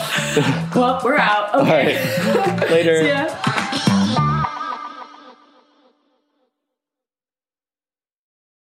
Well, 0.75 0.99
we're 1.03 1.17
out. 1.17 1.53
All 1.53 1.61
Okay. 1.61 1.95
right. 1.95 2.71
Later. 2.71 3.01
See 3.03 3.07
ya. 3.09 3.29